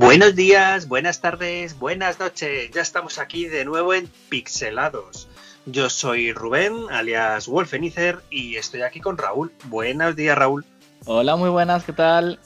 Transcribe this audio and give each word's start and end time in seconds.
Buenos 0.00 0.36
días, 0.36 0.86
buenas 0.86 1.20
tardes, 1.20 1.76
buenas 1.76 2.20
noches. 2.20 2.70
Ya 2.70 2.82
estamos 2.82 3.18
aquí 3.18 3.46
de 3.46 3.64
nuevo 3.64 3.92
en 3.92 4.06
Pixelados. 4.28 5.26
Yo 5.66 5.90
soy 5.90 6.32
Rubén, 6.32 6.72
alias 6.88 7.48
Wolfenizer, 7.48 8.20
y 8.30 8.54
estoy 8.54 8.82
aquí 8.82 9.00
con 9.00 9.18
Raúl. 9.18 9.52
Buenos 9.64 10.14
días, 10.14 10.38
Raúl. 10.38 10.64
Hola, 11.04 11.34
muy 11.34 11.50
buenas, 11.50 11.82
¿qué 11.82 11.92
tal? 11.92 12.38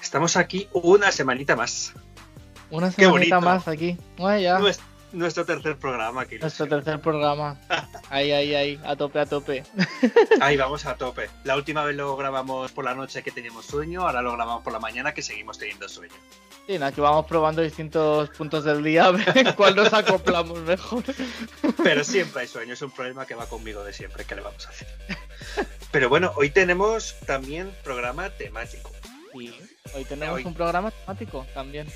Estamos 0.00 0.38
aquí 0.38 0.68
una 0.72 1.12
semanita 1.12 1.54
más. 1.54 1.92
Una 2.70 2.90
semanita 2.90 3.40
más 3.40 3.68
aquí. 3.68 3.98
Ya. 4.16 4.58
Nuestro 5.12 5.44
tercer 5.46 5.76
programa 5.76 6.22
aquí. 6.22 6.38
Nuestro 6.38 6.66
tercer 6.66 7.00
programa. 7.00 7.58
ahí, 8.10 8.30
ahí, 8.30 8.54
ahí, 8.54 8.80
a 8.84 8.94
tope, 8.96 9.18
a 9.18 9.26
tope. 9.26 9.64
ahí 10.40 10.56
vamos 10.56 10.84
a 10.84 10.96
tope. 10.96 11.30
La 11.44 11.56
última 11.56 11.84
vez 11.84 11.96
lo 11.96 12.16
grabamos 12.16 12.72
por 12.72 12.84
la 12.84 12.94
noche 12.94 13.22
que 13.22 13.30
teníamos 13.30 13.66
sueño, 13.66 14.02
ahora 14.02 14.22
lo 14.22 14.32
grabamos 14.32 14.62
por 14.62 14.72
la 14.72 14.78
mañana 14.78 15.14
que 15.14 15.22
seguimos 15.22 15.58
teniendo 15.58 15.88
sueño. 15.88 16.14
Sí, 16.66 16.76
aquí 16.76 17.00
vamos 17.00 17.24
probando 17.24 17.62
distintos 17.62 18.28
puntos 18.30 18.64
del 18.64 18.84
día 18.84 19.06
a 19.06 19.12
ver 19.12 19.54
cuál 19.56 19.74
nos 19.74 19.90
acoplamos 19.94 20.60
mejor. 20.60 21.02
Pero 21.82 22.04
siempre 22.04 22.42
hay 22.42 22.48
sueño, 22.48 22.74
es 22.74 22.82
un 22.82 22.90
problema 22.90 23.24
que 23.24 23.34
va 23.34 23.46
conmigo 23.46 23.82
de 23.84 23.94
siempre, 23.94 24.24
¿qué 24.26 24.34
le 24.34 24.42
vamos 24.42 24.66
a 24.66 24.68
hacer? 24.68 24.88
Pero 25.90 26.10
bueno, 26.10 26.32
hoy 26.36 26.50
tenemos 26.50 27.16
también 27.26 27.72
programa 27.82 28.28
temático. 28.28 28.90
Sí, 29.32 29.58
hoy 29.94 30.04
tenemos 30.04 30.44
un 30.44 30.52
programa 30.52 30.90
temático 30.90 31.46
también 31.54 31.88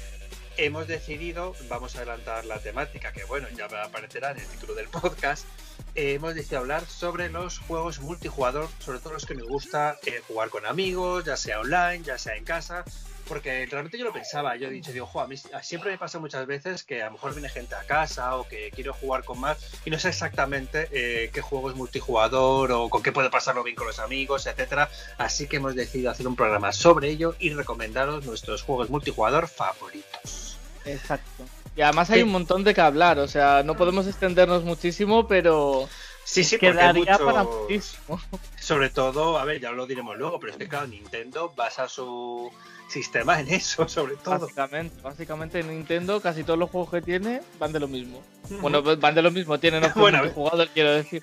hemos 0.56 0.86
decidido, 0.86 1.54
vamos 1.68 1.94
a 1.94 1.98
adelantar 1.98 2.44
la 2.44 2.58
temática, 2.58 3.12
que 3.12 3.24
bueno, 3.24 3.48
ya 3.56 3.66
aparecerá 3.82 4.32
en 4.32 4.38
el 4.38 4.46
título 4.46 4.74
del 4.74 4.88
podcast, 4.88 5.46
eh, 5.94 6.14
hemos 6.14 6.34
decidido 6.34 6.60
hablar 6.60 6.84
sobre 6.86 7.28
los 7.28 7.58
juegos 7.58 8.00
multijugador, 8.00 8.68
sobre 8.78 8.98
todo 8.98 9.14
los 9.14 9.26
que 9.26 9.34
me 9.34 9.42
gusta 9.42 9.98
eh, 10.06 10.22
jugar 10.26 10.50
con 10.50 10.66
amigos, 10.66 11.24
ya 11.24 11.36
sea 11.36 11.60
online, 11.60 12.02
ya 12.02 12.18
sea 12.18 12.36
en 12.36 12.44
casa, 12.44 12.84
porque 13.28 13.66
realmente 13.66 13.98
yo 13.98 14.04
lo 14.04 14.12
pensaba, 14.12 14.56
yo 14.56 14.68
he 14.68 14.70
dicho, 14.70 14.92
digo, 14.92 15.08
a 15.20 15.26
mí 15.26 15.36
siempre 15.62 15.90
me 15.90 15.98
pasa 15.98 16.18
muchas 16.18 16.46
veces 16.46 16.84
que 16.84 17.02
a 17.02 17.06
lo 17.06 17.12
mejor 17.12 17.32
viene 17.32 17.48
gente 17.48 17.74
a 17.74 17.84
casa 17.84 18.36
o 18.36 18.46
que 18.48 18.70
quiero 18.70 18.92
jugar 18.92 19.24
con 19.24 19.40
más 19.40 19.58
y 19.84 19.90
no 19.90 19.98
sé 19.98 20.08
exactamente 20.08 20.88
eh, 20.92 21.30
qué 21.32 21.40
juego 21.40 21.70
es 21.70 21.76
multijugador 21.76 22.72
o 22.72 22.88
con 22.88 23.02
qué 23.02 23.12
puede 23.12 23.30
pasarlo 23.30 23.62
bien 23.62 23.76
con 23.76 23.86
los 23.86 23.98
amigos, 23.98 24.46
etcétera. 24.46 24.88
Así 25.18 25.46
que 25.46 25.56
hemos 25.56 25.74
decidido 25.74 26.10
hacer 26.10 26.26
un 26.26 26.36
programa 26.36 26.72
sobre 26.72 27.10
ello 27.10 27.34
y 27.38 27.50
recomendaros 27.50 28.24
nuestros 28.24 28.62
juegos 28.62 28.90
multijugador 28.90 29.48
favoritos. 29.48 30.58
Exacto. 30.84 31.44
Y 31.74 31.80
además 31.80 32.10
hay 32.10 32.22
un 32.22 32.30
montón 32.30 32.64
de 32.64 32.74
que 32.74 32.82
hablar, 32.82 33.18
o 33.18 33.26
sea, 33.26 33.62
no 33.62 33.76
podemos 33.76 34.06
extendernos 34.06 34.62
muchísimo, 34.62 35.26
pero 35.26 35.88
sí, 36.32 36.44
sí, 36.44 36.58
quedaría 36.58 37.18
para 37.18 37.44
muchísimo. 37.44 38.20
Sobre 38.58 38.90
todo, 38.90 39.38
a 39.38 39.44
ver, 39.44 39.60
ya 39.60 39.70
lo 39.72 39.86
diremos 39.86 40.16
luego, 40.16 40.40
pero 40.40 40.52
es 40.52 40.58
que 40.58 40.68
claro, 40.68 40.86
Nintendo 40.86 41.52
basa 41.54 41.88
su 41.88 42.50
sistema 42.88 43.40
en 43.40 43.48
eso, 43.48 43.86
sobre 43.88 44.16
todo. 44.16 44.40
Básicamente, 44.40 45.02
básicamente 45.02 45.62
Nintendo 45.62 46.20
casi 46.20 46.44
todos 46.44 46.58
los 46.58 46.70
juegos 46.70 46.90
que 46.90 47.02
tiene 47.02 47.42
van 47.58 47.72
de 47.72 47.80
lo 47.80 47.88
mismo. 47.88 48.22
Bueno, 48.60 48.82
van 48.82 49.14
de 49.14 49.22
lo 49.22 49.30
mismo, 49.30 49.58
tienen 49.58 49.84
otros 49.84 49.94
bueno, 50.00 50.22
jugador, 50.30 50.68
quiero 50.72 50.92
decir. 50.92 51.22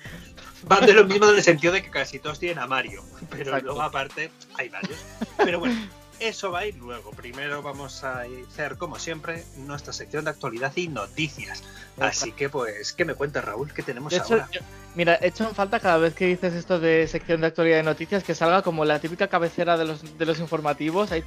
Van 0.62 0.84
de 0.84 0.92
lo 0.92 1.04
mismo 1.04 1.28
en 1.28 1.36
el 1.36 1.42
sentido 1.42 1.72
de 1.72 1.82
que 1.82 1.90
casi 1.90 2.18
todos 2.18 2.38
tienen 2.38 2.58
a 2.58 2.66
Mario, 2.66 3.02
pero 3.30 3.58
luego 3.60 3.80
aparte 3.80 4.30
hay 4.54 4.68
varios. 4.68 4.98
Pero 5.38 5.58
bueno, 5.58 5.80
eso 6.20 6.52
va 6.52 6.60
a 6.60 6.66
ir 6.66 6.76
luego. 6.76 7.10
Primero 7.10 7.62
vamos 7.62 8.04
a 8.04 8.22
hacer, 8.22 8.76
como 8.76 8.98
siempre, 8.98 9.44
nuestra 9.56 9.92
sección 9.92 10.24
de 10.24 10.30
actualidad 10.30 10.72
y 10.76 10.88
noticias. 10.88 11.62
Así 11.98 12.32
que, 12.32 12.48
pues, 12.48 12.92
¿qué 12.92 13.04
me 13.04 13.14
cuenta 13.14 13.40
Raúl? 13.40 13.72
¿Qué 13.72 13.82
tenemos 13.82 14.12
ahora? 14.12 14.48
mira, 14.94 15.14
he 15.20 15.28
hecho 15.28 15.48
en 15.48 15.54
falta 15.54 15.78
cada 15.80 15.98
vez 15.98 16.14
que 16.14 16.26
dices 16.26 16.52
esto 16.54 16.80
de 16.80 17.06
sección 17.06 17.40
de 17.40 17.46
actualidad 17.48 17.80
y 17.80 17.82
noticias 17.82 18.24
que 18.24 18.34
salga 18.34 18.62
como 18.62 18.84
la 18.84 18.98
típica 18.98 19.28
cabecera 19.28 19.76
de 19.76 19.84
los, 19.84 20.18
de 20.18 20.26
los 20.26 20.40
informativos. 20.40 21.12
Ahí, 21.12 21.22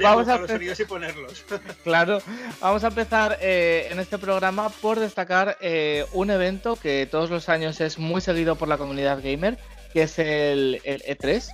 vamos 0.00 0.28
a 0.28 0.38
los 0.38 0.50
sonidos 0.50 0.80
y 0.80 0.84
ponerlos. 0.84 1.44
claro, 1.84 2.20
vamos 2.60 2.84
a 2.84 2.88
empezar 2.88 3.38
eh, 3.40 3.88
en 3.90 3.98
este 3.98 4.18
programa 4.18 4.68
por 4.68 5.00
destacar 5.00 5.56
eh, 5.60 6.06
un 6.12 6.30
evento 6.30 6.76
que 6.76 7.08
todos 7.10 7.30
los 7.30 7.48
años 7.48 7.80
es 7.80 7.98
muy 7.98 8.20
seguido 8.20 8.56
por 8.56 8.68
la 8.68 8.78
comunidad 8.78 9.20
gamer 9.22 9.58
que 9.92 10.02
es 10.02 10.18
el, 10.18 10.80
E3, 10.84 11.48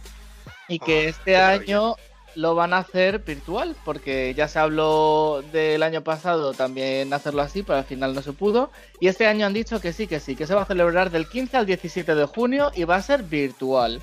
y 0.69 0.79
que 0.79 1.07
ah, 1.07 1.09
este 1.09 1.37
año 1.37 1.97
lo 2.35 2.55
van 2.55 2.73
a 2.73 2.79
hacer 2.79 3.19
virtual, 3.21 3.77
porque 3.85 4.35
ya 4.35 4.49
se 4.49 4.59
habló 4.59 5.43
del 5.53 5.83
año 5.83 6.03
pasado 6.03 6.55
también 6.55 7.13
hacerlo 7.13 7.43
así, 7.43 7.63
pero 7.63 7.79
al 7.79 7.85
final 7.85 8.15
no 8.15 8.23
se 8.23 8.33
pudo. 8.33 8.71
Y 9.01 9.09
este 9.09 9.27
año 9.27 9.47
han 9.47 9.53
dicho 9.53 9.81
que 9.81 9.93
sí, 9.93 10.07
que 10.07 10.21
sí, 10.21 10.37
que 10.37 10.47
se 10.47 10.55
va 10.55 10.63
a 10.63 10.67
celebrar 10.67 11.11
del 11.11 11.29
15 11.29 11.57
al 11.57 11.67
17 11.67 12.15
de 12.15 12.25
junio 12.27 12.73
y 12.75 12.85
va 12.85 12.97
a 12.97 13.03
ser 13.03 13.23
virtual. 13.23 14.01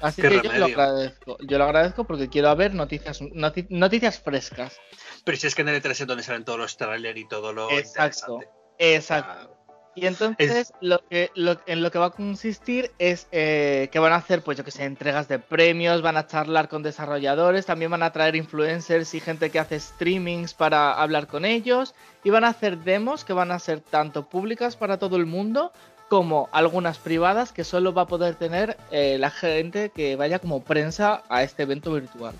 Así 0.00 0.22
que 0.22 0.40
yo 0.42 0.52
lo 0.52 0.66
agradezco. 0.66 1.38
Yo 1.40 1.58
lo 1.58 1.64
agradezco 1.64 2.04
porque 2.04 2.28
quiero 2.28 2.54
ver 2.54 2.74
noticias, 2.74 3.20
noticias 3.22 4.20
frescas. 4.20 4.78
Pero 5.24 5.38
si 5.38 5.46
es 5.46 5.54
que 5.54 5.62
en 5.62 5.68
el 5.68 5.82
E3 5.82 5.90
es 5.90 6.06
donde 6.06 6.22
salen 6.22 6.44
todos 6.44 6.58
los 6.58 6.76
trailers 6.76 7.18
y 7.18 7.26
todo 7.26 7.52
lo 7.52 7.70
Exacto. 7.70 8.40
Exacto. 8.78 9.57
Y 10.00 10.06
entonces 10.06 10.72
lo 10.80 11.00
que 11.08 11.30
en 11.34 11.82
lo 11.82 11.90
que 11.90 11.98
va 11.98 12.06
a 12.06 12.10
consistir 12.10 12.90
es 12.98 13.26
eh, 13.32 13.88
que 13.90 13.98
van 13.98 14.12
a 14.12 14.16
hacer, 14.16 14.42
pues 14.42 14.56
yo 14.58 14.64
que 14.64 14.70
sé, 14.70 14.84
entregas 14.84 15.28
de 15.28 15.38
premios, 15.38 16.02
van 16.02 16.16
a 16.16 16.26
charlar 16.26 16.68
con 16.68 16.82
desarrolladores, 16.82 17.66
también 17.66 17.90
van 17.90 18.02
a 18.02 18.12
traer 18.12 18.36
influencers 18.36 19.14
y 19.14 19.20
gente 19.20 19.50
que 19.50 19.58
hace 19.58 19.80
streamings 19.80 20.54
para 20.54 20.92
hablar 20.92 21.26
con 21.26 21.44
ellos, 21.44 21.94
y 22.24 22.30
van 22.30 22.44
a 22.44 22.48
hacer 22.48 22.78
demos 22.78 23.24
que 23.24 23.32
van 23.32 23.50
a 23.50 23.58
ser 23.58 23.80
tanto 23.80 24.28
públicas 24.28 24.76
para 24.76 24.98
todo 24.98 25.16
el 25.16 25.26
mundo 25.26 25.72
como 26.08 26.48
algunas 26.52 26.98
privadas 26.98 27.52
que 27.52 27.64
solo 27.64 27.92
va 27.92 28.02
a 28.02 28.06
poder 28.06 28.34
tener 28.34 28.76
eh, 28.90 29.18
la 29.18 29.30
gente 29.30 29.90
que 29.90 30.16
vaya 30.16 30.38
como 30.38 30.62
prensa 30.62 31.22
a 31.28 31.42
este 31.42 31.64
evento 31.64 31.92
virtual. 31.92 32.34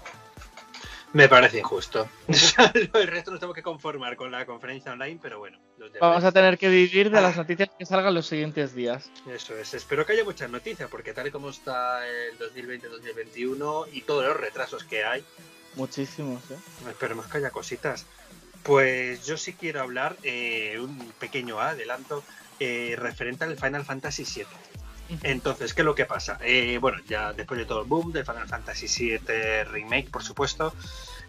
Me 1.13 1.29
parece 1.29 1.59
injusto. 1.59 2.09
el 2.29 3.07
resto 3.07 3.31
nos 3.31 3.41
tenemos 3.41 3.55
que 3.55 3.63
conformar 3.63 4.17
con 4.17 4.31
la 4.31 4.45
conferencia 4.45 4.93
online, 4.93 5.19
pero 5.23 5.39
bueno. 5.39 5.59
Vamos 6.01 6.23
a 6.25 6.33
tener 6.33 6.59
que 6.59 6.69
vivir 6.69 7.11
de 7.11 7.21
las 7.21 7.35
ah. 7.35 7.43
noticias 7.43 7.71
que 7.79 7.87
salgan 7.87 8.15
los 8.15 8.27
siguientes 8.27 8.75
días. 8.75 9.11
Eso 9.27 9.57
es. 9.57 9.73
Espero 9.75 10.05
que 10.05 10.13
haya 10.13 10.25
muchas 10.25 10.51
noticias, 10.51 10.89
porque 10.91 11.15
tal 11.15 11.29
y 11.29 11.31
como 11.31 11.49
está 11.49 12.07
el 12.07 12.39
2020-2021 12.39 13.89
y 13.93 14.03
todos 14.03 14.25
los 14.25 14.37
retrasos 14.37 14.85
que 14.85 15.05
hay. 15.05 15.25
Muchísimos, 15.77 16.43
¿eh? 16.51 16.59
Esperemos 16.89 17.27
que 17.27 17.39
haya 17.39 17.51
cositas. 17.51 18.05
Pues 18.63 19.25
yo 19.25 19.37
sí 19.39 19.55
quiero 19.55 19.81
hablar, 19.81 20.17
eh, 20.25 20.79
un 20.79 20.99
pequeño 21.19 21.59
adelanto, 21.61 22.23
eh, 22.61 22.97
referente 22.99 23.45
al 23.45 23.57
Final 23.57 23.85
Fantasy 23.85 24.25
VII. 24.25 24.47
Entonces, 25.23 25.75
¿qué 25.75 25.83
es 25.83 25.87
lo 25.87 25.95
que 25.95 26.05
pasa? 26.05 26.39
Eh, 26.43 26.79
bueno, 26.81 26.99
ya 27.09 27.33
después 27.33 27.59
de 27.59 27.67
todo 27.67 27.83
el 27.83 27.89
boom 27.89 28.13
del 28.13 28.25
Final 28.25 28.49
Fantasy 28.49 28.87
VII 28.87 29.65
Remake, 29.65 30.11
por 30.11 30.23
supuesto, 30.23 30.75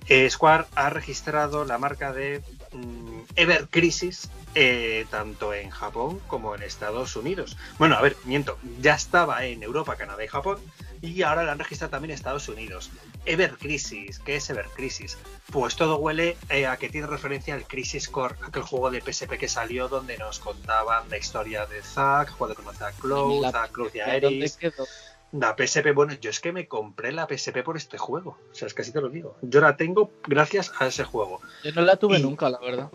eh, 0.07 0.29
Square 0.29 0.65
ha 0.75 0.89
registrado 0.89 1.65
la 1.65 1.77
marca 1.77 2.13
de 2.13 2.41
mm, 2.71 3.21
Ever 3.35 3.67
Crisis 3.69 4.29
eh, 4.55 5.05
tanto 5.11 5.53
en 5.53 5.69
Japón 5.69 6.19
como 6.27 6.55
en 6.55 6.63
Estados 6.63 7.15
Unidos. 7.15 7.57
Bueno, 7.77 7.95
a 7.95 8.01
ver, 8.01 8.17
miento, 8.25 8.57
ya 8.81 8.95
estaba 8.95 9.45
en 9.45 9.61
Europa, 9.61 9.95
Canadá 9.95 10.23
y 10.23 10.27
Japón, 10.27 10.59
y 11.01 11.21
ahora 11.23 11.43
la 11.43 11.51
han 11.53 11.59
registrado 11.59 11.91
también 11.91 12.11
en 12.11 12.15
Estados 12.15 12.47
Unidos. 12.49 12.91
Ever 13.25 13.57
Crisis, 13.57 14.19
¿qué 14.19 14.37
es 14.37 14.49
Ever 14.49 14.67
Crisis? 14.75 15.17
Pues 15.51 15.75
todo 15.75 15.97
huele 15.97 16.37
eh, 16.49 16.67
a 16.67 16.77
que 16.77 16.89
tiene 16.89 17.07
referencia 17.07 17.53
al 17.55 17.65
Crisis 17.65 18.09
Core, 18.09 18.35
aquel 18.45 18.63
juego 18.63 18.91
de 18.91 19.01
PSP 19.01 19.37
que 19.37 19.47
salió 19.47 19.87
donde 19.87 20.17
nos 20.17 20.39
contaban 20.39 21.09
la 21.09 21.17
historia 21.17 21.65
de 21.65 21.81
Zack, 21.81 22.35
cuando 22.37 22.55
conoce 22.55 22.83
a 22.83 22.91
Cloud, 22.91 23.45
a 23.45 23.67
Cloud 23.67 23.91
y 23.93 23.99
a 23.99 24.15
Eris. 24.15 24.57
La 25.31 25.55
PSP, 25.55 25.93
bueno, 25.93 26.13
yo 26.13 26.31
es 26.31 26.39
que 26.39 26.51
me 26.51 26.67
compré 26.67 27.11
la 27.11 27.27
PSP 27.27 27.61
por 27.63 27.77
este 27.77 27.99
juego. 27.99 28.39
O 28.51 28.55
sea, 28.55 28.67
es 28.67 28.73
que 28.73 28.81
así 28.81 28.91
te 28.91 28.99
lo 28.99 29.09
digo. 29.09 29.37
Yo 29.43 29.61
la 29.61 29.77
tengo 29.77 30.11
gracias 30.27 30.71
a 30.79 30.87
ese 30.87 31.03
juego. 31.03 31.39
Yo 31.63 31.71
no 31.73 31.81
la 31.81 31.97
tuve 31.97 32.17
nunca, 32.17 32.49
la 32.49 32.59
verdad. 32.59 32.89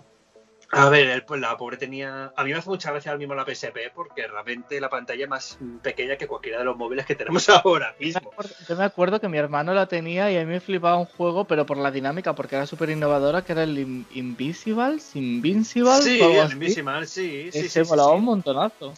A 0.76 0.88
ver, 0.88 1.24
pues 1.24 1.40
la 1.40 1.56
pobre 1.56 1.76
tenía. 1.76 2.32
A 2.36 2.44
mí 2.44 2.50
me 2.50 2.58
hace 2.58 2.68
mucha 2.68 2.90
gracia 2.90 3.10
ahora 3.10 3.18
mismo 3.18 3.34
la 3.34 3.44
PSP 3.44 3.92
porque 3.94 4.26
realmente 4.26 4.80
la 4.80 4.88
pantalla 4.88 5.24
es 5.24 5.30
más 5.30 5.58
pequeña 5.82 6.16
que 6.16 6.26
cualquiera 6.26 6.58
de 6.58 6.64
los 6.64 6.76
móviles 6.76 7.06
que 7.06 7.14
tenemos 7.14 7.48
ahora 7.48 7.94
mismo. 7.98 8.32
Yo 8.68 8.76
me 8.76 8.84
acuerdo 8.84 9.20
que 9.20 9.28
mi 9.28 9.38
hermano 9.38 9.72
la 9.74 9.86
tenía 9.86 10.30
y 10.30 10.36
a 10.36 10.40
mí 10.40 10.46
me 10.46 10.60
flipaba 10.60 10.96
un 10.96 11.06
juego, 11.06 11.44
pero 11.44 11.66
por 11.66 11.76
la 11.76 11.90
dinámica, 11.90 12.34
porque 12.34 12.56
era 12.56 12.66
súper 12.66 12.90
innovadora, 12.90 13.44
que 13.44 13.52
era 13.52 13.62
el 13.62 13.78
Invisible, 14.12 14.98
Invincible. 15.14 16.02
Sí, 16.02 16.20
el 16.20 16.52
Invisible, 16.52 17.06
sí. 17.06 17.50
sí, 17.52 17.58
Ese 17.58 17.82
volaba 17.82 18.12
un 18.12 18.24
montonazo. 18.24 18.94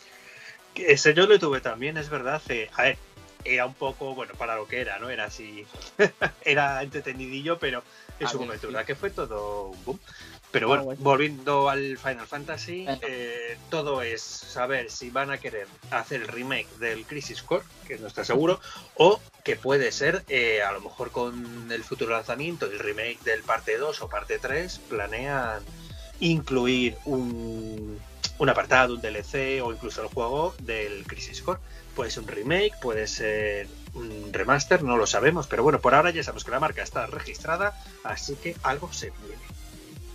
Ese 0.75 1.15
yo 1.15 1.27
lo 1.27 1.39
tuve 1.39 1.61
también, 1.61 1.97
es 1.97 2.11
verdad. 2.11 2.41
Eh, 2.49 2.69
a 2.75 2.83
ver, 2.83 2.99
era 3.45 3.67
un 3.67 3.75
poco, 3.75 4.15
bueno, 4.15 4.35
para 4.35 4.57
lo 4.57 4.67
que 4.67 4.81
era, 4.81 4.99
¿no? 4.99 5.09
Era 5.09 5.25
así. 5.25 5.65
era 6.45 6.83
entretenidillo, 6.83 7.59
pero 7.59 7.83
en 8.19 8.29
su 8.29 8.39
momento, 8.41 8.67
¿verdad? 8.69 8.85
Que 8.85 8.95
fue 8.95 9.11
todo 9.11 9.69
un 9.69 9.85
boom. 9.85 10.01
Pero 10.57 10.69
bueno, 10.69 10.85
volviendo 11.01 11.69
al 11.69 11.99
Final 11.99 12.27
Fantasy, 12.27 12.87
eh, 13.03 13.59
todo 13.69 14.01
es 14.01 14.23
saber 14.23 14.91
si 14.91 15.11
van 15.11 15.31
a 15.31 15.37
querer 15.37 15.67
hacer 15.91 16.23
el 16.23 16.29
remake 16.29 16.67
del 16.79 17.05
Crisis 17.05 17.43
Core, 17.43 17.63
que 17.87 17.99
no 17.99 18.07
está 18.07 18.25
seguro, 18.25 18.59
o 18.95 19.21
que 19.45 19.57
puede 19.57 19.93
ser, 19.93 20.25
eh, 20.29 20.63
a 20.63 20.73
lo 20.73 20.81
mejor 20.81 21.11
con 21.11 21.71
el 21.71 21.85
futuro 21.85 22.13
lanzamiento 22.13 22.69
del 22.69 22.79
remake 22.79 23.19
del 23.23 23.43
parte 23.43 23.77
2 23.77 24.01
o 24.01 24.09
parte 24.09 24.39
3, 24.39 24.81
planean 24.89 25.63
incluir 26.21 26.97
un, 27.05 28.01
un 28.39 28.49
apartado, 28.49 28.95
un 28.95 29.03
DLC 29.03 29.61
o 29.63 29.75
incluso 29.75 30.01
el 30.01 30.09
juego 30.09 30.55
del 30.61 31.07
Crisis 31.07 31.43
Core. 31.43 31.61
Puede 31.95 32.11
ser 32.11 32.23
un 32.23 32.29
remake, 32.31 32.73
puede 32.81 33.07
ser 33.09 33.69
un 33.93 34.33
remaster, 34.33 34.83
no 34.83 34.97
lo 34.97 35.07
sabemos, 35.07 35.49
pero 35.49 35.63
bueno, 35.63 35.83
por 35.83 35.95
ahora 35.95 36.13
ya 36.13 36.23
sabemos 36.23 36.45
que 36.45 36.51
la 36.51 36.61
marca 36.61 36.83
está 36.83 37.05
registrada, 37.09 37.79
así 38.05 38.37
que 38.37 38.57
algo 38.63 38.91
se 38.91 39.13
viene. 39.27 39.46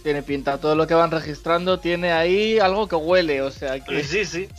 Tiene 0.04 0.24
pinta, 0.24 0.58
todo 0.58 0.76
lo 0.76 0.88
que 0.88 0.94
van 0.94 1.12
registrando 1.12 1.80
tiene 1.80 2.12
ahí 2.12 2.60
algo 2.60 2.88
que 2.88 2.96
huele, 2.96 3.42
o 3.42 3.52
sea 3.52 3.80
que... 3.80 4.04
Sí, 4.04 4.26
sí. 4.26 4.50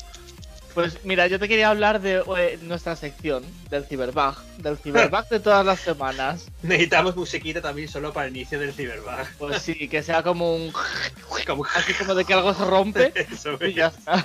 Pues 0.74 1.04
mira, 1.04 1.26
yo 1.26 1.38
te 1.38 1.48
quería 1.48 1.68
hablar 1.68 2.00
de 2.00 2.22
eh, 2.38 2.58
nuestra 2.62 2.96
sección, 2.96 3.44
del 3.68 3.84
Cyberbug, 3.84 4.36
del 4.58 4.78
Cyberbug 4.78 5.28
de 5.28 5.40
todas 5.40 5.66
las 5.66 5.80
semanas. 5.80 6.46
Necesitamos 6.62 7.14
musiquita 7.14 7.60
también 7.60 7.88
solo 7.88 8.12
para 8.12 8.26
el 8.26 8.36
inicio 8.36 8.58
del 8.58 8.72
Cyberbug. 8.72 9.26
Pues 9.38 9.60
sí, 9.60 9.88
que 9.88 10.02
sea 10.02 10.22
como 10.22 10.54
un... 10.54 10.72
Así 11.74 11.92
como 11.94 12.14
de 12.14 12.24
que 12.24 12.32
algo 12.32 12.54
se 12.54 12.64
rompe 12.64 13.12
y 13.60 13.74
ya 13.74 13.88
está. 13.88 14.24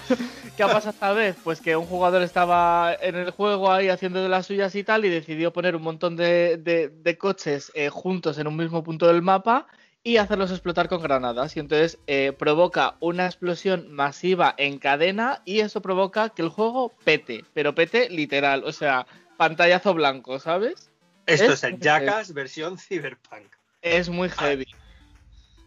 ¿Qué 0.56 0.64
ha 0.64 0.68
pasado 0.68 0.92
esta 0.92 1.12
vez? 1.12 1.36
Pues 1.44 1.60
que 1.60 1.76
un 1.76 1.86
jugador 1.86 2.22
estaba 2.22 2.96
en 3.02 3.16
el 3.16 3.32
juego 3.32 3.72
ahí 3.72 3.90
haciendo 3.90 4.22
de 4.22 4.30
las 4.30 4.46
suyas 4.46 4.74
y 4.76 4.84
tal 4.84 5.04
y 5.04 5.10
decidió 5.10 5.52
poner 5.52 5.76
un 5.76 5.82
montón 5.82 6.16
de, 6.16 7.18
coches 7.20 7.72
eh, 7.76 7.90
juntos 7.90 8.38
en 8.38 8.48
un 8.48 8.56
mismo 8.56 8.84
punto 8.84 9.08
del 9.08 9.22
mapa 9.22 9.68
y 10.08 10.16
hacerlos 10.16 10.52
explotar 10.52 10.88
con 10.88 11.02
granadas. 11.02 11.58
Y 11.58 11.60
entonces 11.60 12.00
eh, 12.08 12.32
provoca 12.32 12.96
una 13.02 13.26
explosión 13.26 13.92
masiva 13.92 14.56
en 14.58 14.80
cadena 14.80 15.42
y 15.44 15.60
eso 15.60 15.82
provoca 15.82 16.30
que 16.30 16.44
el 16.44 16.48
juego 16.48 16.94
pete, 17.04 17.44
pero 17.54 17.76
pete 17.76 18.10
literal, 18.10 18.64
o 18.64 18.72
sea, 18.72 19.06
pantallazo 19.36 19.94
blanco, 19.94 20.40
¿sabes? 20.40 20.92
Esto 21.26 21.52
es, 21.52 21.64
el 21.66 21.78
Jackass 21.78 22.34
versión 22.34 22.78
Cyberpunk. 22.78 23.48
Es 23.82 24.08
muy 24.08 24.30
heavy. 24.30 24.68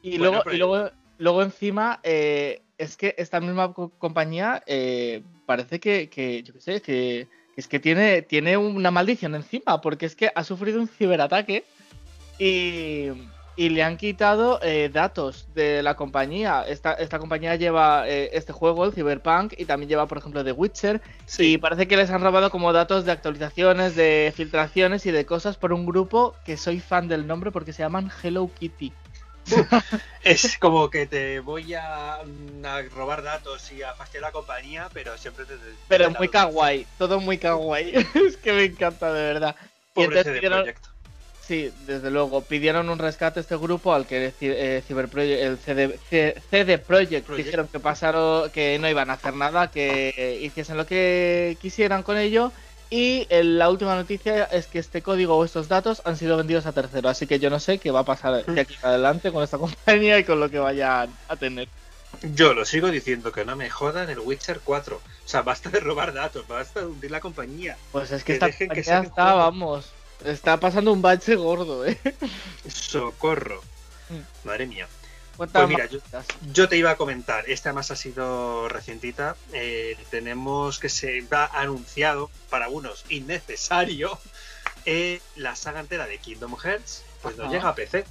Y, 0.01 0.17
luego, 0.17 0.43
y 0.51 0.57
luego, 0.57 0.91
luego 1.19 1.43
encima, 1.43 2.01
eh, 2.03 2.63
es 2.79 2.97
que 2.97 3.15
esta 3.19 3.41
misma 3.41 3.75
compañía 3.75 4.63
eh, 4.67 5.23
parece 5.45 5.81
que, 5.81 6.09
que, 6.09 6.43
yo 6.43 6.55
qué 6.55 6.61
sé, 6.63 6.81
que, 6.81 7.29
es 7.59 7.69
que 7.69 7.79
tiene, 7.79 8.23
tiene 8.23 8.57
una 8.57 8.91
maldición 8.91 9.35
encima, 9.35 9.83
porque 9.83 10.07
es 10.07 10.17
que 10.17 10.33
ha 10.35 10.45
sufrido 10.45 10.81
un 10.81 10.89
ciberataque 10.89 11.67
y 12.39 13.09
y 13.61 13.69
le 13.69 13.83
han 13.83 13.99
quitado 13.99 14.59
eh, 14.63 14.89
datos 14.91 15.47
de 15.55 15.83
la 15.83 15.95
compañía. 15.95 16.65
Esta, 16.67 16.95
esta 16.95 17.19
compañía 17.19 17.57
lleva 17.57 18.09
eh, 18.09 18.31
este 18.33 18.55
juego, 18.55 18.87
el 18.87 18.95
Cyberpunk, 18.95 19.53
y 19.59 19.67
también 19.67 19.91
lleva, 19.91 20.07
por 20.07 20.17
ejemplo, 20.17 20.43
The 20.43 20.53
Witcher. 20.53 21.03
Y 21.37 21.59
parece 21.59 21.87
que 21.87 21.99
les 21.99 22.09
han 22.09 22.23
robado 22.23 22.51
como 22.51 22.73
datos 22.73 23.05
de 23.05 23.13
actualizaciones, 23.13 23.95
de 23.97 24.33
filtraciones 24.35 25.05
y 25.05 25.11
de 25.11 25.27
cosas 25.27 25.59
por 25.59 25.75
un 25.75 25.85
grupo 25.85 26.35
que 26.47 26.57
soy 26.57 26.81
fan 26.81 27.07
del 27.07 27.27
nombre 27.27 27.51
porque 27.51 27.75
se 27.75 27.83
llaman 27.83 28.11
Hello 28.23 28.51
Kitty. 28.59 28.95
es 30.25 30.57
como 30.57 30.89
que 30.89 31.07
te 31.07 31.41
voy 31.41 31.75
a, 31.75 32.17
robar 32.95 33.23
datos 33.23 33.71
y 33.73 33.83
a 33.83 33.93
fastidiar 33.93 34.23
la 34.23 34.33
compañía, 34.33 34.89
pero 34.95 35.19
siempre 35.19 35.45
te. 35.45 35.57
pero 35.87 36.11
muy 36.13 36.29
kawaii, 36.29 36.87
todo 36.97 37.21
muy 37.21 37.37
kawaii. 37.37 37.93
es 38.27 38.39
que 38.39 38.55
me 38.55 38.65
encanta, 38.65 39.13
de 39.13 39.23
verdad. 39.23 39.57
Pobre 39.93 40.25
CD 40.25 40.41
Projekt. 40.41 40.90
Sí, 41.51 41.73
desde 41.85 42.13
luego. 42.13 42.43
Pidieron 42.43 42.89
un 42.91 43.01
rescate 43.01 43.41
a 43.41 43.43
este 43.43 43.57
grupo 43.57 43.93
al 43.93 44.07
que 44.07 44.33
eh, 44.41 44.85
el 44.87 45.59
CD, 45.59 45.99
CD 46.49 46.79
Projekt, 46.79 47.29
dijeron 47.29 47.67
que 47.67 47.81
pasaron, 47.81 48.51
que 48.51 48.79
no 48.79 48.89
iban 48.89 49.11
a 49.11 49.15
hacer 49.15 49.35
nada, 49.35 49.69
que 49.69 50.39
hiciesen 50.41 50.77
lo 50.77 50.87
que 50.87 51.59
quisieran 51.61 52.05
con 52.05 52.19
ello. 52.19 52.53
Y 52.89 53.27
la 53.33 53.69
última 53.69 53.97
noticia 53.97 54.45
es 54.45 54.69
que 54.69 54.79
este 54.79 55.03
código 55.03 55.37
o 55.37 55.45
estos 55.45 55.67
datos 55.67 56.03
han 56.05 56.17
sido 56.17 56.37
vendidos 56.37 56.67
a 56.67 56.73
tercero. 56.73 57.09
Así 57.09 57.27
que 57.27 57.41
yo 57.41 57.51
no 57.51 57.59
sé 57.59 57.79
qué 57.79 57.91
va 57.91 58.01
a 58.01 58.05
pasar 58.05 58.47
de 58.47 58.61
aquí 58.61 58.77
adelante 58.83 59.33
con 59.33 59.43
esta 59.43 59.59
compañía 59.59 60.21
y 60.21 60.25
con 60.25 60.39
lo 60.39 60.51
que 60.51 60.61
vayan 60.61 61.13
a 61.27 61.35
tener. 61.35 61.67
Yo 62.33 62.55
lo 62.55 62.65
sigo 62.65 62.93
diciendo 62.93 63.33
que 63.33 63.45
no 63.45 63.57
me 63.57 63.69
jodan 63.69 64.09
el 64.09 64.21
Witcher 64.21 64.61
4. 64.63 64.97
O 64.97 65.29
sea, 65.29 65.43
basta 65.43 65.69
de 65.69 65.81
robar 65.81 66.13
datos, 66.13 66.47
basta 66.47 66.79
de 66.79 66.87
hundir 66.87 67.11
la 67.11 67.19
compañía. 67.19 67.77
Pues 67.91 68.13
es 68.13 68.23
que, 68.23 68.35
esta 68.35 68.53
compañía 68.53 69.01
está, 69.01 69.35
vamos, 69.35 69.93
Está 70.25 70.59
pasando 70.59 70.93
un 70.93 71.03
bache 71.03 71.37
gordo, 71.37 71.87
¿eh? 71.87 71.99
Socorro. 72.69 73.63
Mm. 74.09 74.47
Madre 74.47 74.67
mía. 74.67 74.89
Pues 75.49 75.69
mira, 75.69 75.89
yo, 76.53 76.69
te 76.69 76.77
iba 76.77 76.91
a 76.91 76.97
comentar, 76.99 77.49
esta 77.49 77.73
más 77.73 77.91
ha 77.91 77.97
sido 77.97 78.69
recientita. 78.69 79.37
Eh, 79.55 79.97
tenemos 80.11 80.79
que 80.79 80.91
se 80.91 81.25
ha 81.31 81.47
anunciado, 81.59 82.31
para 82.51 82.69
unos 82.69 83.07
innecesario, 83.09 84.19
eh, 84.85 85.23
la 85.37 85.57
saga 85.57 85.81
entera 85.81 86.07
de 86.07 86.19
Kingdom 86.19 86.57
Hearts, 86.59 87.05
pues 87.23 87.39
no 87.39 87.51
llega 87.51 87.71
a 87.71 87.75
PC. 87.75 88.05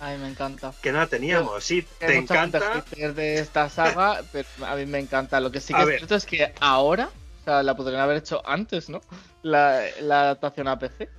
Ay, 0.00 0.16
me 0.16 0.26
encanta. 0.26 0.72
Que 0.80 0.90
no 0.90 1.00
la 1.00 1.06
teníamos, 1.06 1.62
sí, 1.62 1.86
te 1.98 2.16
encanta. 2.16 2.82
de 2.90 3.38
esta 3.40 3.68
saga, 3.68 4.22
pero 4.32 4.48
a 4.66 4.74
mí 4.76 4.86
me 4.86 5.00
encanta. 5.00 5.40
Lo 5.40 5.52
que 5.52 5.60
sí 5.60 5.74
que 5.74 5.82
es 5.82 5.88
cierto 5.88 6.14
es 6.14 6.24
que 6.24 6.54
ahora, 6.60 7.10
o 7.42 7.44
sea, 7.44 7.62
la 7.62 7.76
podrían 7.76 8.00
haber 8.00 8.16
hecho 8.16 8.40
antes, 8.48 8.88
¿no? 8.88 9.02
La, 9.42 9.82
la 10.00 10.22
adaptación 10.22 10.68
a 10.68 10.78
PC. 10.78 11.10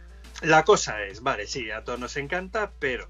La 0.45 0.63
cosa 0.63 1.03
es, 1.03 1.23
vale, 1.23 1.47
sí, 1.47 1.71
a 1.71 1.83
todos 1.83 1.99
nos 1.99 2.17
encanta, 2.17 2.71
pero 2.77 3.07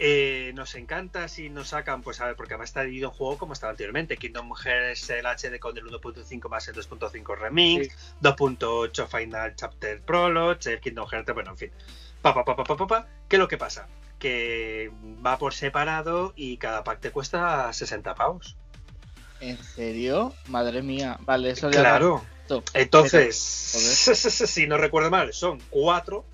eh, 0.00 0.50
nos 0.56 0.74
encanta 0.74 1.28
si 1.28 1.48
nos 1.48 1.68
sacan, 1.68 2.02
pues 2.02 2.20
a 2.20 2.26
ver, 2.26 2.34
porque 2.34 2.54
además 2.54 2.70
está 2.70 2.82
dividido 2.82 3.10
en 3.10 3.14
juego 3.14 3.38
como 3.38 3.52
estaba 3.52 3.70
anteriormente. 3.70 4.16
Kingdom 4.16 4.52
Hearts 4.52 5.08
el 5.10 5.26
HD 5.26 5.60
con 5.60 5.78
el 5.78 5.84
1.5 5.84 6.48
más 6.48 6.66
el 6.66 6.74
2.5 6.74 7.38
Remix, 7.38 7.96
2.8 8.20 9.06
Final 9.06 9.54
Chapter 9.54 10.02
Prologue, 10.02 10.58
el 10.64 10.80
Kingdom 10.80 11.08
Hearts, 11.08 11.32
bueno, 11.32 11.52
en 11.52 11.56
fin. 11.56 11.70
Pa, 12.20 12.34
pa, 12.34 12.44
pa, 12.44 12.56
pa, 12.56 12.86
pa, 12.86 13.06
¿Qué 13.28 13.36
es 13.36 13.40
lo 13.40 13.46
que 13.46 13.58
pasa? 13.58 13.86
Que 14.18 14.90
va 15.24 15.38
por 15.38 15.54
separado 15.54 16.32
y 16.34 16.56
cada 16.56 16.82
pack 16.82 16.98
te 16.98 17.12
cuesta 17.12 17.72
60 17.72 18.16
pavos. 18.16 18.56
¿En 19.38 19.62
serio? 19.62 20.34
Madre 20.48 20.82
mía. 20.82 21.16
Vale, 21.20 21.50
eso 21.50 21.70
ya. 21.70 21.78
Claro. 21.80 22.24
Entonces, 22.74 23.36
si 23.36 24.66
no 24.66 24.78
recuerdo 24.78 25.10
mal, 25.10 25.32
son 25.32 25.60
cuatro 25.70 26.24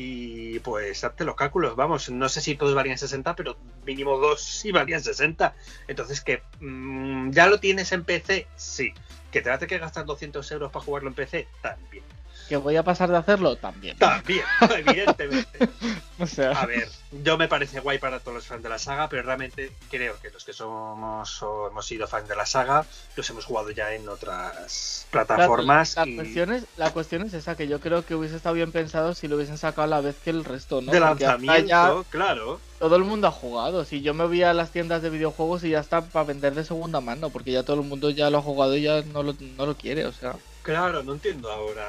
y 0.00 0.60
pues 0.60 1.02
hazte 1.02 1.24
los 1.24 1.34
cálculos, 1.34 1.74
vamos, 1.74 2.08
no 2.08 2.28
sé 2.28 2.40
si 2.40 2.54
todos 2.54 2.72
valían 2.72 2.96
60, 2.96 3.34
pero 3.34 3.56
mínimo 3.84 4.16
dos 4.16 4.40
sí 4.40 4.70
valían 4.70 5.02
60. 5.02 5.56
Entonces, 5.88 6.20
que 6.20 6.40
mm, 6.60 7.30
ya 7.30 7.48
lo 7.48 7.58
tienes 7.58 7.90
en 7.90 8.04
PC, 8.04 8.46
sí. 8.54 8.94
Que 9.32 9.42
te 9.42 9.50
hace 9.50 9.66
que 9.66 9.76
gastar 9.78 10.06
200 10.06 10.48
euros 10.52 10.70
para 10.70 10.84
jugarlo 10.84 11.08
en 11.08 11.16
PC, 11.16 11.48
también. 11.62 12.04
¿Que 12.48 12.56
voy 12.56 12.76
a 12.76 12.82
pasar 12.82 13.10
de 13.10 13.16
hacerlo? 13.16 13.56
También. 13.56 13.96
También, 13.98 14.44
evidentemente. 14.86 15.68
o 16.18 16.26
sea... 16.26 16.52
A 16.52 16.66
ver, 16.66 16.88
yo 17.10 17.36
me 17.36 17.46
parece 17.46 17.80
guay 17.80 17.98
para 17.98 18.20
todos 18.20 18.36
los 18.36 18.46
fans 18.46 18.62
de 18.62 18.68
la 18.70 18.78
saga, 18.78 19.08
pero 19.08 19.22
realmente 19.22 19.72
creo 19.90 20.18
que 20.20 20.30
los 20.30 20.44
que 20.44 20.52
somos 20.54 21.42
o 21.42 21.68
hemos 21.68 21.86
sido 21.86 22.06
fans 22.06 22.28
de 22.28 22.36
la 22.36 22.46
saga, 22.46 22.86
los 23.16 23.28
hemos 23.30 23.44
jugado 23.44 23.70
ya 23.70 23.92
en 23.92 24.08
otras 24.08 25.06
plataformas. 25.10 25.96
La, 25.96 26.06
cuestión, 26.06 26.52
es, 26.52 26.64
la 26.76 26.90
cuestión 26.92 27.22
es 27.22 27.34
esa, 27.34 27.54
que 27.56 27.68
yo 27.68 27.80
creo 27.80 28.04
que 28.04 28.14
hubiese 28.14 28.36
estado 28.36 28.54
bien 28.54 28.72
pensado 28.72 29.14
si 29.14 29.28
lo 29.28 29.36
hubiesen 29.36 29.58
sacado 29.58 29.82
a 29.82 29.86
la 29.86 30.00
vez 30.00 30.16
que 30.16 30.30
el 30.30 30.44
resto, 30.44 30.80
¿no? 30.80 30.90
De 30.90 31.00
lanzamiento, 31.00 32.06
claro. 32.08 32.60
Todo 32.78 32.96
el 32.96 33.04
mundo 33.04 33.26
ha 33.26 33.32
jugado. 33.32 33.84
Si 33.84 34.02
yo 34.02 34.14
me 34.14 34.24
voy 34.24 34.42
a 34.42 34.54
las 34.54 34.70
tiendas 34.70 35.02
de 35.02 35.10
videojuegos 35.10 35.64
y 35.64 35.70
ya 35.70 35.80
está 35.80 36.00
para 36.00 36.24
vender 36.24 36.54
de 36.54 36.64
segunda 36.64 37.00
mano, 37.00 37.28
porque 37.28 37.52
ya 37.52 37.62
todo 37.62 37.80
el 37.80 37.86
mundo 37.86 38.08
ya 38.10 38.30
lo 38.30 38.38
ha 38.38 38.42
jugado 38.42 38.76
y 38.76 38.82
ya 38.82 39.02
no 39.02 39.22
lo, 39.22 39.34
no 39.56 39.66
lo 39.66 39.76
quiere, 39.76 40.06
o 40.06 40.12
sea. 40.12 40.36
Claro, 40.62 41.02
no 41.02 41.14
entiendo 41.14 41.50
ahora 41.50 41.84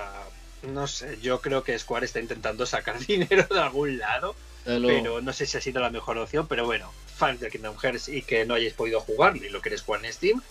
no 0.63 0.87
sé, 0.87 1.17
yo 1.21 1.41
creo 1.41 1.63
que 1.63 1.77
Square 1.77 2.05
está 2.05 2.19
intentando 2.19 2.65
sacar 2.65 2.99
dinero 3.05 3.47
de 3.49 3.59
algún 3.59 3.97
lado, 3.97 4.35
pero 4.65 5.21
no 5.21 5.33
sé 5.33 5.45
si 5.45 5.57
ha 5.57 5.61
sido 5.61 5.81
la 5.81 5.89
mejor 5.89 6.17
opción, 6.17 6.47
pero 6.47 6.65
bueno, 6.65 6.91
fans 7.15 7.39
de 7.39 7.49
Kingdom 7.49 7.77
Hearts 7.77 8.09
y 8.09 8.21
que 8.21 8.45
no 8.45 8.53
hayáis 8.53 8.73
podido 8.73 9.01
jugar 9.01 9.35
y 9.37 9.49
lo 9.49 9.61
queréis 9.61 9.81
jugar 9.81 10.05
en 10.05 10.13
Steam, 10.13 10.41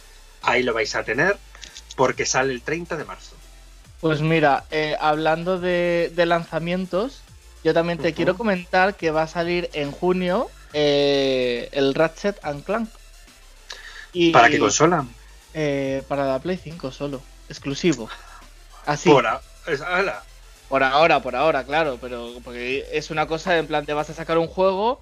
ahí 0.42 0.62
lo 0.62 0.74
vais 0.74 0.94
a 0.94 1.04
tener 1.04 1.36
porque 1.96 2.26
sale 2.26 2.52
el 2.52 2.62
30 2.62 2.96
de 2.96 3.04
marzo. 3.04 3.36
Pues 4.00 4.20
mira, 4.20 4.64
eh, 4.70 4.96
hablando 5.00 5.58
de, 5.58 6.12
lanzamientos, 6.16 7.22
yo 7.64 7.74
también 7.74 7.98
te 7.98 8.14
quiero 8.14 8.36
comentar 8.36 8.94
que 8.94 9.10
va 9.10 9.22
a 9.22 9.26
salir 9.28 9.68
en 9.72 9.90
junio 9.90 10.48
eh, 10.72 11.68
el 11.72 11.94
Ratchet 11.94 12.38
and 12.42 12.64
Clank. 12.64 12.88
Y, 14.12 14.30
¿Para 14.30 14.48
qué 14.48 14.58
consola? 14.58 15.04
Eh, 15.54 16.02
para 16.06 16.26
la 16.26 16.38
Play 16.38 16.56
5 16.62 16.92
solo, 16.92 17.20
exclusivo. 17.48 18.08
Así. 18.86 19.10
Por 19.10 19.26
ahora, 20.86 21.20
por 21.22 21.36
ahora, 21.36 21.64
claro, 21.64 21.98
pero 22.00 22.30
porque 22.44 22.86
es 22.92 23.10
una 23.10 23.26
cosa 23.26 23.58
en 23.58 23.66
plan 23.66 23.86
te 23.86 23.92
vas 23.92 24.10
a 24.10 24.14
sacar 24.14 24.38
un 24.38 24.46
juego, 24.46 25.00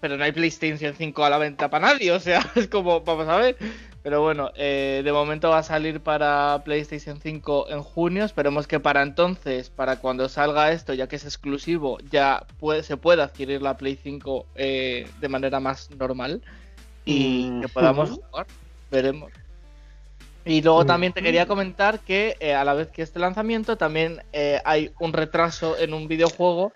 pero 0.00 0.16
no 0.16 0.24
hay 0.24 0.32
PlayStation 0.32 0.94
5 0.96 1.24
a 1.24 1.30
la 1.30 1.38
venta 1.38 1.70
para 1.70 1.88
nadie, 1.88 2.12
o 2.12 2.20
sea, 2.20 2.50
es 2.54 2.68
como, 2.68 3.00
vamos 3.00 3.28
a 3.28 3.36
ver. 3.36 3.56
Pero 4.02 4.20
bueno, 4.20 4.50
eh, 4.54 5.00
de 5.02 5.12
momento 5.12 5.48
va 5.48 5.60
a 5.60 5.62
salir 5.62 6.00
para 6.00 6.60
PlayStation 6.62 7.18
5 7.22 7.70
en 7.70 7.82
junio, 7.82 8.24
esperemos 8.24 8.66
que 8.66 8.78
para 8.78 9.00
entonces, 9.00 9.70
para 9.70 9.96
cuando 9.96 10.28
salga 10.28 10.72
esto, 10.72 10.92
ya 10.92 11.06
que 11.06 11.16
es 11.16 11.24
exclusivo, 11.24 11.98
ya 12.10 12.44
puede, 12.60 12.82
se 12.82 12.98
pueda 12.98 13.24
adquirir 13.24 13.62
la 13.62 13.78
Play 13.78 13.98
5 14.02 14.46
eh, 14.56 15.08
de 15.20 15.28
manera 15.30 15.58
más 15.58 15.90
normal 15.92 16.42
y 17.06 17.48
mm. 17.50 17.60
que 17.62 17.68
podamos 17.68 18.10
jugar, 18.10 18.46
veremos. 18.90 19.32
Y 20.44 20.60
luego 20.62 20.84
también 20.84 21.12
te 21.12 21.22
quería 21.22 21.46
comentar 21.46 22.00
que 22.00 22.36
eh, 22.40 22.54
a 22.54 22.64
la 22.64 22.74
vez 22.74 22.88
que 22.88 23.02
este 23.02 23.18
lanzamiento 23.18 23.76
también 23.76 24.22
eh, 24.32 24.60
hay 24.64 24.90
un 25.00 25.12
retraso 25.12 25.78
en 25.78 25.94
un 25.94 26.06
videojuego 26.06 26.72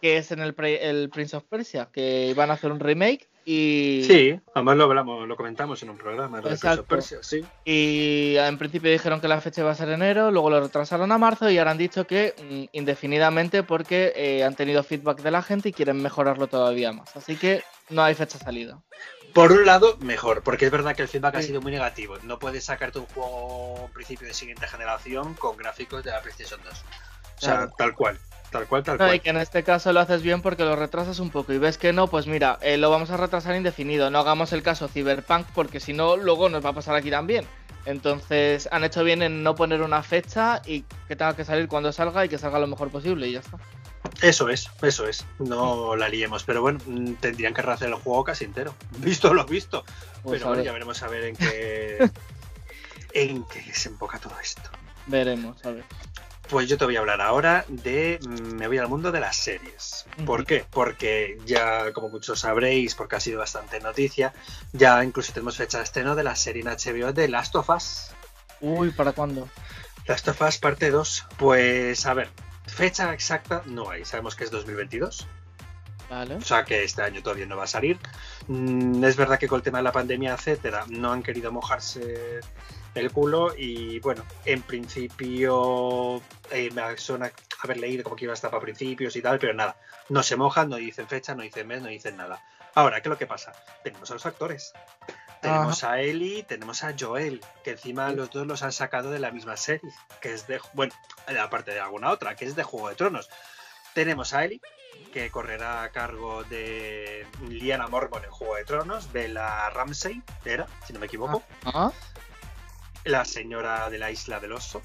que 0.00 0.16
es 0.16 0.32
en 0.32 0.40
el, 0.40 0.54
el, 0.58 1.10
Prince 1.10 1.36
of 1.36 1.44
Persia, 1.44 1.88
que 1.92 2.26
iban 2.28 2.50
a 2.50 2.54
hacer 2.54 2.72
un 2.72 2.80
remake 2.80 3.28
Y... 3.44 4.02
Sí, 4.04 4.40
además 4.52 4.76
lo 4.76 4.84
hablamos, 4.84 5.28
lo 5.28 5.36
comentamos 5.36 5.80
en 5.84 5.90
un 5.90 5.96
programa 5.96 6.40
de 6.40 6.50
Exacto. 6.50 6.84
Persia, 6.84 7.18
sí. 7.20 7.44
Y 7.64 8.34
en 8.36 8.58
principio 8.58 8.90
dijeron 8.90 9.20
que 9.20 9.28
la 9.28 9.40
fecha 9.40 9.60
iba 9.60 9.70
a 9.70 9.76
ser 9.76 9.90
enero, 9.90 10.32
luego 10.32 10.50
lo 10.50 10.60
retrasaron 10.60 11.12
a 11.12 11.18
marzo 11.18 11.48
y 11.48 11.58
ahora 11.58 11.70
han 11.70 11.78
dicho 11.78 12.04
que 12.04 12.34
mm, 12.36 12.76
indefinidamente 12.76 13.62
porque 13.62 14.12
eh, 14.16 14.42
han 14.42 14.56
tenido 14.56 14.82
feedback 14.82 15.22
de 15.22 15.30
la 15.30 15.42
gente 15.42 15.68
y 15.68 15.72
quieren 15.72 16.02
mejorarlo 16.02 16.48
todavía 16.48 16.92
más. 16.92 17.14
Así 17.16 17.36
que 17.36 17.62
no 17.88 18.02
hay 18.02 18.14
fecha 18.16 18.38
salida. 18.38 18.82
Por 19.32 19.52
un 19.52 19.64
lado, 19.64 19.96
mejor, 20.00 20.42
porque 20.42 20.66
es 20.66 20.70
verdad 20.70 20.94
que 20.94 21.02
el 21.02 21.08
feedback 21.08 21.36
ha 21.36 21.42
sido 21.42 21.60
muy 21.62 21.72
negativo. 21.72 22.16
No 22.22 22.38
puedes 22.38 22.64
sacarte 22.64 22.98
un 22.98 23.06
juego 23.06 23.84
en 23.86 23.92
principio 23.92 24.26
de 24.28 24.34
siguiente 24.34 24.66
generación 24.68 25.34
con 25.34 25.56
gráficos 25.56 26.04
de 26.04 26.10
la 26.10 26.20
PlayStation 26.20 26.60
2. 26.62 26.72
O 26.72 27.40
sea, 27.40 27.54
Claro. 27.56 27.72
tal 27.78 27.94
cual, 27.94 28.18
tal 28.50 28.66
cual, 28.66 28.82
tal 28.82 28.98
No, 28.98 29.06
y 29.06 29.08
cual. 29.08 29.20
que 29.22 29.30
en 29.30 29.36
este 29.38 29.62
caso 29.64 29.92
lo 29.92 30.00
haces 30.00 30.22
bien 30.22 30.42
porque 30.42 30.64
lo 30.64 30.76
retrasas 30.76 31.18
un 31.18 31.30
poco 31.30 31.52
y 31.54 31.58
ves 31.58 31.78
que 31.78 31.92
no, 31.94 32.08
pues 32.08 32.26
mira, 32.26 32.58
eh, 32.60 32.76
lo 32.76 32.90
vamos 32.90 33.10
a 33.10 33.16
retrasar 33.16 33.56
indefinido. 33.56 34.10
No 34.10 34.18
hagamos 34.18 34.52
el 34.52 34.62
caso 34.62 34.86
Cyberpunk 34.88 35.46
porque 35.54 35.80
si 35.80 35.92
no, 35.94 36.16
luego 36.18 36.48
nos 36.50 36.64
va 36.64 36.70
a 36.70 36.74
pasar 36.74 36.94
aquí 36.94 37.10
también. 37.10 37.46
Entonces 37.86 38.68
han 38.70 38.84
hecho 38.84 39.02
bien 39.02 39.22
en 39.22 39.42
no 39.42 39.54
poner 39.56 39.80
una 39.82 40.02
fecha 40.02 40.60
y 40.66 40.82
que 41.08 41.16
tenga 41.16 41.34
que 41.34 41.44
salir 41.44 41.68
cuando 41.68 41.90
salga 41.90 42.24
y 42.24 42.28
que 42.28 42.38
salga 42.38 42.58
lo 42.58 42.66
mejor 42.68 42.90
posible 42.90 43.26
y 43.28 43.32
ya 43.32 43.40
está. 43.40 43.56
Eso 44.20 44.48
es, 44.48 44.68
eso 44.82 45.06
es. 45.08 45.24
No 45.38 45.96
la 45.96 46.08
liemos, 46.08 46.44
pero 46.44 46.60
bueno, 46.62 46.78
mm, 46.86 47.14
tendrían 47.14 47.54
que 47.54 47.62
rehacer 47.62 47.88
el 47.88 47.94
juego 47.94 48.24
casi 48.24 48.44
entero. 48.44 48.74
Visto 48.98 49.32
lo 49.34 49.44
visto. 49.44 49.84
Pues 50.22 50.38
pero 50.40 50.48
bueno, 50.50 50.62
ya 50.62 50.72
veremos 50.72 51.02
a 51.02 51.08
ver 51.08 51.24
en 51.24 51.36
qué 51.36 52.10
en 53.14 53.44
qué 53.44 53.62
desemboca 53.62 54.18
todo 54.18 54.34
esto. 54.40 54.62
veremos, 55.06 55.64
a 55.64 55.70
ver. 55.70 55.84
Pues 56.48 56.68
yo 56.68 56.76
te 56.76 56.84
voy 56.84 56.96
a 56.96 57.00
hablar 57.00 57.20
ahora 57.20 57.64
de. 57.68 58.18
mm, 58.22 58.56
Me 58.56 58.66
voy 58.68 58.78
al 58.78 58.88
mundo 58.88 59.10
de 59.10 59.20
las 59.20 59.36
series. 59.36 60.04
¿Por 60.26 60.44
qué? 60.44 60.64
Porque 60.70 61.38
ya, 61.46 61.92
como 61.92 62.08
muchos 62.10 62.40
sabréis, 62.40 62.94
porque 62.94 63.16
ha 63.16 63.20
sido 63.20 63.38
bastante 63.38 63.80
noticia, 63.80 64.34
ya 64.72 65.02
incluso 65.02 65.32
tenemos 65.32 65.56
fecha 65.56 65.78
de 65.78 65.84
estreno 65.84 66.14
de 66.14 66.24
la 66.24 66.36
serie 66.36 66.62
en 66.62 66.68
HBO 66.68 67.12
de 67.12 67.28
Last 67.28 67.54
of 67.56 67.70
Us. 67.70 68.08
Uy, 68.60 68.90
¿para 68.90 69.12
cuándo? 69.12 69.48
Last 70.06 70.28
of 70.28 70.42
Us 70.42 70.58
parte 70.58 70.90
2. 70.90 71.26
Pues 71.38 72.04
a 72.06 72.12
ver, 72.14 72.28
fecha 72.72 73.12
exacta 73.12 73.62
no 73.66 73.90
hay. 73.90 74.04
Sabemos 74.04 74.34
que 74.34 74.44
es 74.44 74.50
2022. 74.50 75.26
Vale. 76.10 76.36
O 76.36 76.40
sea 76.42 76.64
que 76.64 76.82
este 76.82 77.02
año 77.02 77.22
todavía 77.22 77.46
no 77.46 77.56
va 77.56 77.64
a 77.64 77.68
salir. 77.68 77.98
Mm, 78.48 79.02
es 79.04 79.16
verdad 79.16 79.38
que 79.38 79.48
con 79.48 79.58
el 79.58 79.62
tema 79.62 79.78
de 79.78 79.84
la 79.84 79.92
pandemia, 79.92 80.34
etcétera, 80.34 80.84
no 80.88 81.12
han 81.12 81.22
querido 81.22 81.52
mojarse 81.52 82.40
el 82.94 83.10
culo 83.10 83.54
y 83.56 83.98
bueno, 84.00 84.24
en 84.44 84.62
principio 84.62 86.20
eh, 86.50 86.70
me 86.74 86.96
suena 86.98 87.32
haber 87.62 87.78
leído 87.78 88.04
como 88.04 88.16
que 88.16 88.24
iba 88.24 88.32
a 88.32 88.34
estar 88.34 88.50
para 88.50 88.62
principios 88.62 89.16
y 89.16 89.22
tal, 89.22 89.38
pero 89.38 89.54
nada, 89.54 89.76
no 90.10 90.22
se 90.22 90.36
mojan, 90.36 90.68
no 90.68 90.76
dicen 90.76 91.08
fecha, 91.08 91.34
no 91.34 91.42
dicen 91.42 91.66
mes, 91.66 91.80
no 91.80 91.88
dicen 91.88 92.16
nada. 92.16 92.44
Ahora, 92.74 93.00
¿qué 93.00 93.08
es 93.08 93.10
lo 93.10 93.18
que 93.18 93.26
pasa? 93.26 93.52
Tenemos 93.82 94.10
a 94.10 94.14
los 94.14 94.26
actores. 94.26 94.72
Tenemos 95.42 95.82
a 95.82 96.00
Ellie, 96.00 96.44
tenemos 96.44 96.84
a 96.84 96.94
Joel, 96.98 97.44
que 97.64 97.72
encima 97.72 98.12
los 98.12 98.30
dos 98.30 98.46
los 98.46 98.62
han 98.62 98.70
sacado 98.70 99.10
de 99.10 99.18
la 99.18 99.32
misma 99.32 99.56
serie, 99.56 99.92
que 100.20 100.32
es 100.32 100.46
de, 100.46 100.60
bueno, 100.72 100.94
aparte 101.40 101.72
de 101.72 101.80
alguna 101.80 102.10
otra, 102.10 102.36
que 102.36 102.44
es 102.44 102.54
de 102.54 102.62
Juego 102.62 102.88
de 102.88 102.94
Tronos. 102.94 103.28
Tenemos 103.92 104.34
a 104.34 104.44
Ellie, 104.44 104.60
que 105.12 105.30
correrá 105.30 105.82
a 105.82 105.90
cargo 105.90 106.44
de 106.44 107.26
Liana 107.48 107.88
Mormon 107.88 108.24
en 108.24 108.30
Juego 108.30 108.54
de 108.54 108.64
Tronos, 108.64 109.10
Bella 109.10 109.68
Ramsey, 109.70 110.22
era, 110.44 110.68
si 110.86 110.92
no 110.92 111.00
me 111.00 111.06
equivoco, 111.06 111.42
la 113.02 113.24
señora 113.24 113.90
de 113.90 113.98
la 113.98 114.12
isla 114.12 114.38
del 114.38 114.52
oso. 114.52 114.80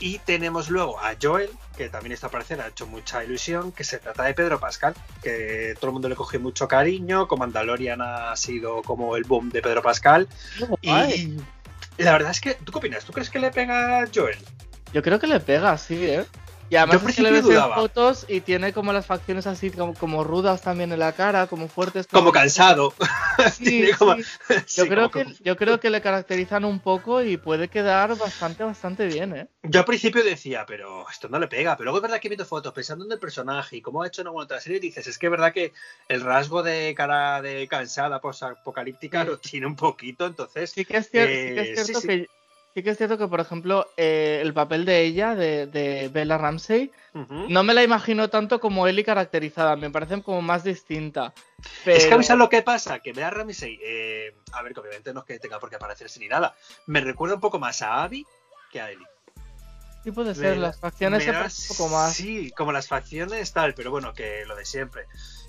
Y 0.00 0.18
tenemos 0.20 0.70
luego 0.70 0.98
a 1.00 1.16
Joel, 1.20 1.50
que 1.76 1.88
también 1.88 2.12
está 2.12 2.28
parecer, 2.28 2.60
ha 2.60 2.68
hecho 2.68 2.86
mucha 2.86 3.24
ilusión, 3.24 3.72
que 3.72 3.82
se 3.82 3.98
trata 3.98 4.24
de 4.24 4.34
Pedro 4.34 4.60
Pascal, 4.60 4.94
que 5.22 5.74
todo 5.80 5.88
el 5.88 5.92
mundo 5.94 6.08
le 6.08 6.14
coge 6.14 6.38
mucho 6.38 6.68
cariño, 6.68 7.26
como 7.26 7.40
Mandalorian 7.40 8.00
ha 8.00 8.36
sido 8.36 8.82
como 8.82 9.16
el 9.16 9.24
boom 9.24 9.50
de 9.50 9.60
Pedro 9.60 9.82
Pascal. 9.82 10.28
Y 10.82 11.36
la 11.98 12.12
verdad 12.12 12.30
es 12.30 12.40
que, 12.40 12.54
¿tú 12.54 12.70
qué 12.70 12.78
opinas? 12.78 13.04
¿Tú 13.04 13.12
crees 13.12 13.28
que 13.28 13.40
le 13.40 13.50
pega 13.50 14.02
a 14.02 14.06
Joel? 14.14 14.38
Yo 14.92 15.02
creo 15.02 15.18
que 15.18 15.26
le 15.26 15.40
pega, 15.40 15.76
sí, 15.76 16.06
¿eh? 16.06 16.24
Y 16.70 16.76
además 16.76 17.02
es 17.06 17.16
que 17.16 17.22
le 17.22 17.30
ves 17.30 17.46
en 17.48 17.62
fotos 17.74 18.26
y 18.28 18.40
tiene 18.40 18.72
como 18.72 18.92
las 18.92 19.06
facciones 19.06 19.46
así 19.46 19.70
como, 19.70 19.94
como 19.94 20.22
rudas 20.22 20.60
también 20.62 20.92
en 20.92 20.98
la 20.98 21.12
cara, 21.12 21.46
como 21.46 21.66
fuertes. 21.68 22.06
Como 22.06 22.32
cansado. 22.32 22.94
Sí, 23.52 23.90
como- 23.96 24.16
sí. 24.16 24.24
Sí, 24.66 24.82
Yo, 24.82 24.88
creo 24.88 25.10
que, 25.10 25.24
yo 25.44 25.56
creo 25.56 25.78
que 25.80 25.90
le 25.90 26.00
caracterizan 26.00 26.64
un 26.64 26.80
poco 26.80 27.22
y 27.22 27.36
puede 27.36 27.68
quedar 27.68 28.16
bastante, 28.18 28.64
bastante 28.64 29.06
bien, 29.06 29.34
¿eh? 29.34 29.48
Yo 29.62 29.80
al 29.80 29.86
principio 29.86 30.24
decía, 30.24 30.64
pero 30.66 31.08
esto 31.08 31.28
no 31.28 31.38
le 31.38 31.46
pega. 31.46 31.76
Pero 31.76 31.84
luego 31.86 31.98
es 31.98 32.02
verdad 32.02 32.20
que 32.20 32.28
viendo 32.28 32.44
fotos, 32.44 32.72
pensando 32.72 33.04
en 33.04 33.12
el 33.12 33.18
personaje 33.18 33.76
y 33.76 33.80
cómo 33.82 34.02
ha 34.02 34.08
hecho 34.08 34.20
en 34.22 34.26
alguna 34.26 34.44
otra 34.44 34.60
serie, 34.60 34.80
dices, 34.80 35.06
es 35.06 35.18
que 35.18 35.26
es 35.26 35.30
verdad 35.30 35.52
que 35.52 35.72
el 36.08 36.20
rasgo 36.22 36.62
de 36.62 36.94
cara 36.96 37.40
de 37.40 37.66
cansada, 37.68 38.20
post-apocalíptica, 38.20 39.24
lo 39.24 39.38
tiene 39.38 39.66
un 39.66 39.76
poquito. 39.76 40.26
Entonces, 40.26 40.70
Sí 40.72 40.84
que 40.84 40.96
es, 40.96 41.12
cier- 41.12 41.26
que 41.54 41.60
es 41.60 41.78
Eh, 41.78 41.84
cierto 41.84 42.00
que 42.06 42.26
sí 42.78 42.84
que 42.84 42.90
es 42.90 42.96
cierto 42.96 43.18
que, 43.18 43.26
por 43.26 43.40
ejemplo, 43.40 43.88
eh, 43.96 44.38
el 44.40 44.54
papel 44.54 44.84
de 44.84 45.02
ella, 45.02 45.34
de, 45.34 45.66
de 45.66 46.08
Bella 46.10 46.38
Ramsey, 46.38 46.92
no 47.48 47.64
me 47.64 47.74
la 47.74 47.82
imagino 47.82 48.30
tanto 48.30 48.60
como 48.60 48.86
Ellie 48.86 49.02
caracterizada, 49.02 49.74
me 49.74 49.90
parece 49.90 50.22
como 50.22 50.42
más 50.42 50.62
distinta. 50.62 51.32
es 51.84 52.06
que 52.06 52.14
a 52.14 52.22
¿sabes 52.22 52.38
lo 52.38 52.48
que 52.48 52.62
pasa, 52.62 53.00
que 53.00 53.12
Bea 53.12 53.30
Ramsey, 53.30 53.80
eh, 53.82 54.32
a 54.52 54.62
ver, 54.62 54.74
que 54.74 54.78
obviamente 54.80 55.12
no 55.12 55.20
es 55.20 55.26
que 55.26 55.40
tenga 55.40 55.58
por 55.58 55.70
qué 55.70 55.74
aparecerse 55.74 56.20
ni 56.20 56.28
nada, 56.28 56.54
me 56.86 57.00
recuerda 57.00 57.34
un 57.34 57.40
poco 57.40 57.58
más 57.58 57.82
a 57.82 58.04
Abby 58.04 58.24
que 58.70 58.80
a 58.80 58.92
Ellie. 58.92 59.06
Sí 60.04 60.12
puede 60.12 60.36
ser, 60.36 60.54
Me- 60.54 60.62
las 60.62 60.78
facciones 60.78 61.24
se 61.24 61.30
un 61.32 61.76
poco 61.76 61.88
más. 61.88 62.14
Sí, 62.14 62.52
como 62.52 62.70
las 62.70 62.86
facciones 62.86 63.52
tal, 63.52 63.74
pero 63.74 63.90
bueno, 63.90 64.14
que 64.14 64.44
lo 64.46 64.54
de 64.54 64.64
siempre. 64.64 65.06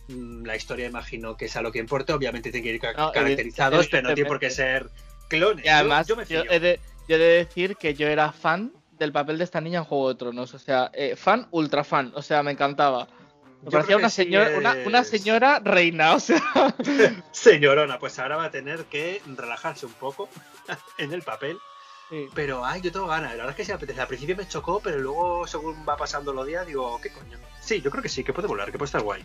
Mm, 0.08 0.44
La 0.48 0.56
historia 0.56 0.88
imagino 0.88 1.38
que 1.38 1.46
es 1.46 1.56
a 1.56 1.62
lo 1.62 1.72
que 1.72 1.78
importa, 1.78 2.16
obviamente 2.16 2.50
tienen 2.52 2.64
que 2.64 2.74
ir 2.74 2.82
ca- 2.82 2.94
No, 2.94 3.12
caracterizados, 3.12 3.88
pero 3.88 4.10
no 4.10 4.16
tiene 4.16 4.28
por 4.28 4.40
qué 4.40 4.50
ser 4.50 4.90
clones. 5.28 5.64
Y 5.64 5.70
además, 5.70 6.08
yo, 6.08 6.16
yo 6.16 6.18
me 6.18 6.26
yo, 6.26 6.42
fío. 6.42 6.52
he 6.52 6.60
de, 6.60 6.80
yo 7.10 7.16
he 7.16 7.20
de 7.20 7.38
decir 7.44 7.76
que 7.76 7.96
yo 7.96 8.08
era 8.08 8.32
fan 8.32 8.72
del 9.00 9.12
papel 9.12 9.40
de 9.40 9.44
esta 9.44 9.60
niña 9.60 9.80
en 9.80 9.86
Juego 9.86 10.10
de 10.10 10.16
Tronos. 10.16 10.54
O 10.54 10.60
sea, 10.60 10.92
eh, 10.94 11.16
fan, 11.16 11.48
ultra 11.50 11.84
fan. 11.84 12.12
O 12.14 12.22
sea, 12.22 12.44
me 12.44 12.52
encantaba. 12.52 13.08
Me 13.64 13.66
Yo 13.66 13.72
parecía 13.72 13.98
una, 13.98 14.12
sí 14.12 14.24
señora, 14.24 14.52
una, 14.56 14.76
una 14.86 15.04
señora 15.04 15.60
reina. 15.60 16.14
O 16.14 16.20
sea, 16.20 16.40
Señorona, 17.32 17.98
pues 17.98 18.20
ahora 18.20 18.38
va 18.38 18.46
a 18.46 18.52
tener 18.52 18.86
que 18.86 19.24
relajarse 19.26 19.88
un 19.88 19.94
poco 19.94 20.30
en 21.00 21.12
el 21.12 21.24
papel. 21.24 21.58
sí. 22.12 22.28
Pero, 22.36 22.64
ay, 22.64 22.82
yo 22.82 22.92
tengo 22.92 23.08
ganas. 23.08 23.32
La 23.32 23.38
verdad 23.38 23.50
es 23.52 23.56
que 23.56 23.66
sí 23.66 23.72
apetece. 23.72 24.00
Al 24.00 24.08
principio 24.08 24.36
me 24.36 24.48
chocó, 24.48 24.80
pero 24.80 25.00
luego, 25.00 25.48
según 25.48 25.84
va 25.90 25.98
pasando 25.98 26.32
los 26.32 26.46
días, 26.46 26.68
digo, 26.68 27.00
¿qué 27.02 27.10
coño? 27.10 27.40
Sí, 27.60 27.82
yo 27.82 27.90
creo 27.90 28.04
que 28.04 28.10
sí, 28.10 28.24
que 28.24 28.34
puede 28.34 28.48
volar, 28.48 28.72
que 28.72 28.78
puede 28.78 28.86
estar 28.86 29.02
guay. 29.02 29.24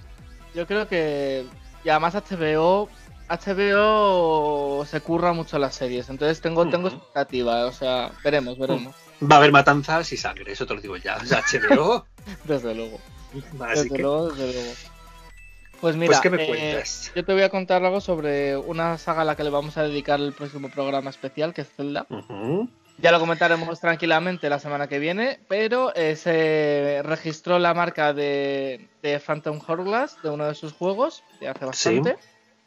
yo 0.55 0.67
creo 0.67 0.89
que. 0.89 1.45
Y 1.85 1.91
además, 1.91 2.15
HBO. 2.15 2.89
HBO 3.29 4.85
se 4.85 5.01
curra 5.01 5.33
mucho 5.33 5.59
las 5.59 5.75
series. 5.75 6.09
Entonces 6.09 6.41
tengo, 6.41 6.69
tengo 6.69 6.89
expectativa. 6.89 7.67
O 7.67 7.73
sea, 7.73 8.13
veremos, 8.23 8.59
veremos. 8.59 8.95
Va 9.23 9.37
a 9.37 9.39
haber 9.39 9.53
matanzas 9.53 10.13
y 10.13 10.17
sangre, 10.17 10.53
eso 10.53 10.67
te 10.67 10.75
lo 10.75 10.81
digo 10.81 10.97
ya. 10.97 11.17
O 11.17 11.25
sea, 11.25 11.43
HBO. 11.43 12.07
Desde 12.45 12.75
luego. 12.75 12.99
así 13.61 13.83
Desde 13.83 13.97
que, 13.97 14.03
luego, 14.03 14.31
desde 14.31 14.53
luego. 14.53 14.73
Pues 15.81 15.97
mira, 15.97 16.09
pues, 16.09 16.21
¿qué 16.21 16.31
me 16.31 16.43
eh, 16.43 16.83
yo 17.15 17.25
te 17.25 17.33
voy 17.35 17.43
a 17.43 17.51
contar 17.51 17.85
algo 17.85 18.01
sobre 18.01 18.57
una 18.57 18.97
saga 18.97 19.23
a 19.23 19.25
la 19.25 19.37
que 19.37 19.45
le 19.45 19.51
vamos 19.51 19.77
a 19.77 19.83
dedicar 19.83 20.19
el 20.19 20.33
próximo 20.33 20.71
programa 20.71 21.11
especial, 21.11 21.53
que 21.53 21.61
es 21.61 21.69
Zelda. 21.77 22.07
Ya 22.99 23.11
lo 23.11 23.21
comentaremos 23.21 23.81
tranquilamente 23.81 24.49
la 24.49 24.61
semana 24.61 24.87
que 24.87 24.99
viene, 24.99 25.41
pero 25.49 25.95
eh, 25.95 26.17
se 26.17 27.03
registró 27.05 27.59
la 27.59 27.75
marca 27.75 28.15
de, 28.15 28.89
de 29.03 29.21
Phantom 29.21 29.61
Hourglass 29.67 30.17
de 30.23 30.31
uno 30.31 30.47
de 30.47 30.55
sus 30.55 30.73
juegos 30.73 31.25
de 31.41 31.49
hace 31.49 31.65
bastante. 31.67 32.17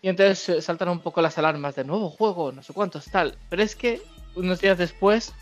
Y 0.07 0.09
entonces 0.09 0.47
eh, 0.47 0.61
saltan 0.61 0.87
un 0.87 1.01
poco 1.01 1.21
las 1.21 1.37
alarmas 1.37 1.75
de 1.75 1.83
nuevo 1.83 2.09
juego, 2.09 2.53
no 2.53 2.63
sé 2.63 2.71
cuántos, 2.71 3.03
tal. 3.11 3.37
Pero 3.49 3.61
es 3.61 3.75
que 3.75 4.01
unos 4.35 4.61
días 4.61 4.77
después 4.77 5.33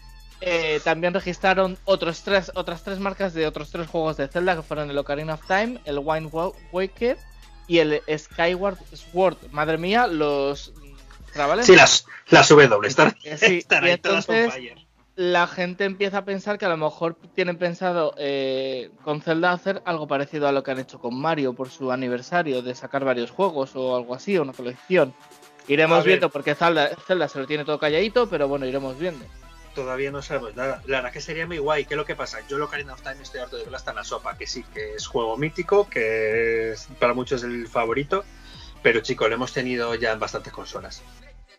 eh, 0.41 0.81
también 0.83 1.13
registraron 1.13 1.77
otros 1.85 2.23
tres, 2.23 2.51
otras 2.55 2.81
tres 2.83 2.97
marcas 2.97 3.35
de 3.35 3.45
otros 3.45 3.69
tres 3.69 3.87
juegos 3.87 4.17
de 4.17 4.27
Zelda 4.27 4.55
que 4.55 4.63
fueron 4.63 4.89
el 4.89 4.97
Ocarina 4.97 5.35
of 5.35 5.45
Time, 5.45 5.79
el 5.85 5.99
Wind 5.99 6.29
Wa- 6.33 6.51
Waker 6.71 7.15
y 7.67 7.77
el 7.77 8.01
Skyward 8.17 8.79
Sword. 8.91 9.37
Madre 9.51 9.77
mía, 9.77 10.07
los 10.07 10.73
chavales. 11.35 11.67
Sí, 11.67 11.75
las, 11.75 12.07
las 12.29 12.49
W 12.49 12.87
están, 12.87 13.15
Eh, 13.23 13.37
sí, 13.37 13.57
están 13.59 13.83
ahí 13.83 13.99
todas 13.99 14.27
on 14.27 14.35
entonces- 14.35 14.61
fire. 14.63 14.84
La 15.15 15.47
gente 15.47 15.85
empieza 15.85 16.19
a 16.19 16.25
pensar 16.25 16.57
que 16.57 16.65
a 16.65 16.69
lo 16.69 16.77
mejor 16.77 17.15
tienen 17.33 17.57
pensado 17.57 18.13
eh, 18.17 18.91
con 19.03 19.21
Zelda 19.21 19.53
hacer 19.53 19.81
algo 19.85 20.07
parecido 20.07 20.47
a 20.47 20.51
lo 20.51 20.63
que 20.63 20.71
han 20.71 20.79
hecho 20.79 20.99
con 20.99 21.19
Mario 21.19 21.53
por 21.53 21.69
su 21.69 21.91
aniversario, 21.91 22.61
de 22.61 22.75
sacar 22.75 23.05
varios 23.05 23.31
juegos 23.31 23.75
o 23.75 23.95
algo 23.95 24.13
así, 24.13 24.37
o 24.37 24.41
una 24.41 24.53
colección. 24.53 25.13
Iremos 25.67 26.03
viendo 26.03 26.29
porque 26.29 26.53
Zelda, 26.53 26.91
Zelda 27.07 27.27
se 27.27 27.39
lo 27.39 27.47
tiene 27.47 27.63
todo 27.63 27.79
calladito, 27.79 28.29
pero 28.29 28.47
bueno, 28.47 28.65
iremos 28.65 28.99
viendo. 28.99 29.25
Todavía 29.73 30.11
no 30.11 30.21
sabemos 30.21 30.55
nada. 30.55 30.81
La 30.85 30.97
verdad 30.97 31.11
que 31.11 31.21
sería 31.21 31.47
muy 31.47 31.57
guay. 31.57 31.85
¿Qué 31.85 31.95
es 31.95 31.97
lo 31.97 32.05
que 32.05 32.15
pasa? 32.15 32.39
Yo 32.47 32.57
lo 32.57 32.65
Ocarina 32.65 32.93
of 32.93 33.01
Time 33.01 33.21
estoy 33.21 33.41
harto 33.41 33.57
de 33.57 33.63
verla 33.63 33.77
hasta 33.77 33.91
en 33.91 33.97
la 33.97 34.03
sopa, 34.03 34.37
que 34.37 34.47
sí, 34.47 34.63
que 34.73 34.95
es 34.95 35.07
juego 35.07 35.37
mítico, 35.37 35.89
que 35.89 36.71
es, 36.71 36.87
para 36.99 37.13
muchos 37.13 37.43
es 37.43 37.49
el 37.49 37.67
favorito. 37.67 38.23
Pero 38.83 38.99
chicos, 39.01 39.27
lo 39.27 39.35
hemos 39.35 39.51
tenido 39.51 39.95
ya 39.95 40.11
en 40.11 40.19
bastantes 40.19 40.53
consolas. 40.53 41.01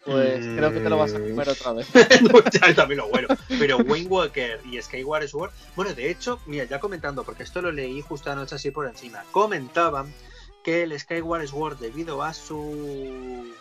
Pues 0.06 0.46
Mm. 0.46 0.56
creo 0.56 0.72
que 0.72 0.80
te 0.80 0.88
lo 0.88 0.96
vas 0.98 1.12
a 1.14 1.18
comer 1.18 1.48
otra 1.48 1.72
vez. 1.72 1.88
ya 2.62 2.74
también 2.74 2.98
lo 2.98 3.08
bueno. 3.08 3.28
Pero 3.58 3.78
Wayne 3.78 4.08
Walker 4.08 4.60
y 4.64 4.80
Skyward 4.80 5.26
Sword, 5.28 5.50
bueno, 5.74 5.92
de 5.94 6.10
hecho, 6.10 6.40
mira, 6.46 6.64
ya 6.64 6.78
comentando, 6.78 7.24
porque 7.24 7.42
esto 7.42 7.60
lo 7.60 7.72
leí 7.72 8.00
justo 8.02 8.30
anoche 8.30 8.54
así 8.54 8.70
por 8.70 8.86
encima, 8.86 9.24
comentaban 9.32 10.14
que 10.62 10.84
el 10.84 10.98
Skyward 10.98 11.46
Sword, 11.48 11.78
debido 11.78 12.22
a 12.22 12.32
su. 12.32 13.52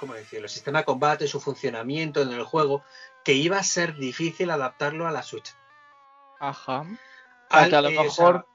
¿Cómo 0.00 0.14
decirlo? 0.14 0.48
Sistema 0.48 0.78
de 0.80 0.84
combate, 0.84 1.28
su 1.28 1.40
funcionamiento 1.40 2.22
en 2.22 2.32
el 2.32 2.42
juego, 2.42 2.82
que 3.24 3.34
iba 3.34 3.58
a 3.58 3.62
ser 3.62 3.94
difícil 3.96 4.50
adaptarlo 4.50 5.06
a 5.06 5.12
la 5.12 5.22
Switch. 5.22 5.54
Ajá. 6.40 6.84
Al- 7.50 7.70
que 7.70 7.76
a 7.76 7.82
lo 7.82 7.88
eh, 7.90 7.98
o 7.98 8.02
mejor 8.02 8.46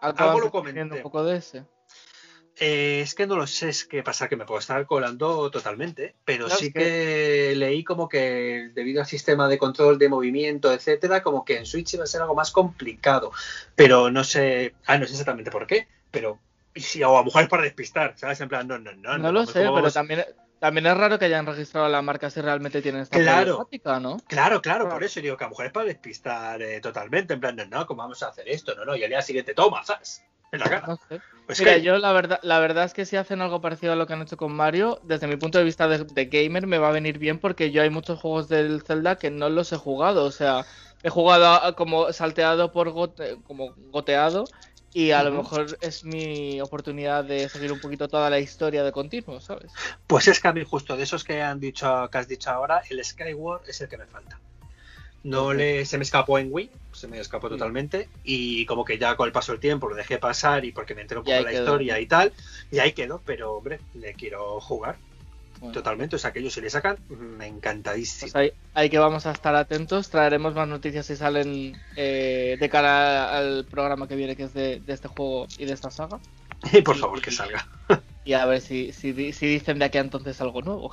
sea, 0.00 0.10
algo 0.26 0.40
lo 0.40 0.50
comenté. 0.50 0.82
un 0.82 1.02
poco 1.02 1.24
de 1.24 1.36
ese. 1.36 1.64
Eh, 2.62 3.00
es 3.00 3.14
que 3.14 3.26
no 3.26 3.36
lo 3.36 3.46
sé, 3.46 3.70
es 3.70 3.86
que 3.86 4.02
pasa 4.02 4.28
que 4.28 4.36
me 4.36 4.44
puedo 4.44 4.60
estar 4.60 4.84
colando 4.86 5.50
totalmente, 5.50 6.14
pero 6.26 6.46
No, 6.46 6.54
sí 6.54 6.70
que... 6.72 7.54
leí 7.56 7.82
como 7.84 8.06
que 8.08 8.70
debido 8.74 9.00
al 9.00 9.06
sistema 9.06 9.48
de 9.48 9.56
control 9.56 9.98
de 9.98 10.10
movimiento, 10.10 10.70
etcétera, 10.72 11.22
como 11.22 11.44
que 11.44 11.56
en 11.56 11.64
Switch 11.64 11.94
iba 11.94 12.04
a 12.04 12.06
ser 12.06 12.20
algo 12.20 12.34
más 12.34 12.50
complicado, 12.52 13.32
pero 13.74 14.10
no 14.10 14.24
sé, 14.24 14.74
ah, 14.86 14.98
no 14.98 15.06
sé 15.06 15.12
exactamente 15.12 15.50
por 15.50 15.66
qué, 15.66 15.88
pero 16.10 16.38
si 16.74 17.02
o 17.02 17.16
a 17.16 17.20
lo 17.20 17.24
mejor 17.24 17.42
es 17.44 17.48
para 17.48 17.62
despistar, 17.62 18.12
¿sabes? 18.16 18.40
En 18.42 18.48
plan, 18.50 18.68
no, 18.68 18.78
no, 18.78 18.92
no. 18.92 19.16
No, 19.16 19.32
lo 19.32 19.40
vamos- 19.40 19.50
sé, 19.52 19.60
¿cómo 19.60 19.70
pero 19.70 19.82
vamos- 19.84 19.94
también, 19.94 20.24
también 20.58 20.86
es 20.86 20.96
raro 20.98 21.18
que 21.18 21.24
hayan 21.24 21.46
registrado 21.46 21.88
la 21.88 22.02
marca 22.02 22.28
si 22.28 22.42
realmente 22.42 22.82
tienen 22.82 23.00
esta 23.00 23.18
Claro. 23.18 23.56
problemática, 23.56 23.98
¿no? 24.00 24.18
Claro, 24.28 24.60
claro, 24.60 24.84
Claro. 24.84 24.90
por 24.96 25.04
eso 25.04 25.20
digo 25.22 25.36
que 25.38 25.44
a 25.44 25.46
lo 25.46 25.52
mejor 25.52 25.64
es 25.66 25.72
para 25.72 25.86
despistar 25.86 26.60
eh, 26.60 26.80
totalmente, 26.82 27.32
en 27.32 27.40
plan, 27.40 27.56
no, 27.56 27.64
no, 27.64 27.86
¿cómo 27.86 28.02
vamos 28.02 28.22
a 28.22 28.28
hacer 28.28 28.46
esto? 28.50 28.74
No, 28.74 28.84
no, 28.84 28.94
y 28.94 29.02
al 29.02 29.08
día 29.08 29.22
siguiente 29.22 29.54
toma, 29.54 29.82
¿sabes? 29.82 30.22
En 30.52 30.60
la 30.60 30.68
cara. 30.68 30.86
No 30.86 30.96
sé. 31.08 31.20
Pues 31.46 31.58
Mira, 31.58 31.74
que- 31.74 31.82
yo 31.82 31.98
la 31.98 32.12
verdad, 32.12 32.38
la 32.42 32.58
verdad 32.60 32.84
es 32.84 32.94
que 32.94 33.04
si 33.06 33.16
hacen 33.16 33.40
algo 33.40 33.60
parecido 33.60 33.92
a 33.92 33.96
lo 33.96 34.06
que 34.06 34.12
han 34.12 34.22
hecho 34.22 34.36
con 34.36 34.52
Mario, 34.52 35.00
desde 35.02 35.26
mi 35.26 35.36
punto 35.36 35.58
de 35.58 35.64
vista 35.64 35.88
de, 35.88 36.04
de 36.04 36.24
gamer 36.26 36.66
me 36.66 36.78
va 36.78 36.88
a 36.88 36.92
venir 36.92 37.18
bien 37.18 37.38
porque 37.38 37.70
yo 37.70 37.82
hay 37.82 37.90
muchos 37.90 38.20
juegos 38.20 38.48
del 38.48 38.82
Zelda 38.82 39.16
que 39.16 39.30
no 39.30 39.48
los 39.48 39.72
he 39.72 39.76
jugado. 39.76 40.24
O 40.24 40.30
sea, 40.30 40.64
he 41.02 41.08
jugado 41.10 41.46
a- 41.46 41.74
como 41.74 42.12
salteado 42.12 42.72
por 42.72 42.90
gote- 42.90 43.42
como 43.44 43.74
goteado 43.90 44.44
y 44.92 45.12
a 45.12 45.22
lo 45.22 45.30
mejor 45.32 45.78
es 45.80 46.04
mi 46.04 46.60
oportunidad 46.60 47.24
de 47.24 47.48
seguir 47.48 47.72
un 47.72 47.80
poquito 47.80 48.08
toda 48.08 48.28
la 48.30 48.38
historia 48.40 48.82
de 48.84 48.92
continuo, 48.92 49.40
¿sabes? 49.40 49.72
Pues 50.06 50.26
es 50.28 50.40
que 50.40 50.48
a 50.48 50.52
mí 50.52 50.64
justo 50.64 50.96
de 50.96 51.04
esos 51.04 51.22
que 51.24 51.40
han 51.42 51.60
dicho, 51.60 52.08
que 52.10 52.18
has 52.18 52.28
dicho 52.28 52.50
ahora, 52.50 52.82
el 52.90 53.04
Skyward 53.04 53.62
es 53.68 53.80
el 53.80 53.88
que 53.88 53.98
me 53.98 54.06
falta. 54.06 54.40
No 55.22 55.52
le, 55.52 55.84
se 55.84 55.98
me 55.98 56.04
escapó 56.04 56.38
en 56.38 56.48
Wii, 56.50 56.70
se 56.92 57.06
me 57.08 57.18
escapó 57.20 57.48
Sí. 57.48 57.54
totalmente 57.54 58.08
y 58.24 58.64
como 58.66 58.84
que 58.84 58.98
ya 58.98 59.16
con 59.16 59.26
el 59.26 59.32
paso 59.32 59.52
del 59.52 59.60
tiempo 59.60 59.88
lo 59.88 59.94
dejé 59.96 60.18
pasar 60.18 60.64
y 60.64 60.72
porque 60.72 60.94
me 60.94 61.02
enteré 61.02 61.18
un 61.18 61.24
poco 61.24 61.36
de 61.36 61.42
la 61.44 61.50
quedó. 61.50 61.62
historia 61.62 62.00
y 62.00 62.06
tal, 62.06 62.32
y 62.70 62.78
ahí 62.78 62.92
quedó, 62.92 63.20
pero 63.24 63.54
hombre, 63.54 63.80
le 63.94 64.14
quiero 64.14 64.60
jugar 64.60 64.96
Bueno, 65.60 65.72
totalmente, 65.74 66.16
o 66.16 66.18
sea 66.18 66.32
que 66.32 66.38
ellos 66.40 66.54
si 66.54 66.60
le 66.62 66.70
sacan, 66.70 66.96
me 67.08 67.46
encantadísimo. 67.46 68.32
pues 68.32 68.36
ahí, 68.36 68.52
ahí 68.74 68.88
que 68.90 68.98
vamos 68.98 69.26
a 69.26 69.32
estar 69.32 69.54
atentos, 69.54 70.08
traeremos 70.10 70.54
más 70.54 70.66
noticias 70.68 71.04
si 71.06 71.16
salen 71.16 71.76
eh, 71.96 72.56
de 72.58 72.68
cara 72.70 73.36
al 73.36 73.66
programa 73.66 74.08
que 74.08 74.16
viene 74.16 74.36
que 74.36 74.44
es 74.44 74.54
de, 74.54 74.80
de 74.80 74.92
este 74.92 75.08
juego 75.08 75.46
y 75.58 75.66
de 75.66 75.72
esta 75.74 75.90
saga. 75.90 76.18
Y 76.72 76.82
por 76.82 76.96
favor 76.96 77.20
que 77.22 77.30
salga, 77.30 77.66
Y 78.24 78.34
a 78.34 78.44
ver 78.46 78.60
si, 78.60 78.92
si, 78.92 79.32
si 79.32 79.46
dicen 79.46 79.78
de 79.78 79.86
aquí 79.86 79.98
a 79.98 80.02
entonces 80.02 80.40
algo 80.40 80.62
nuevo. 80.62 80.90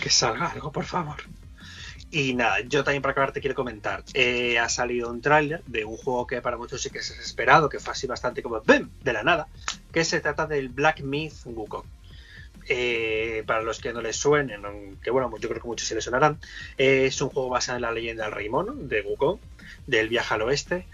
que 0.00 0.10
salga 0.10 0.48
algo, 0.50 0.72
por 0.72 0.84
favor. 0.84 1.16
Y 2.12 2.34
nada, 2.34 2.60
yo 2.60 2.82
también 2.82 3.02
para 3.02 3.12
acabar 3.12 3.32
te 3.32 3.40
quiero 3.40 3.54
comentar. 3.54 4.02
eh, 4.14 4.58
ha 4.58 4.68
salido 4.68 5.10
un 5.10 5.20
tráiler 5.20 5.62
de 5.66 5.84
un 5.84 5.96
juego 5.96 6.26
que 6.26 6.42
para 6.42 6.56
muchos 6.56 6.82
sí 6.82 6.90
que 6.90 6.98
es 6.98 7.10
esperado, 7.10 7.68
que 7.68 7.78
fue 7.78 7.92
así 7.92 8.06
bastante 8.08 8.42
como 8.42 8.60
¡bum! 8.60 8.88
de 9.02 9.12
la 9.12 9.22
nada, 9.22 9.46
que 9.92 10.04
se 10.04 10.20
trata 10.20 10.46
del 10.46 10.70
Black 10.70 11.02
Myth 11.02 11.44
Wukong. 11.44 11.86
Eh, 12.68 13.42
para 13.46 13.62
los 13.62 13.80
que 13.80 13.92
no 13.92 14.00
les 14.00 14.16
suenen, 14.16 14.64
aunque 14.64 15.10
bueno, 15.10 15.30
yo 15.40 15.48
creo 15.48 15.60
que 15.60 15.68
muchos 15.68 15.88
sí 15.88 15.94
les 15.94 16.04
sonarán, 16.04 16.38
eh, 16.78 17.06
es 17.06 17.20
un 17.20 17.30
juego 17.30 17.48
basado 17.48 17.76
en 17.76 17.82
la 17.82 17.92
leyenda 17.92 18.24
del 18.24 18.32
Rey 18.32 18.48
de 18.48 19.02
Wukong, 19.02 19.38
del 19.86 20.08
viaje 20.08 20.34
al 20.34 20.42
oeste, 20.42 20.86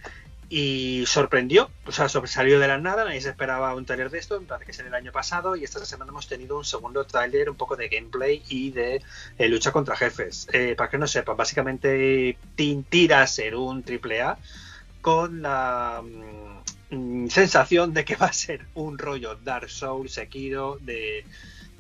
y 0.49 1.05
sorprendió, 1.07 1.71
o 1.87 1.93
sea, 1.93 2.09
salió 2.09 2.61
de 2.61 2.69
la 2.69 2.79
nada, 2.79 3.05
nadie 3.05 3.21
se 3.21 3.31
esperaba 3.31 3.75
un 3.75 3.85
tráiler 3.85 4.11
de 4.11 4.19
esto, 4.19 4.41
parece 4.43 4.67
que 4.67 4.71
es 4.71 4.79
el 4.79 4.95
año 4.95 5.11
pasado, 5.11 5.57
y 5.57 5.65
esta 5.65 5.85
semana 5.85 6.11
hemos 6.11 6.29
tenido 6.29 6.57
un 6.57 6.65
segundo 6.65 7.05
tráiler, 7.05 7.50
un 7.50 7.57
poco 7.57 7.76
de 7.76 7.88
gameplay 7.88 8.43
y 8.49 8.71
de 8.71 9.03
eh, 9.38 9.49
lucha 9.49 9.73
contra 9.73 9.97
jefes. 9.97 10.47
Eh, 10.53 10.75
para 10.76 10.88
que 10.88 10.99
no 10.99 11.09
sepan, 11.09 11.37
básicamente 11.37 12.38
tira 12.88 13.23
a 13.23 13.26
ser 13.26 13.57
un 13.57 13.83
triple 13.83 14.23
A 14.23 14.39
con 15.00 15.43
la 15.43 16.02
mm, 16.91 17.28
sensación 17.28 17.93
de 17.93 18.04
que 18.04 18.17
va 18.17 18.26
a 18.26 18.32
ser 18.32 18.67
un 18.75 18.99
rollo 18.99 19.37
Dark 19.37 19.69
Souls, 19.69 20.13
Sekiro, 20.13 20.78
de 20.80 21.25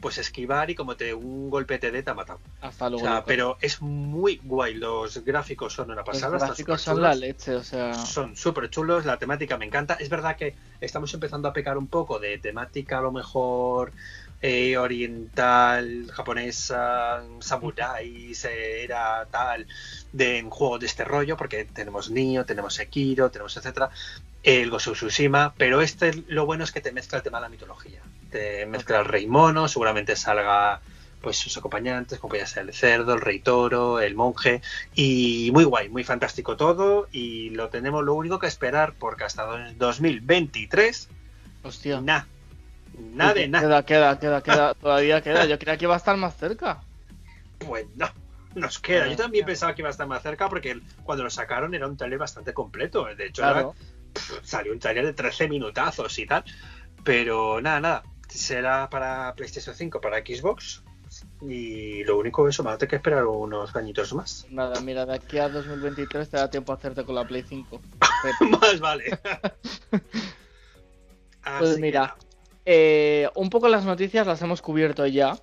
pues 0.06 0.18
esquivar 0.18 0.70
y 0.70 0.76
como 0.76 0.96
te 0.96 1.12
un 1.14 1.50
golpe 1.50 1.80
te 1.80 1.90
dé 1.90 2.00
te 2.04 2.10
ha 2.10 2.14
matado. 2.14 2.38
Hasta 2.60 2.86
O 2.86 2.90
luego. 2.90 3.04
sea, 3.04 3.14
Lucas. 3.14 3.24
pero 3.26 3.58
es 3.60 3.82
muy 3.82 4.40
guay, 4.44 4.74
los 4.74 5.24
gráficos 5.24 5.72
son 5.72 5.86
una 5.90 6.02
Los 6.02 6.06
pasada. 6.06 6.36
están 6.36 6.48
gráficos 6.50 6.80
son 6.80 7.02
la 7.02 7.12
leche, 7.16 7.56
o 7.56 7.64
sea. 7.64 7.92
Son 7.94 8.36
súper 8.36 8.70
chulos, 8.70 9.04
la 9.04 9.18
temática 9.18 9.58
me 9.58 9.64
encanta. 9.64 9.94
Es 9.94 10.08
verdad 10.08 10.36
que 10.36 10.54
estamos 10.80 11.12
empezando 11.12 11.48
a 11.48 11.52
pecar 11.52 11.76
un 11.76 11.88
poco 11.88 12.20
de 12.20 12.38
temática 12.38 12.98
a 12.98 13.00
lo 13.00 13.10
mejor 13.10 13.90
eh, 14.42 14.76
oriental, 14.78 16.06
japonesa, 16.12 17.24
samuráis, 17.40 18.44
eh, 18.44 18.84
era 18.84 19.26
tal, 19.28 19.66
de 20.12 20.38
en 20.38 20.50
juegos 20.50 20.78
de 20.78 20.86
este 20.86 21.04
rollo, 21.04 21.36
porque 21.36 21.64
tenemos 21.64 22.10
Nioh, 22.10 22.44
tenemos 22.44 22.74
Sekiro, 22.74 23.28
tenemos 23.32 23.56
etcétera, 23.56 23.90
el 24.44 24.72
of 24.72 24.82
Tsushima, 24.84 25.52
pero 25.58 25.80
este 25.80 26.22
lo 26.28 26.46
bueno 26.46 26.62
es 26.62 26.70
que 26.70 26.80
te 26.80 26.92
mezcla 26.92 27.18
el 27.18 27.24
tema 27.24 27.38
de 27.38 27.42
la 27.42 27.48
mitología. 27.48 28.00
Te 28.30 28.66
mezcla 28.66 28.98
el 29.00 29.04
rey 29.04 29.26
mono, 29.26 29.68
seguramente 29.68 30.16
salga 30.16 30.80
pues 31.20 31.38
sus 31.38 31.56
acompañantes, 31.56 32.18
como 32.20 32.36
ya 32.36 32.46
sea 32.46 32.62
el 32.62 32.72
cerdo, 32.72 33.14
el 33.14 33.20
rey 33.20 33.40
toro, 33.40 33.98
el 34.00 34.14
monje, 34.14 34.62
y 34.94 35.50
muy 35.52 35.64
guay, 35.64 35.88
muy 35.88 36.04
fantástico 36.04 36.56
todo, 36.56 37.08
y 37.10 37.50
lo 37.50 37.68
tenemos 37.68 38.04
lo 38.04 38.14
único 38.14 38.38
que 38.38 38.46
esperar 38.46 38.92
porque 38.96 39.24
hasta 39.24 39.66
el 39.66 39.76
2023, 39.76 41.08
Hostia. 41.64 42.00
nada, 42.00 42.26
nada 42.96 43.34
de 43.34 43.48
nada. 43.48 43.82
Queda, 43.84 43.84
queda, 43.84 44.18
queda, 44.20 44.42
queda. 44.42 44.74
Todavía 44.74 45.20
queda. 45.20 45.46
Yo 45.46 45.58
creía 45.58 45.76
que 45.76 45.84
iba 45.86 45.94
a 45.94 45.98
estar 45.98 46.16
más 46.16 46.36
cerca. 46.36 46.80
Pues 47.58 47.86
no, 47.96 48.08
nos 48.54 48.78
queda. 48.78 49.08
Yo 49.08 49.16
también 49.16 49.46
pensaba 49.46 49.74
que 49.74 49.82
iba 49.82 49.88
a 49.88 49.92
estar 49.92 50.06
más 50.06 50.22
cerca 50.22 50.48
porque 50.48 50.78
cuando 51.02 51.24
lo 51.24 51.30
sacaron 51.30 51.74
era 51.74 51.88
un 51.88 51.96
trailer 51.96 52.18
bastante 52.18 52.52
completo. 52.54 53.04
De 53.16 53.26
hecho, 53.26 53.42
Claro. 53.42 53.58
era- 53.58 54.12
pf, 54.12 54.40
salió 54.44 54.72
un 54.72 54.78
trailer 54.78 55.06
de 55.06 55.12
13 55.12 55.48
minutazos 55.48 56.16
y 56.20 56.26
tal. 56.26 56.44
Pero 57.02 57.60
nada, 57.60 57.80
nada. 57.80 58.02
Será 58.36 58.88
para 58.90 59.34
PlayStation 59.34 59.74
5, 59.74 60.00
para 60.00 60.18
Xbox. 60.18 60.82
Y 61.40 62.02
lo 62.04 62.18
único 62.18 62.46
eso, 62.48 62.62
va 62.62 62.72
a 62.72 62.78
tener 62.78 62.90
que 62.90 62.96
esperar 62.96 63.24
unos 63.26 63.74
añitos 63.76 64.12
más. 64.12 64.46
Nada, 64.50 64.80
mira, 64.80 65.06
de 65.06 65.14
aquí 65.14 65.38
a 65.38 65.48
2023 65.48 66.28
te 66.28 66.36
da 66.36 66.50
tiempo 66.50 66.72
a 66.72 66.76
hacerte 66.76 67.04
con 67.04 67.14
la 67.14 67.26
Play 67.26 67.42
5. 67.42 67.80
más 68.60 68.80
vale. 68.80 69.18
Pues 71.58 71.78
mira, 71.78 72.16
eh, 72.64 73.28
un 73.36 73.50
poco 73.50 73.68
las 73.68 73.84
noticias 73.84 74.26
las 74.26 74.42
hemos 74.42 74.60
cubierto 74.62 75.06
ya. 75.06 75.38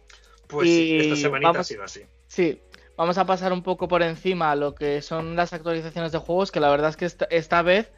pues 0.48 0.68
sí, 0.70 0.98
esta 1.00 1.16
semanita 1.16 1.48
vamos- 1.54 1.62
ha 1.62 1.64
sido 1.64 1.84
así. 1.84 2.02
Sí, 2.28 2.62
vamos 2.98 3.18
a 3.18 3.26
pasar 3.26 3.54
un 3.54 3.64
poco 3.64 3.88
por 3.88 4.04
encima 4.04 4.52
a 4.52 4.56
lo 4.56 4.76
que 4.76 5.02
son 5.02 5.38
las 5.38 5.54
actualizaciones 5.54 6.12
de 6.12 6.18
juegos, 6.18 6.52
que 6.52 6.60
la 6.60 6.70
verdad 6.70 6.90
es 6.90 6.98
que 6.98 7.06
esta, 7.06 7.26
esta 7.32 7.62
vez 7.62 7.90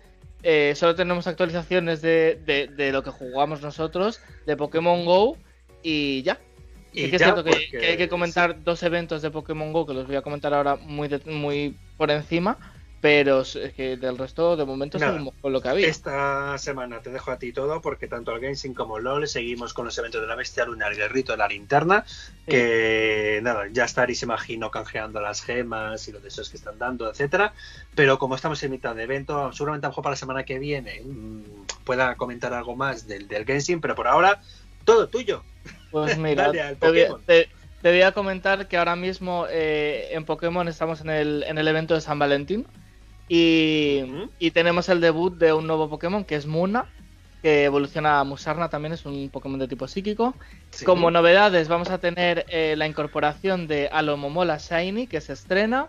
eh, 0.47 0.73
solo 0.75 0.93
tenemos 0.93 1.25
actualizaciones 1.25 2.01
de, 2.03 2.39
de- 2.45 2.67
de 2.67 2.91
lo 2.91 3.01
que 3.03 3.09
jugamos 3.09 3.61
nosotros, 3.63 4.21
de 4.45 4.55
Pokémon 4.55 5.03
Go 5.03 5.37
y 5.81 6.21
ya. 6.21 6.39
Y 6.93 7.05
Sí 7.05 7.09
que 7.09 7.15
es 7.17 7.21
cierto 7.23 7.43
porque- 7.43 7.67
que 7.71 7.85
hay 7.87 7.97
que 7.97 8.07
comentar 8.07 8.63
dos 8.63 8.81
eventos 8.83 9.21
de 9.23 9.31
Pokémon 9.31 9.73
Go, 9.73 9.85
que 9.87 9.93
los 9.95 10.05
voy 10.07 10.15
a 10.17 10.21
comentar 10.21 10.53
ahora 10.53 10.75
muy, 10.77 11.07
de- 11.07 11.19
muy 11.31 11.75
por 11.97 12.11
encima, 12.11 12.57
pero 13.05 13.41
es 13.41 13.55
que 13.75 13.97
del 13.97 14.17
resto 14.17 14.57
de 14.57 14.65
momento 14.65 14.97
Nada. 14.97 15.11
seguimos 15.11 15.35
con 15.39 15.53
lo 15.53 15.61
que 15.61 15.69
había. 15.69 15.87
Esta 15.87 16.57
semana 16.57 17.03
te 17.03 17.11
dejo 17.11 17.29
a 17.29 17.37
ti 17.37 17.53
todo 17.53 17.79
porque 17.79 18.07
tanto 18.07 18.31
al 18.31 18.39
Genshin 18.39 18.73
como 18.73 18.97
LOL 18.97 19.27
seguimos 19.27 19.75
con 19.75 19.85
los 19.85 19.95
eventos 19.99 20.21
de 20.21 20.25
la 20.27 20.33
bestia 20.33 20.65
lunar 20.65 20.91
el 20.91 21.07
rito 21.11 21.33
de 21.33 21.37
la 21.37 21.47
linterna. 21.47 22.03
Que 22.47 23.41
nada, 23.43 23.67
ya 23.71 23.85
estaréis, 23.85 24.23
imagino, 24.23 24.71
canjeando 24.71 25.21
las 25.21 25.43
gemas 25.43 26.07
y 26.07 26.13
lo 26.13 26.19
de 26.19 26.29
esos 26.29 26.49
que 26.49 26.57
están 26.57 26.79
dando, 26.79 27.07
etcétera. 27.11 27.53
Pero 27.93 28.17
como 28.17 28.33
estamos 28.33 28.63
en 28.63 28.71
mitad 28.71 28.95
de 28.95 29.03
evento, 29.03 29.53
seguramente 29.53 29.85
a 29.85 29.89
lo 29.89 29.91
mejor 29.91 30.03
para 30.03 30.13
la 30.13 30.17
semana 30.17 30.43
que 30.43 30.57
viene 30.57 31.01
mmm, 31.05 31.41
pueda 31.83 32.15
comentar 32.15 32.53
algo 32.53 32.75
más 32.75 33.05
del, 33.07 33.27
del 33.27 33.45
Genshin, 33.45 33.81
pero 33.81 33.93
por 33.93 34.07
ahora, 34.07 34.41
todo 34.83 35.09
tuyo. 35.09 35.43
Pues 35.91 36.17
mira, 36.17 36.45
Dale 36.47 36.61
al 36.63 36.77
te- 36.77 37.49
te 37.83 37.91
voy 37.91 38.01
a 38.01 38.13
comentar 38.13 38.67
que 38.67 38.77
ahora 38.77 38.95
mismo 38.95 39.45
eh, 39.47 40.07
en 40.09 40.25
Pokémon 40.25 40.67
estamos 40.67 41.01
en 41.01 41.11
el, 41.11 41.43
en 41.47 41.59
el 41.59 41.67
evento 41.67 41.93
de 41.93 42.01
San 42.01 42.17
Valentín 42.17 42.65
y, 43.27 44.51
tenemos 44.51 44.89
el 44.89 45.01
debut 45.01 45.35
de 45.37 45.53
un 45.53 45.67
nuevo 45.67 45.89
Pokémon 45.89 46.23
que 46.23 46.35
es 46.35 46.45
Muna, 46.45 46.85
que 47.41 47.65
evoluciona 47.65 48.19
a 48.19 48.23
Musarna 48.23 48.69
también, 48.69 48.93
es 48.93 49.05
un 49.05 49.29
Pokémon 49.29 49.59
de 49.59 49.67
tipo 49.67 49.87
psíquico. 49.87 50.35
Sí. 50.71 50.85
Como 50.85 51.11
novedades 51.11 51.67
vamos 51.67 51.89
a 51.89 51.97
tener 51.97 52.45
eh, 52.49 52.75
la 52.77 52.87
incorporación 52.87 53.67
de 53.67 53.87
Alomomola 53.91 54.57
Shiny 54.57 55.07
que 55.07 55.21
se 55.21 55.33
estrena. 55.33 55.87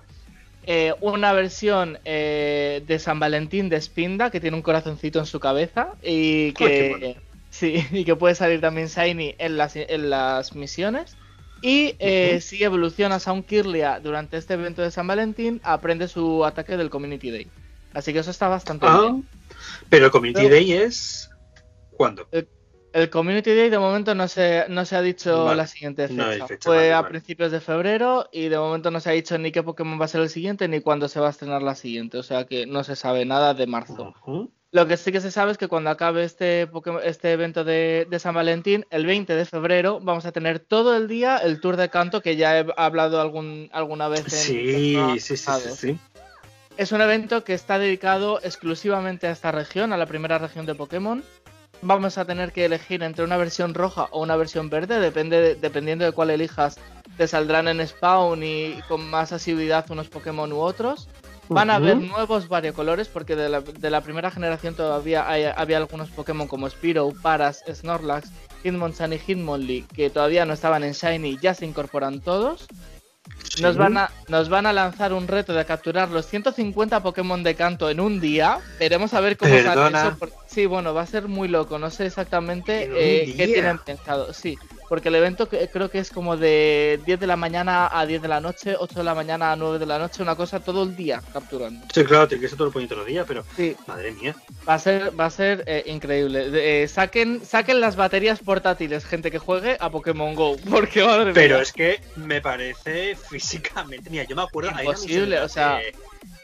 eh, 0.69 0.95
una 1.01 1.33
versión 1.33 1.99
eh, 2.05 2.83
de 2.89 2.99
San 2.99 3.21
Valentín 3.21 3.69
de 3.69 3.81
Spinda 3.81 4.31
que 4.31 4.41
tiene 4.41 4.57
un 4.57 4.65
corazoncito 4.65 5.21
en 5.21 5.27
su 5.27 5.39
cabeza 5.39 5.93
y 6.03 6.53
que, 6.55 7.17
sí, 7.51 7.87
y 7.93 8.05
que 8.05 8.17
puede 8.17 8.35
salir 8.35 8.61
también 8.61 8.89
Shiny 8.89 9.37
en 9.39 9.57
las, 9.57 9.77
en 9.77 10.11
las 10.11 10.57
misiones. 10.57 11.17
Y 11.63 11.95
eh, 11.99 12.41
si 12.41 12.63
evoluciona 12.63 13.19
Sound 13.19 13.47
Kirlia 13.47 13.99
durante 14.01 14.37
este 14.37 14.55
evento 14.55 14.83
de 14.83 14.91
San 14.91 15.07
Valentín, 15.07 15.61
aprende 15.65 16.07
su 16.09 16.45
ataque 16.45 16.77
del 16.77 16.91
Community 16.91 17.31
Day. 17.31 17.49
Así 17.95 18.13
que 18.13 18.19
eso 18.19 18.31
está 18.31 18.49
bastante 18.49 18.87
Ah, 18.89 19.01
bien. 19.03 19.27
pero 19.89 20.07
el 20.07 20.11
Community 20.11 20.43
Pero- 20.43 20.55
Day 20.55 20.73
es. 20.73 21.31
¿Cuándo? 21.93 22.29
El 22.31 22.49
El 22.93 23.11
Community 23.11 23.55
Day 23.55 23.69
de 23.69 23.79
momento 23.79 24.15
no 24.15 24.27
se, 24.27 24.65
no 24.71 24.87
se 24.87 24.97
ha 24.97 25.03
dicho 25.03 25.55
la 25.55 25.67
siguiente 25.67 26.09
fecha. 26.09 26.47
Fue 26.63 26.95
a 26.95 27.07
principios 27.07 27.53
de 27.53 27.61
febrero 27.61 28.27
y 28.33 28.49
de 28.49 28.57
momento 28.59 28.91
no 28.91 29.01
se 29.01 29.11
ha 29.11 29.13
dicho 29.13 29.37
ni 29.37 29.53
qué 29.53 29.63
Pokémon 29.63 30.01
va 30.01 30.07
a 30.07 30.09
ser 30.09 30.23
el 30.23 30.31
siguiente 30.31 30.67
ni 30.67 30.81
cuándo 30.81 31.07
se 31.09 31.21
va 31.21 31.27
a 31.27 31.31
estrenar 31.31 31.61
la 31.63 31.75
siguiente. 31.75 32.17
O 32.17 32.23
sea 32.23 32.47
que 32.47 32.65
no 32.65 32.85
se 32.85 32.97
sabe 32.97 33.27
nada 33.27 33.53
de 33.53 33.67
marzo. 33.67 34.15
Lo 34.77 34.87
que 34.87 34.99
sí 34.99 35.11
que 35.11 35.23
se 35.23 35.31
sabe 35.31 35.53
es 35.53 35.57
que 35.57 35.69
cuando 35.69 35.89
acabe 35.89 36.23
este, 36.23 36.69
este 37.03 37.33
evento 37.33 37.65
de, 37.65 38.07
San 38.19 38.35
Valentín, 38.35 38.85
el 38.91 39.07
20 39.07 39.35
de 39.35 39.47
febrero, 39.47 40.01
vamos 40.03 40.27
a 40.27 40.33
tener 40.33 40.59
todo 40.59 40.95
el 40.95 41.09
día 41.09 41.39
el 41.39 41.63
tour 41.63 41.79
de 41.79 41.89
canto 41.89 42.21
que 42.21 42.37
ya 42.37 42.59
he 42.59 42.67
hablado 42.77 43.19
algún, 43.23 43.71
alguna 43.73 44.09
vez 44.09 44.25
en 44.25 44.31
sí, 44.31 45.19
sí, 45.19 45.37
sí, 45.39 45.61
sí. 45.75 45.99
Es 46.77 46.93
un 46.93 47.01
evento 47.01 47.43
que 47.43 47.55
está 47.55 47.79
dedicado 47.79 48.39
exclusivamente 48.43 49.27
a 49.27 49.31
esta 49.31 49.51
región, 49.51 49.95
a 49.95 49.97
la 49.97 50.05
primera 50.05 50.37
región 50.37 50.67
de 50.67 50.75
Pokémon 50.75 51.25
vamos 51.83 52.19
a 52.19 52.25
tener 52.25 52.53
que 52.53 52.65
elegir 52.65 53.03
entre 53.03 53.25
una 53.25 53.37
versión 53.37 53.75
roja 53.75 54.09
o 54.11 54.23
una 54.23 54.37
versión 54.37 54.69
verde, 54.69 55.01
depende 55.01 55.55
dependiendo 55.55 56.05
de 56.05 56.13
cuál 56.13 56.31
elijas, 56.31 56.79
te 57.17 57.27
saldrán 57.27 57.69
en 57.69 57.87
spawn 57.87 58.43
y 58.43 58.81
con 58.89 59.09
más 59.09 59.33
asiduidad 59.33 59.91
unos 59.91 60.09
Pokémon 60.09 60.53
u 60.53 60.59
otros. 60.59 61.09
Van 61.49 61.71
a 61.71 61.77
haber 61.77 61.97
nuevos 61.97 62.49
variocolores 62.49 63.09
porque 63.09 63.37
de 63.37 63.91
la, 63.91 64.01
primera 64.01 64.31
generación 64.31 64.75
todavía 64.75 65.27
había 65.57 65.77
algunos 65.77 66.11
Pokémon 66.11 66.49
como 66.49 66.69
Spiro, 66.69 67.13
Paras, 67.23 67.63
Snorlax, 67.73 68.31
Hitmonchan 68.65 69.13
y 69.13 69.19
Hitmonlee 69.19 69.85
que 69.95 70.11
todavía 70.11 70.45
no 70.45 70.55
estaban 70.55 70.85
en 70.85 70.93
Shiny, 70.93 71.39
ya 71.41 71.55
se 71.55 71.67
incorporan 71.67 72.21
todos. 72.21 72.67
Nos, 73.61 73.77
van 73.77 73.97
a, 73.97 74.11
nos 74.29 74.49
van 74.49 74.67
a 74.67 74.73
lanzar 74.73 75.13
un 75.13 75.27
reto 75.27 75.53
de 75.53 75.65
capturar 75.65 76.11
los 76.11 76.27
150 76.27 77.03
Pokémon 77.03 77.43
de 77.43 77.55
canto 77.55 77.91
en 77.91 78.01
un 78.01 78.21
día. 78.21 78.59
Veremos 78.79 79.15
a 79.15 79.21
ver 79.21 79.37
cómo 79.37 79.51
sale 79.63 79.89
eso. 79.89 80.17
Sí, 80.47 80.67
bueno, 80.67 80.95
va 80.95 81.03
a 81.03 81.07
ser 81.07 81.27
muy 81.27 81.49
loco. 81.49 81.79
No 81.79 81.91
sé 81.91 82.07
exactamente 82.07 82.89
eh, 82.93 83.35
qué 83.37 83.47
tienen 83.49 83.79
pensado. 83.79 84.33
Sí, 84.33 84.57
porque 84.89 85.09
el 85.09 85.15
evento 85.17 85.49
creo 85.49 85.91
que 85.91 85.99
es 85.99 86.11
como 86.11 86.37
de 86.37 87.01
10 87.07 87.21
de 87.21 87.27
la 87.27 87.37
mañana 87.37 87.89
a 87.91 88.07
10 88.07 88.23
de 88.23 88.29
la 88.29 88.41
noche, 88.41 88.77
8 88.79 88.99
de 88.99 89.05
la 89.05 89.15
mañana 89.15 89.53
a 89.53 89.57
9 89.57 89.79
de 89.79 89.87
la 89.87 89.99
noche, 89.99 90.23
una 90.23 90.37
cosa 90.37 90.61
todo 90.61 90.83
el 90.83 90.97
día 90.97 91.23
capturando. 91.33 91.87
Sí, 91.93 92.05
claro, 92.05 92.29
tiene 92.29 92.43
que 92.43 92.49
ser 92.49 92.59
todo 92.59 92.69
el 92.69 92.73
puñetero 92.73 93.05
día, 93.05 93.25
pero 93.25 93.45
sí. 93.57 93.77
madre 93.87 94.13
mía. 94.13 94.35
Va 94.69 94.75
a 94.75 94.79
ser, 94.79 95.19
va 95.19 95.27
a 95.27 95.31
ser 95.31 95.65
eh, 95.67 95.85
increíble. 95.87 96.51
Eh, 96.53 96.89
saquen, 96.89 97.45
saquen 97.45 97.81
las 97.81 97.97
baterías 97.97 98.41
portátiles, 98.41 99.05
gente 99.05 99.31
que 99.31 99.39
juegue 99.39 99.77
a 99.81 99.91
Pokémon 99.91 100.35
Go, 100.35 100.57
porque 100.71 101.05
madre 101.05 101.33
Pero 101.33 101.61
es 101.61 101.73
que 101.73 102.01
me 102.17 102.41
parece 102.41 103.17
físicamente, 103.17 104.11
mira, 104.11 104.25
yo 104.25 104.37
me 104.37 104.43
acuerdo... 104.43 104.71
Imposible, 104.71 105.41
o 105.41 105.49
sea 105.49 105.81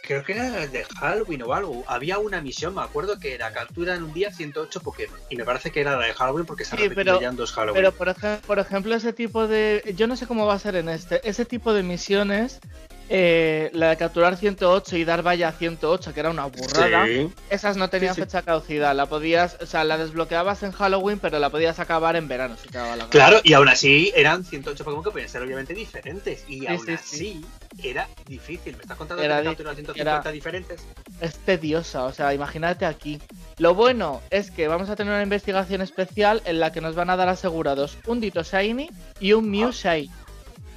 creo 0.03 0.25
que 0.25 0.33
era 0.33 0.67
de 0.67 0.85
Halloween 0.85 1.43
o 1.43 1.55
algo. 1.55 1.85
Había 1.87 2.19
una 2.19 2.43
misión, 2.43 2.75
me 2.75 2.83
acuerdo 2.83 3.19
que 3.19 3.35
era 3.35 3.53
captura 3.53 3.95
en 3.95 4.03
un 4.03 4.13
día 4.13 4.33
108 4.33 4.81
Pokémon. 4.81 5.19
Y 5.31 5.37
me 5.37 5.45
parece 5.45 5.71
que 5.71 5.81
era 5.81 5.97
la 5.97 6.07
de 6.07 6.13
Halloween 6.13 6.45
porque 6.45 6.65
se 6.65 6.77
sí, 6.77 6.89
pero, 6.95 7.21
ya 7.21 7.29
en 7.29 7.37
dos 7.37 7.53
Halloween. 7.53 7.77
Pero 7.77 7.93
por, 7.93 8.15
por, 8.43 8.59
ejemplo, 8.59 8.95
ese 8.95 9.13
tipo 9.13 9.47
de. 9.47 9.95
Yo 9.97 10.07
no 10.07 10.17
sé 10.17 10.27
cómo 10.27 10.45
va 10.45 10.55
a 10.55 10.59
ser 10.59 10.77
en 10.77 10.89
este. 10.89 11.27
Ese 11.27 11.45
tipo 11.45 11.73
de 11.73 11.83
misiones 11.83 12.61
eh, 13.15 13.69
la 13.75 13.91
de 13.91 13.99
capturar 13.99 14.39
108 14.39 14.97
y 14.97 15.05
dar 15.05 15.23
valla 15.23 15.49
a 15.49 15.53
108, 15.53 16.15
que 16.15 16.21
era 16.21 16.31
una 16.31 16.47
burrada, 16.47 17.07
esas 17.51 17.77
no 17.77 17.91
tenían 17.91 18.15
fecha 18.15 18.41
caducidad. 18.41 18.97
La 18.97 19.05
podías, 19.05 19.59
o 19.61 19.67
sea, 19.67 19.85
la 19.85 19.99
desbloqueabas 19.99 20.63
en 20.63 20.73
Halloween, 20.73 21.19
pero 21.19 21.39
la 21.39 21.51
podías 21.51 21.79
acabar 21.79 22.17
en 22.17 22.27
verano 22.27 22.57
si 22.57 22.71
la 22.71 23.07
Claro, 23.11 23.41
y 23.45 23.53
aún 23.53 23.69
así 23.69 24.15
eran 24.17 24.45
108 24.45 24.83
Pokémon 24.83 25.05
que 25.05 25.11
podían 25.11 25.29
ser 25.29 25.43
obviamente 25.43 25.75
diferentes. 25.75 26.47
Y 26.49 26.67
aún 26.67 26.89
así 26.89 27.45
era 27.83 28.09
difícil. 28.27 28.77
¿Me 28.77 28.83
estás 28.83 28.97
contando 28.97 29.23
era 29.23 29.41
que 29.41 29.45
capturar 29.45 29.75
150 29.75 30.33
diferentes? 30.33 30.81
Es 31.21 31.37
tediosa, 31.37 32.05
o 32.05 32.15
sea, 32.15 32.33
imagínate 32.33 32.87
aquí. 32.87 33.21
Lo 33.59 33.75
bueno 33.75 34.23
es 34.31 34.51
que 34.51 34.69
vamos 34.69 34.89
a 34.89 34.97
tener 34.97 35.13
una 35.13 35.23
investigación 35.23 35.83
especial 35.83 36.41
en 36.47 36.61
la 36.61 36.73
que 36.73 36.81
nos 36.81 36.95
van 36.95 37.11
a 37.11 37.17
dar 37.17 37.29
asegurados 37.29 37.99
un 38.07 38.23
Dito 38.23 38.43
Shiny 38.43 38.89
y 39.21 39.35
un 39.35 39.51
Mew 39.51 39.69
ah. 39.69 39.71
Shiny. 39.71 40.11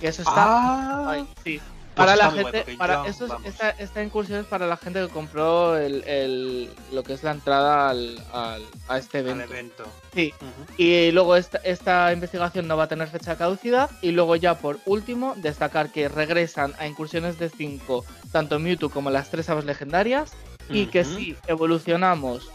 Que 0.02 0.10
eso 0.10 0.24
está. 0.24 0.34
Ah. 0.36 1.26
sí. 1.42 1.62
Pues 1.96 2.08
para 2.08 2.18
la 2.18 2.30
gente, 2.30 2.76
para 2.78 3.06
esta, 3.08 4.04
incursión 4.04 4.42
es 4.42 4.46
para 4.46 4.68
la 4.68 4.76
gente 4.76 5.00
que 5.00 5.08
compró 5.08 5.78
el, 5.78 6.70
lo 6.92 7.04
que 7.04 7.14
es 7.14 7.24
la 7.24 7.32
entrada 7.32 7.90
al, 7.90 8.22
a 8.34 8.98
este 8.98 9.20
evento. 9.20 9.86
Sí. 10.14 10.34
Y 10.78 11.12
luego 11.12 11.38
esta, 11.38 11.60
esta 11.60 12.12
investigación 12.12 12.68
no 12.68 12.76
va 12.76 12.84
a 12.84 12.88
tener 12.90 13.08
fecha 13.08 13.32
de 13.32 13.38
caducidad. 13.38 13.90
Y 14.02 14.12
luego 14.12 14.36
ya 14.36 14.56
por 14.56 14.80
último, 14.86 15.36
destacar 15.38 15.90
que 15.90 16.10
regresan 16.10 16.74
a 16.80 16.86
incursiones 16.86 17.40
de 17.40 17.50
5 17.50 18.04
tanto 18.34 18.60
Mewtwo 18.60 18.90
como 18.90 19.10
las 19.10 19.32
tres 19.32 19.50
aves 19.50 19.64
legendarias. 19.64 20.34
Y 20.70 20.88
que 20.88 21.06
si 21.06 21.38
evolucionamos 21.48 22.50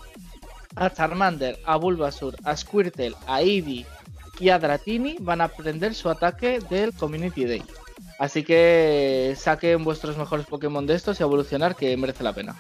a 0.77 0.91
Charmander, 0.91 1.59
a 1.65 1.77
Bulbasur, 1.77 2.37
a 2.45 2.55
Squirtle, 2.57 3.15
a 3.27 3.41
Eevee 3.41 3.87
y 4.39 4.51
a 4.51 4.59
Dratini, 4.59 5.17
van 5.19 5.41
a 5.41 5.45
aprender 5.45 5.95
su 5.95 6.11
ataque 6.11 6.61
del 6.69 6.93
Community 6.93 7.47
Day. 7.47 7.63
Así 8.19 8.45
que 8.45 9.35
saquen 9.39 9.85
vuestros 9.85 10.17
mejores 10.17 10.47
Pokémon 10.47 10.87
de 10.87 10.95
estos 10.95 11.21
y 11.21 11.23
evolucionar, 11.23 11.77
que 11.77 11.97
merece 11.97 12.23
la 12.23 12.33
pena. 12.33 12.57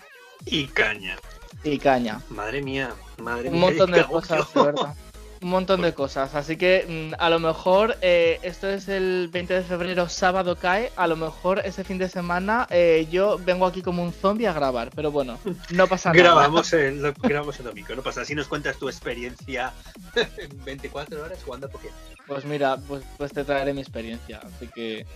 Y 0.46 0.66
caña. 0.66 1.16
Y 1.64 1.78
caña. 1.78 2.20
Madre 2.30 2.62
mía, 2.62 2.94
madre 3.18 3.50
mía. 3.50 3.52
Un 3.52 3.60
montón 3.60 3.92
de 3.92 4.04
cosas, 4.04 4.52
de 4.54 4.62
verdad. 4.62 4.94
Un 5.42 5.48
montón 5.48 5.80
de 5.80 5.94
cosas. 5.94 6.34
Así 6.34 6.56
que 6.56 7.10
mm, 7.10 7.14
a 7.18 7.30
lo 7.30 7.38
mejor 7.38 7.96
eh, 8.02 8.38
esto 8.42 8.68
es 8.68 8.88
el 8.88 9.28
20 9.32 9.54
de 9.54 9.62
febrero, 9.62 10.08
sábado 10.08 10.56
cae. 10.56 10.92
A 10.96 11.06
lo 11.06 11.16
mejor 11.16 11.60
ese 11.64 11.82
fin 11.82 11.96
de 11.98 12.08
semana 12.08 12.66
eh, 12.70 13.08
yo 13.10 13.38
vengo 13.38 13.64
aquí 13.64 13.80
como 13.80 14.02
un 14.02 14.12
zombie 14.12 14.46
a 14.46 14.52
grabar. 14.52 14.90
Pero 14.94 15.10
bueno, 15.10 15.38
no 15.70 15.86
pasa 15.86 16.10
nada. 16.10 16.22
grabamos 16.22 16.72
el, 16.74 17.14
grabamos 17.22 17.58
el 17.58 17.66
domingo, 17.66 17.94
no 17.94 18.02
pasa. 18.02 18.20
Así 18.22 18.34
nos 18.34 18.48
cuentas 18.48 18.76
tu 18.76 18.88
experiencia 18.88 19.72
en 20.14 20.64
24 20.64 21.22
horas 21.22 21.38
jugando 21.42 21.68
a 21.68 21.70
Pokémon. 21.70 21.96
Pues 22.26 22.44
mira, 22.44 22.76
pues, 22.86 23.02
pues 23.16 23.32
te 23.32 23.42
traeré 23.44 23.72
mi 23.72 23.80
experiencia. 23.80 24.40
Así 24.44 24.68
que 24.68 25.06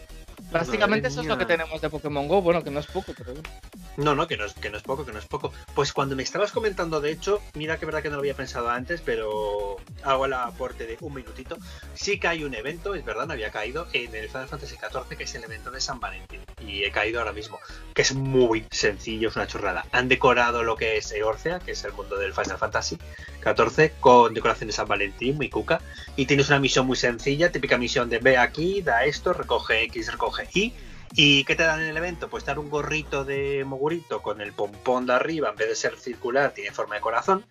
Básicamente 0.51 1.09
eso 1.09 1.21
es 1.21 1.27
lo 1.27 1.39
que 1.39 1.47
tenemos 1.47 1.81
de 1.81 1.91
Pokémon 1.91 2.29
Go, 2.29 2.43
bueno, 2.43 2.63
que 2.63 2.71
no 2.71 2.81
es 2.81 2.87
poco, 2.87 3.13
pero 3.17 3.33
bueno. 3.33 3.49
No, 3.97 4.15
no, 4.15 4.27
que 4.27 4.37
no, 4.37 4.45
es, 4.45 4.55
que 4.55 4.71
no 4.71 4.77
es 4.77 4.83
poco, 4.83 5.05
que 5.05 5.13
no 5.13 5.19
es 5.19 5.27
poco. 5.27 5.53
Pues 5.75 5.93
cuando 5.93 6.17
me 6.17 6.23
estabas 6.23 6.53
comentando, 6.53 7.01
de 7.01 7.13
hecho, 7.13 7.41
mira 7.55 7.79
que 7.79 7.87
verdad 7.87 8.03
que 8.03 8.09
no 8.09 8.17
lo 8.17 8.21
había 8.21 8.35
pensado 8.35 8.69
antes, 8.71 9.01
pero 9.01 9.77
hago 10.03 10.27
el 10.27 10.33
aporte 10.33 10.87
de 10.87 10.97
un 11.01 11.15
minutito. 11.15 11.57
Sí 11.95 12.19
que 12.19 12.29
hay 12.29 12.45
un 12.45 12.55
evento, 12.55 12.95
es 12.95 13.05
verdad, 13.05 13.27
no 13.27 13.33
había 13.33 13.51
caído, 13.51 13.87
en 13.93 14.15
el 14.15 14.29
Final 14.29 14.49
Fantasy 14.49 14.77
XIV, 14.77 15.17
que 15.17 15.25
es 15.25 15.35
el 15.35 15.45
evento 15.45 15.71
de 15.71 15.81
San 15.81 16.01
Valentín. 16.01 16.41
Y 16.61 16.85
he 16.85 16.91
caído 16.91 17.21
ahora 17.21 17.33
mismo, 17.33 17.59
que 17.95 18.03
es 18.03 18.15
muy 18.15 18.67
sencillo, 18.71 19.29
es 19.29 19.37
una 19.37 19.47
chorrada. 19.47 19.87
Han 19.93 20.09
decorado 20.09 20.63
lo 20.63 20.77
que 20.77 20.97
es 20.97 21.13
Eorcea, 21.13 21.61
que 21.61 21.73
es 21.73 21.85
el 21.85 21.93
mundo 21.93 22.17
del 22.17 22.33
Final 22.33 22.59
Fantasy 22.59 22.99
XIV, 23.45 23.93
con 24.01 24.35
decoración 24.35 24.69
de 24.69 24.73
San 24.73 24.89
Valentín, 24.89 25.37
muy 25.37 25.51
cuca. 25.51 25.81
Y 26.17 26.27
tienes 26.27 26.49
una 26.49 26.59
misión 26.59 26.87
muy 26.87 26.97
sencilla, 26.97 27.53
típica 27.53 27.79
misión 27.79 28.09
de 28.09 28.19
ve 28.19 28.39
aquí, 28.39 28.83
da 28.83 29.05
esto, 29.05 29.33
recoge 29.33 29.83
X, 29.85 30.13
recoge 30.13 30.49
y. 30.55 30.73
¿Y 31.17 31.45
qué 31.45 31.55
te 31.55 31.63
dan 31.63 31.81
en 31.81 31.91
el 31.91 31.97
evento? 31.97 32.29
Pues 32.29 32.45
dar 32.45 32.59
un 32.59 32.69
gorrito 32.69 33.25
de 33.25 33.65
mogurito 33.65 34.21
con 34.21 34.41
el 34.41 34.53
pompón 34.53 35.07
de 35.07 35.13
arriba, 35.13 35.51
en 35.51 35.57
vez 35.57 35.69
de 35.69 35.77
ser 35.77 35.97
circular, 35.97 36.53
tiene 36.53 36.73
forma 36.73 36.97
de 36.97 37.01
corazón. 37.01 37.45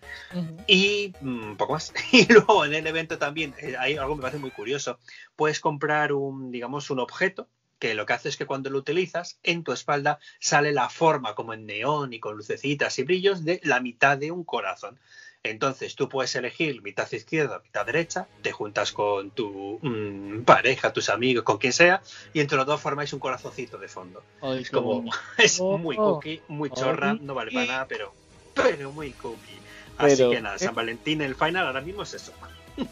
Y 0.66 1.14
un 1.22 1.52
mm, 1.52 1.56
poco 1.56 1.72
más. 1.72 1.94
Y 2.12 2.30
luego 2.30 2.66
en 2.66 2.74
el 2.74 2.86
evento 2.86 3.16
también 3.16 3.54
eh, 3.58 3.74
hay 3.78 3.96
algo 3.96 4.10
que 4.10 4.16
me 4.16 4.22
parece 4.22 4.38
muy 4.38 4.50
curioso. 4.50 4.98
Puedes 5.34 5.60
comprar 5.60 6.12
un, 6.12 6.50
digamos, 6.50 6.90
un 6.90 6.98
objeto 6.98 7.48
que 7.78 7.94
lo 7.94 8.06
que 8.06 8.12
hace 8.12 8.28
es 8.28 8.36
que 8.36 8.46
cuando 8.46 8.70
lo 8.70 8.78
utilizas, 8.78 9.38
en 9.42 9.64
tu 9.64 9.72
espalda 9.72 10.18
sale 10.40 10.72
la 10.72 10.88
forma 10.90 11.34
como 11.34 11.54
en 11.54 11.66
neón 11.66 12.12
y 12.12 12.20
con 12.20 12.36
lucecitas 12.36 12.98
y 12.98 13.02
brillos 13.02 13.44
de 13.44 13.60
la 13.64 13.80
mitad 13.80 14.18
de 14.18 14.30
un 14.30 14.44
corazón. 14.44 14.98
Entonces 15.44 15.94
tú 15.94 16.08
puedes 16.08 16.34
elegir 16.36 16.80
mitad 16.80 17.10
izquierda, 17.12 17.60
mitad 17.62 17.84
derecha, 17.84 18.26
te 18.40 18.50
juntas 18.50 18.92
con 18.92 19.30
tu 19.30 19.78
mm, 19.82 20.40
pareja, 20.40 20.90
tus 20.90 21.10
amigos, 21.10 21.44
con 21.44 21.58
quien 21.58 21.74
sea, 21.74 22.00
y 22.32 22.40
entre 22.40 22.56
los 22.56 22.64
dos 22.64 22.80
formáis 22.80 23.12
un 23.12 23.18
corazoncito 23.18 23.76
de 23.76 23.86
fondo. 23.86 24.22
es 24.58 24.70
como, 24.70 25.04
es 25.38 25.60
muy 25.60 25.96
cookie, 25.96 26.40
muy 26.48 26.70
chorra, 26.70 27.18
no 27.20 27.34
vale 27.34 27.52
para 27.52 27.66
nada, 27.66 27.86
pero, 27.86 28.14
pero 28.54 28.90
muy 28.90 29.12
cookie. 29.12 29.58
Así 29.98 30.26
que 30.30 30.40
nada, 30.40 30.58
San 30.58 30.74
Valentín, 30.74 31.20
el 31.20 31.34
final 31.34 31.66
ahora 31.66 31.82
mismo 31.82 32.04
es 32.04 32.14
eso. 32.14 32.32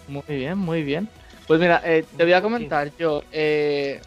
Muy 0.06 0.22
bien, 0.28 0.58
muy 0.58 0.82
bien. 0.82 1.08
Pues 1.46 1.58
mira, 1.58 1.80
eh, 1.82 2.04
te 2.18 2.22
voy 2.22 2.34
a 2.34 2.42
comentar 2.42 2.92
yo, 2.98 3.24
eh, 3.32 4.02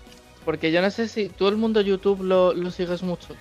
porque 0.45 0.71
yo 0.71 0.83
no 0.83 0.91
sé 0.91 1.07
si 1.07 1.29
todo 1.29 1.49
el 1.49 1.57
mundo 1.57 1.81
YouTube 1.81 2.21
lo, 2.21 2.53
lo 2.53 2.69
sigues 2.69 3.01
mucho. 3.01 3.35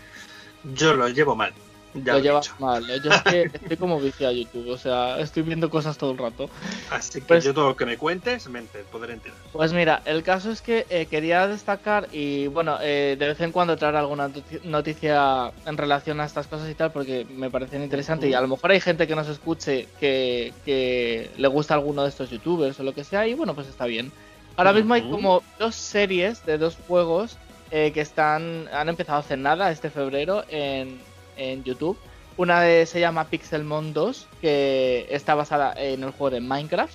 Yo 0.74 0.94
lo 0.94 1.10
llevo 1.10 1.36
mal 1.36 1.52
lo, 1.94 2.18
llevas 2.18 2.58
mal. 2.58 2.84
Yo 3.02 3.10
es 3.10 3.22
que 3.22 3.42
estoy 3.52 3.76
como 3.76 4.00
vicio 4.00 4.28
a 4.28 4.32
YouTube, 4.32 4.68
o 4.68 4.78
sea, 4.78 5.18
estoy 5.20 5.42
viendo 5.42 5.70
cosas 5.70 5.96
todo 5.96 6.12
el 6.12 6.18
rato. 6.18 6.48
Así 6.90 7.20
que 7.20 7.26
pues 7.26 7.44
yo 7.44 7.54
todo 7.54 7.68
lo 7.68 7.76
que 7.76 7.86
me 7.86 7.96
cuentes, 7.96 8.48
me 8.48 8.62
podré 8.90 9.14
enterar. 9.14 9.38
Pues 9.52 9.72
mira, 9.72 10.02
el 10.04 10.22
caso 10.22 10.50
es 10.50 10.60
que 10.60 10.86
eh, 10.90 11.06
quería 11.06 11.46
destacar 11.46 12.08
y 12.12 12.48
bueno, 12.48 12.78
eh, 12.80 13.16
de 13.18 13.26
vez 13.28 13.40
en 13.40 13.52
cuando 13.52 13.76
traer 13.76 13.96
alguna 13.96 14.30
noticia 14.64 15.52
en 15.66 15.76
relación 15.76 16.20
a 16.20 16.24
estas 16.24 16.46
cosas 16.46 16.68
y 16.68 16.74
tal, 16.74 16.92
porque 16.92 17.26
me 17.36 17.50
parecen 17.50 17.82
interesantes 17.82 18.28
y 18.28 18.34
a 18.34 18.40
lo 18.40 18.48
mejor 18.48 18.72
hay 18.72 18.80
gente 18.80 19.06
que 19.06 19.14
nos 19.14 19.28
escuche 19.28 19.88
que, 20.00 20.52
que 20.64 21.30
le 21.36 21.48
gusta 21.48 21.74
alguno 21.74 22.02
de 22.02 22.08
estos 22.08 22.30
youtubers 22.30 22.78
o 22.80 22.82
lo 22.82 22.94
que 22.94 23.04
sea 23.04 23.26
y 23.26 23.34
bueno, 23.34 23.54
pues 23.54 23.68
está 23.68 23.86
bien. 23.86 24.12
Ahora 24.56 24.72
mismo 24.72 24.94
hay 24.94 25.02
como 25.02 25.42
dos 25.58 25.74
series 25.74 26.46
de 26.46 26.58
dos 26.58 26.76
juegos 26.86 27.38
eh, 27.72 27.90
que 27.92 28.00
están 28.00 28.68
han 28.72 28.88
empezado 28.88 29.18
hace 29.18 29.36
nada 29.36 29.72
este 29.72 29.90
febrero 29.90 30.44
en, 30.48 31.00
en 31.36 31.64
YouTube. 31.64 31.98
Una 32.36 32.60
de, 32.60 32.86
se 32.86 33.00
llama 33.00 33.28
Pixelmon 33.28 33.92
2, 33.92 34.26
que 34.40 35.06
está 35.10 35.34
basada 35.34 35.72
en 35.76 36.02
el 36.02 36.10
juego 36.10 36.30
de 36.30 36.40
Minecraft. 36.40 36.94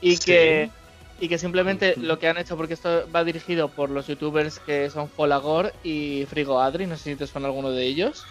y 0.00 0.18
que 0.18 0.70
y 1.22 1.28
que 1.28 1.38
simplemente 1.38 1.94
lo 1.96 2.18
que 2.18 2.26
han 2.26 2.36
hecho, 2.36 2.56
porque 2.56 2.74
esto 2.74 3.08
va 3.14 3.22
dirigido 3.22 3.68
por 3.68 3.90
los 3.90 4.08
youtubers 4.08 4.58
que 4.58 4.90
son 4.90 5.08
Folagor 5.08 5.72
y 5.84 6.26
Frigo 6.28 6.60
Adri, 6.60 6.88
no 6.88 6.96
sé 6.96 7.12
si 7.12 7.16
te 7.16 7.28
suena 7.28 7.46
alguno 7.46 7.70
de 7.70 7.84
ellos. 7.86 8.24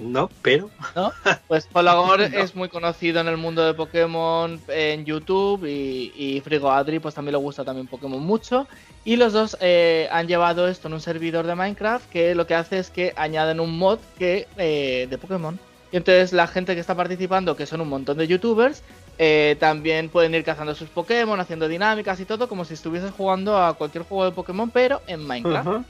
No, 0.00 0.30
pero. 0.42 0.70
¿No? 0.94 1.12
Pues 1.48 1.66
Folagor 1.66 2.20
es 2.20 2.54
muy 2.54 2.68
conocido 2.68 3.20
en 3.20 3.28
el 3.28 3.36
mundo 3.36 3.64
de 3.64 3.74
Pokémon 3.74 4.60
en 4.68 5.04
YouTube 5.04 5.64
y, 5.66 6.40
Frigo 6.44 6.70
Adri 6.70 6.98
pues 6.98 7.14
también 7.14 7.32
le 7.32 7.38
gusta 7.38 7.64
también 7.64 7.86
Pokémon 7.86 8.20
mucho. 8.22 8.66
Y 9.04 9.16
los 9.16 9.32
dos 9.32 9.56
eh, 9.60 10.08
han 10.10 10.28
llevado 10.28 10.68
esto 10.68 10.88
en 10.88 10.94
un 10.94 11.00
servidor 11.00 11.46
de 11.46 11.54
Minecraft 11.54 12.08
que 12.10 12.34
lo 12.34 12.46
que 12.46 12.54
hace 12.54 12.78
es 12.78 12.90
que 12.90 13.12
añaden 13.16 13.60
un 13.60 13.78
mod 13.78 13.98
que 14.18 14.46
eh, 14.56 15.06
de 15.08 15.18
Pokémon. 15.18 15.58
Y 15.90 15.96
entonces 15.96 16.32
la 16.32 16.46
gente 16.46 16.74
que 16.74 16.80
está 16.80 16.94
participando, 16.94 17.56
que 17.56 17.66
son 17.66 17.80
un 17.80 17.88
montón 17.88 18.18
de 18.18 18.28
youtubers, 18.28 18.82
eh, 19.18 19.56
también 19.58 20.10
pueden 20.10 20.34
ir 20.34 20.44
cazando 20.44 20.74
sus 20.74 20.88
Pokémon, 20.88 21.40
haciendo 21.40 21.66
dinámicas 21.66 22.20
y 22.20 22.24
todo, 22.24 22.48
como 22.48 22.64
si 22.64 22.74
estuvieses 22.74 23.10
jugando 23.10 23.56
a 23.56 23.74
cualquier 23.74 24.04
juego 24.04 24.26
de 24.26 24.32
Pokémon, 24.32 24.70
pero 24.70 25.00
en 25.06 25.26
Minecraft. 25.26 25.86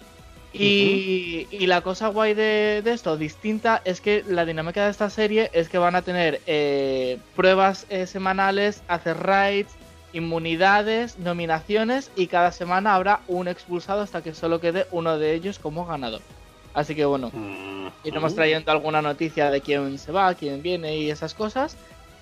Y, 0.59 1.67
la 1.67 1.81
cosa 1.83 2.09
guay 2.09 2.35
de, 2.35 2.83
esto, 2.85 3.17
distinta, 3.17 3.81
es 3.85 4.01
que 4.01 4.25
la 4.27 4.45
dinámica 4.45 4.85
de 4.85 4.91
esta 4.91 5.11
serie 5.11 5.51
es 5.53 5.69
que 5.69 5.79
van 5.79 5.95
a 5.95 6.03
tener 6.03 6.41
eh, 6.47 7.19
pruebas 7.37 7.87
eh, 7.91 8.07
semanales, 8.07 8.83
hacer 8.89 9.19
raids, 9.19 9.75
inmunidades, 10.13 11.19
nominaciones 11.19 12.11
y 12.17 12.27
cada 12.27 12.53
semana 12.53 12.95
habrá 12.95 13.21
un 13.29 13.49
expulsado 13.49 14.01
hasta 14.01 14.23
que 14.23 14.35
solo 14.35 14.61
quede 14.61 14.87
uno 14.91 15.19
de 15.19 15.35
ellos 15.35 15.59
como 15.59 15.87
ganador. 15.87 16.23
Así 16.75 16.95
que 16.95 17.05
bueno, 17.05 17.31
iremos 18.05 18.35
trayendo 18.35 18.71
alguna 18.71 19.03
noticia 19.03 19.51
de 19.51 19.61
quién 19.61 19.99
se 19.99 20.13
va, 20.13 20.35
quién 20.35 20.63
viene 20.63 20.97
y 20.97 21.11
esas 21.11 21.35
cosas. 21.35 21.77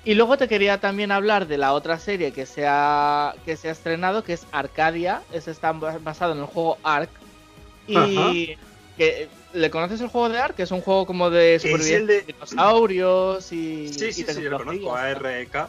Y 0.04 0.14
luego 0.14 0.36
te 0.36 0.46
quería 0.46 0.78
también 0.78 1.10
hablar 1.10 1.48
de 1.48 1.58
la 1.58 1.72
otra 1.72 1.98
serie 1.98 2.32
que 2.32 2.46
se 2.46 2.64
ha, 2.66 3.34
que 3.44 3.56
se 3.56 3.68
ha 3.68 3.72
estrenado, 3.72 4.22
que 4.22 4.34
es 4.34 4.46
Arcadia. 4.52 5.22
Es 5.32 5.48
está 5.48 5.72
basado 5.72 6.32
en 6.32 6.38
el 6.38 6.44
juego 6.46 6.78
Ark. 6.84 7.10
Y 7.86 8.56
que, 8.96 9.28
¿le 9.52 9.70
conoces 9.70 10.00
el 10.00 10.08
juego 10.08 10.28
de 10.28 10.38
Ark? 10.38 10.54
Que 10.54 10.62
es 10.62 10.70
un 10.70 10.80
juego 10.80 11.06
como 11.06 11.30
de 11.30 11.58
supervivencia 11.58 12.06
de... 12.06 12.22
dinosaurios 12.22 13.52
y. 13.52 13.88
Sí, 13.88 14.12
sí, 14.12 14.24
sí, 14.26 14.42
yo 14.42 14.50
lo 14.50 14.58
conozco, 14.58 14.94
ARK. 14.94 15.68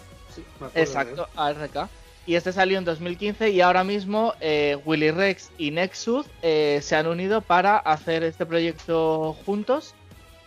Exacto, 0.76 1.28
ARK. 1.36 1.90
Y 2.26 2.36
este 2.36 2.52
salió 2.52 2.78
en 2.78 2.84
2015 2.84 3.52
y 3.52 3.62
ahora 3.62 3.86
mismo 3.86 4.34
eh, 4.42 4.78
Willy 4.84 5.12
Rex 5.12 5.50
y 5.58 5.72
Nexus 5.72 6.26
eh, 6.42 6.80
se 6.84 6.98
han 6.98 7.08
unido 7.08 7.40
para 7.40 7.78
hacer 7.78 8.24
este 8.24 8.46
proyecto 8.46 9.38
juntos 9.46 9.96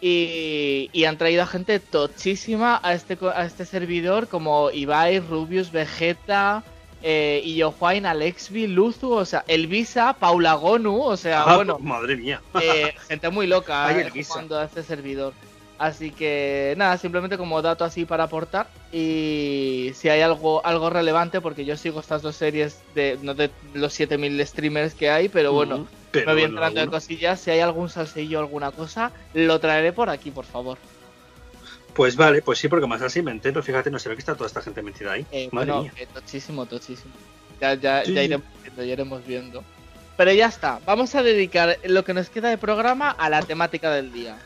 y, 0.03 1.05
han 1.07 1.19
traído 1.19 1.43
a 1.43 1.47
gente 1.47 1.81
tochísima 1.81 2.81
a 2.83 2.95
este, 2.95 3.19
a 3.35 3.45
este 3.45 3.65
servidor 3.65 4.29
como 4.29 4.71
Ibai, 4.71 5.21
Rubius, 5.21 5.73
Vegeta, 5.73 6.65
eh, 7.03 7.63
Juan, 7.79 8.07
Alexby, 8.07 8.67
Luzu, 8.67 9.13
o 9.13 9.25
sea, 9.25 9.45
Elvisa, 9.47 10.15
Paula 10.15 10.55
Gonu, 10.55 11.01
o 11.01 11.17
sea, 11.17 11.43
ah, 11.43 11.57
bueno. 11.57 11.79
Madre 11.79 12.17
mía. 12.17 12.41
Eh, 12.61 12.95
gente 13.09 13.31
muy 13.31 13.47
loca 13.47 13.91
eh, 13.99 14.11
jugando 14.25 14.59
a 14.59 14.65
este 14.65 14.83
servidor. 14.83 15.33
Así 15.79 16.11
que 16.11 16.75
nada, 16.77 16.99
simplemente 16.99 17.39
como 17.39 17.63
dato 17.63 17.87
así 17.87 18.05
para 18.05 18.25
aportar. 18.25 18.69
Y 18.93 19.93
si 19.95 20.11
hay 20.11 20.21
algo, 20.21 20.65
algo 20.67 20.91
relevante, 20.91 21.41
porque 21.41 21.65
yo 21.65 21.75
sigo 21.79 22.01
estas 22.01 22.21
dos 22.21 22.37
series 22.37 22.83
de, 22.95 23.19
no 23.23 23.33
de 23.33 23.51
los 23.73 23.95
7000 23.95 24.47
streamers 24.47 24.95
que 24.95 25.09
hay, 25.09 25.31
pero 25.31 25.55
bueno, 25.55 25.87
me 26.13 26.25
voy 26.27 26.43
entrando 26.43 26.83
de 26.83 26.87
cosillas. 26.89 27.41
Si 27.41 27.51
hay 27.51 27.61
algún 27.61 27.89
salsillo, 27.89 28.41
alguna 28.41 28.73
cosa, 28.73 29.11
lo 29.33 29.59
traeré 29.59 29.95
por 29.95 30.11
aquí, 30.11 30.31
por 30.31 30.45
favor. 30.45 30.77
Pues 31.95 32.17
vale, 32.17 32.43
pues 32.43 32.59
sí, 32.59 32.69
porque 32.69 32.87
más 32.87 33.03
así 33.03 33.23
me 33.23 33.31
entero. 33.31 33.63
Fíjate, 33.63 33.91
no 33.91 33.99
sé 33.99 34.09
ve 34.09 34.15
que 34.15 34.21
está 34.21 34.35
toda 34.35 34.47
esta 34.47 34.63
gente 34.63 34.83
metida 34.83 35.13
ahí. 35.13 35.27
Eh, 35.31 35.49
Madre 35.53 35.73
bueno, 35.73 35.91
eh, 35.97 36.07
tochísimo, 36.13 36.67
tochísimo. 36.67 37.13
Ya, 37.61 37.75
ya, 37.75 38.05
ya, 38.05 38.23
iremos 38.23 38.47
viendo, 38.63 38.85
ya 38.85 38.93
iremos 38.93 39.27
viendo. 39.27 39.65
Pero 40.17 40.33
ya 40.33 40.47
está, 40.47 40.81
vamos 40.85 41.15
a 41.15 41.23
dedicar 41.23 41.79
lo 41.85 42.05
que 42.05 42.15
nos 42.15 42.29
queda 42.29 42.51
de 42.51 42.59
programa 42.59 43.11
a 43.11 43.31
la 43.31 43.43
temática 43.43 43.91
del 43.91 44.13
día. 44.13 44.39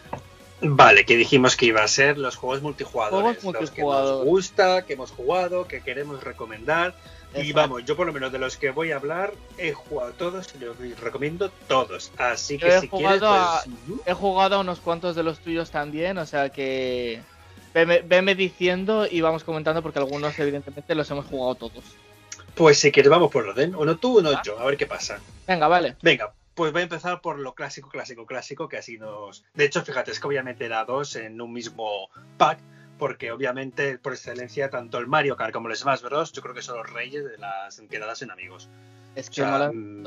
Vale, 0.60 1.04
que 1.04 1.16
dijimos 1.16 1.56
que 1.56 1.66
iba 1.66 1.82
a 1.82 1.88
ser 1.88 2.16
los 2.16 2.36
juegos 2.36 2.62
multijugadores. 2.62 3.42
Los 3.42 3.70
que 3.70 3.82
nos 3.82 4.24
gusta, 4.24 4.86
que 4.86 4.94
hemos 4.94 5.10
jugado, 5.10 5.66
que 5.66 5.80
queremos 5.80 6.22
recomendar. 6.22 6.94
Y 7.36 7.52
vamos, 7.52 7.84
yo 7.84 7.96
por 7.96 8.06
lo 8.06 8.12
menos 8.12 8.30
de 8.30 8.38
los 8.38 8.56
que 8.56 8.70
voy 8.70 8.92
a 8.92 8.96
hablar 8.96 9.32
he 9.58 9.72
jugado 9.72 10.12
todos 10.12 10.54
y 10.54 10.58
los 10.58 10.76
recomiendo 11.00 11.50
todos. 11.66 12.12
Así 12.16 12.58
que 12.58 12.80
si 12.80 12.88
quieres. 12.88 13.20
Pues, 13.20 14.00
he 14.06 14.12
jugado 14.12 14.56
a 14.56 14.60
unos 14.60 14.78
cuantos 14.78 15.16
de 15.16 15.24
los 15.24 15.40
tuyos 15.40 15.70
también, 15.70 16.16
o 16.18 16.26
sea 16.26 16.50
que. 16.50 17.20
Veme, 17.74 18.34
diciendo 18.36 19.06
y 19.10 19.20
vamos 19.20 19.42
comentando 19.42 19.82
porque 19.82 19.98
algunos, 19.98 20.38
evidentemente, 20.38 20.94
los 20.94 21.10
hemos 21.10 21.26
jugado 21.26 21.56
todos. 21.56 21.84
Pues 22.54 22.78
si 22.78 22.92
quieres, 22.92 23.10
vamos 23.10 23.32
por 23.32 23.48
orden. 23.48 23.74
Uno 23.74 23.96
tú, 23.96 24.20
uno 24.20 24.30
yo, 24.44 24.58
a 24.60 24.64
ver 24.64 24.76
qué 24.76 24.86
pasa. 24.86 25.18
Venga, 25.46 25.66
vale. 25.66 25.96
Venga, 26.00 26.32
pues 26.54 26.72
voy 26.72 26.82
a 26.82 26.84
empezar 26.84 27.20
por 27.20 27.38
lo 27.40 27.54
clásico, 27.54 27.88
clásico, 27.88 28.26
clásico, 28.26 28.68
que 28.68 28.76
así 28.76 28.96
nos... 28.96 29.44
De 29.54 29.64
hecho, 29.64 29.82
fíjate, 29.82 30.12
es 30.12 30.20
que 30.20 30.26
voy 30.28 30.36
a 30.36 30.44
meter 30.44 30.72
a 30.72 30.84
dos 30.84 31.16
en 31.16 31.40
un 31.40 31.52
mismo 31.52 32.08
pack, 32.38 32.60
porque 32.96 33.32
obviamente, 33.32 33.98
por 33.98 34.12
excelencia, 34.12 34.70
tanto 34.70 34.98
el 34.98 35.08
Mario 35.08 35.36
Kart 35.36 35.52
como 35.52 35.68
el 35.68 35.76
Smash 35.76 36.02
Bros. 36.02 36.32
yo 36.32 36.42
creo 36.42 36.54
que 36.54 36.62
son 36.62 36.78
los 36.78 36.88
reyes 36.88 37.24
de 37.24 37.38
las 37.38 37.78
entidades 37.80 38.22
en 38.22 38.30
amigos. 38.30 38.68
Es 39.16 39.30
que 39.30 39.42
mm, 39.42 40.06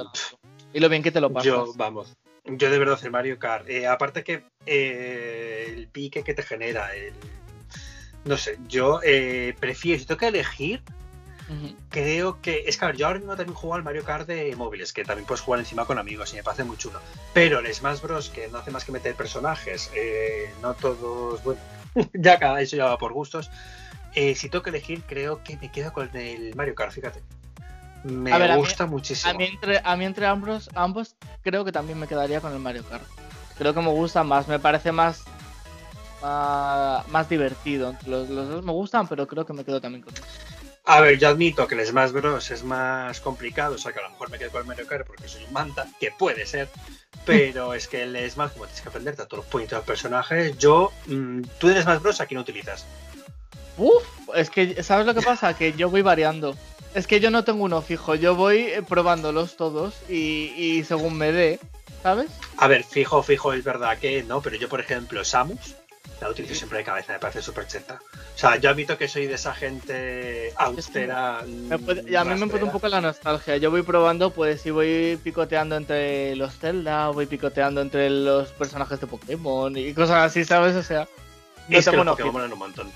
Y 0.73 0.79
lo 0.79 0.87
bien 0.87 1.03
que 1.03 1.11
te 1.11 1.19
lo 1.19 1.31
pasas. 1.31 1.45
Yo, 1.45 1.73
vamos, 1.75 2.15
yo 2.45 2.71
de 2.71 2.79
verdad 2.79 2.99
el 3.03 3.11
Mario 3.11 3.39
Kart. 3.39 3.67
Eh, 3.69 3.87
aparte 3.87 4.23
que 4.23 4.43
eh, 4.65 5.65
el 5.67 5.87
pique 5.89 6.23
que 6.23 6.33
te 6.33 6.43
genera, 6.43 6.95
el... 6.95 7.13
No 8.27 8.37
sé, 8.37 8.59
yo 8.67 8.99
eh, 9.03 9.55
prefiero, 9.59 9.99
si 9.99 10.05
tengo 10.05 10.19
que 10.19 10.27
elegir, 10.27 10.83
Creo 11.89 12.41
que. 12.41 12.63
Es 12.67 12.77
que 12.77 12.85
a 12.85 12.87
ver, 12.89 12.97
yo 12.97 13.07
ahora 13.07 13.19
mismo 13.19 13.35
también 13.35 13.55
juego 13.55 13.75
al 13.75 13.83
Mario 13.83 14.03
Kart 14.03 14.27
de 14.27 14.53
móviles, 14.55 14.91
que 14.91 15.05
también 15.05 15.25
puedes 15.25 15.41
jugar 15.41 15.59
encima 15.61 15.85
con 15.85 15.97
amigos 15.97 16.33
y 16.33 16.35
me 16.35 16.43
parece 16.43 16.65
muy 16.65 16.75
chulo. 16.77 16.99
Pero 17.33 17.59
el 17.59 17.73
Smash 17.73 18.01
Bros, 18.01 18.29
que 18.29 18.49
no 18.49 18.57
hace 18.57 18.71
más 18.71 18.83
que 18.83 18.91
meter 18.91 19.15
personajes, 19.15 19.89
eh, 19.95 20.51
no 20.61 20.73
todos. 20.73 21.41
Bueno, 21.43 21.61
ya 22.13 22.37
cada 22.37 22.59
eso 22.59 22.75
ya 22.75 22.85
va 22.85 22.97
por 22.97 23.13
gustos. 23.13 23.49
Eh, 24.13 24.35
si 24.35 24.49
tengo 24.49 24.63
que 24.63 24.71
elegir, 24.71 25.03
creo 25.03 25.41
que 25.43 25.57
me 25.57 25.71
quedo 25.71 25.93
con 25.93 26.15
el 26.17 26.53
Mario 26.55 26.75
Kart, 26.75 26.91
fíjate. 26.91 27.21
Me 28.03 28.55
gusta 28.55 28.85
muchísimo. 28.85 29.31
A 29.31 29.37
mí, 29.37 29.45
entre, 29.45 29.81
a 29.83 29.95
mí 29.95 30.05
entre 30.05 30.25
ambos, 30.25 30.69
ambos, 30.75 31.15
creo 31.43 31.63
que 31.63 31.71
también 31.71 31.99
me 31.99 32.07
quedaría 32.07 32.41
con 32.41 32.51
el 32.51 32.59
Mario 32.59 32.83
Kart. 32.83 33.03
Creo 33.57 33.73
que 33.73 33.81
me 33.81 33.89
gusta 33.89 34.23
más, 34.23 34.47
me 34.47 34.59
parece 34.59 34.91
más 34.91 35.23
más, 36.21 37.29
divertido. 37.29 37.95
Los, 38.05 38.29
los, 38.29 38.49
dos 38.49 38.65
me 38.65 38.71
gustan, 38.71 39.07
pero 39.07 39.27
creo 39.27 39.45
que 39.45 39.53
me 39.53 39.63
quedo 39.63 39.81
también 39.81 40.03
con 40.03 40.13
a 40.89 41.01
ver, 41.01 41.19
yo 41.19 41.27
admito 41.27 41.67
que 41.67 41.75
el 41.75 41.85
Smash 41.85 42.11
Bros 42.11 42.49
es 42.49 42.63
más 42.63 43.19
complicado, 43.19 43.75
o 43.75 43.77
sea 43.77 43.91
que 43.91 43.99
a 43.99 44.03
lo 44.03 44.09
mejor 44.09 44.31
me 44.31 44.39
quedo 44.39 44.51
con 44.51 44.61
el 44.61 44.67
Mario 44.67 44.87
Kart 44.87 45.05
porque 45.05 45.27
soy 45.27 45.43
un 45.43 45.51
manta, 45.51 45.85
que 45.99 46.11
puede 46.17 46.45
ser, 46.45 46.69
pero 47.25 47.73
es 47.73 47.89
que 47.89 48.03
el 48.03 48.31
Smash, 48.31 48.51
como 48.53 48.65
tienes 48.65 48.81
que 48.81 48.87
aprenderte 48.87 49.21
a 49.21 49.25
todos 49.25 49.43
los 49.43 49.51
puñitos 49.51 49.71
de 49.71 49.77
los 49.79 49.85
personajes, 49.85 50.57
yo, 50.57 50.93
mm, 51.07 51.41
tú 51.57 51.67
en 51.67 51.81
Smash 51.81 51.99
Bros 51.99 52.21
aquí 52.21 52.35
no 52.35 52.41
utilizas. 52.41 52.85
Uf, 53.77 54.01
es 54.33 54.49
que, 54.49 54.81
¿sabes 54.81 55.05
lo 55.05 55.13
que 55.13 55.21
pasa? 55.21 55.57
Que 55.57 55.73
yo 55.73 55.89
voy 55.89 56.03
variando. 56.03 56.55
Es 56.95 57.05
que 57.05 57.19
yo 57.19 57.31
no 57.31 57.43
tengo 57.43 57.65
uno 57.65 57.81
fijo, 57.81 58.15
yo 58.15 58.35
voy 58.35 58.59
eh, 58.59 58.81
probándolos 58.81 59.57
todos 59.57 59.93
y, 60.07 60.53
y 60.55 60.85
según 60.85 61.17
me 61.17 61.33
dé, 61.33 61.59
¿sabes? 62.01 62.27
A 62.55 62.67
ver, 62.69 62.85
fijo, 62.85 63.21
fijo, 63.23 63.51
es 63.51 63.65
verdad 63.65 63.97
que 63.99 64.23
no, 64.23 64.41
pero 64.41 64.55
yo, 64.55 64.69
por 64.69 64.79
ejemplo, 64.79 65.25
Samus, 65.25 65.75
la 66.21 66.29
utilizo 66.29 66.55
siempre 66.55 66.79
de 66.79 66.83
cabeza, 66.83 67.13
me 67.13 67.19
parece 67.19 67.41
súper 67.41 67.67
cheta. 67.67 67.99
O 68.35 68.37
sea, 68.37 68.57
yo 68.57 68.69
admito 68.69 68.97
que 68.97 69.07
soy 69.07 69.27
de 69.27 69.35
esa 69.35 69.53
gente 69.53 70.53
austera. 70.55 71.43
y 71.45 72.15
a 72.15 72.23
mí 72.23 72.39
me 72.39 72.47
puede 72.47 72.63
un 72.63 72.71
poco 72.71 72.87
la 72.87 73.01
nostalgia. 73.01 73.57
Yo 73.57 73.71
voy 73.71 73.83
probando, 73.83 74.31
pues 74.31 74.61
si 74.61 74.71
voy 74.71 75.19
picoteando 75.23 75.75
entre 75.75 76.35
los 76.35 76.57
Zelda, 76.57 77.09
voy 77.09 77.25
picoteando 77.25 77.81
entre 77.81 78.09
los 78.09 78.51
personajes 78.51 78.99
de 78.99 79.07
Pokémon 79.07 79.75
y 79.77 79.93
cosas 79.93 80.31
así, 80.31 80.43
¿sabes? 80.43 80.75
O 80.75 80.83
sea, 80.83 81.07
no 81.67 81.77
es 81.77 81.87
que 81.87 81.95
los 81.95 82.05
Pokémon 82.05 82.33
molan 82.33 82.53
un 82.53 82.59
montón. 82.59 82.91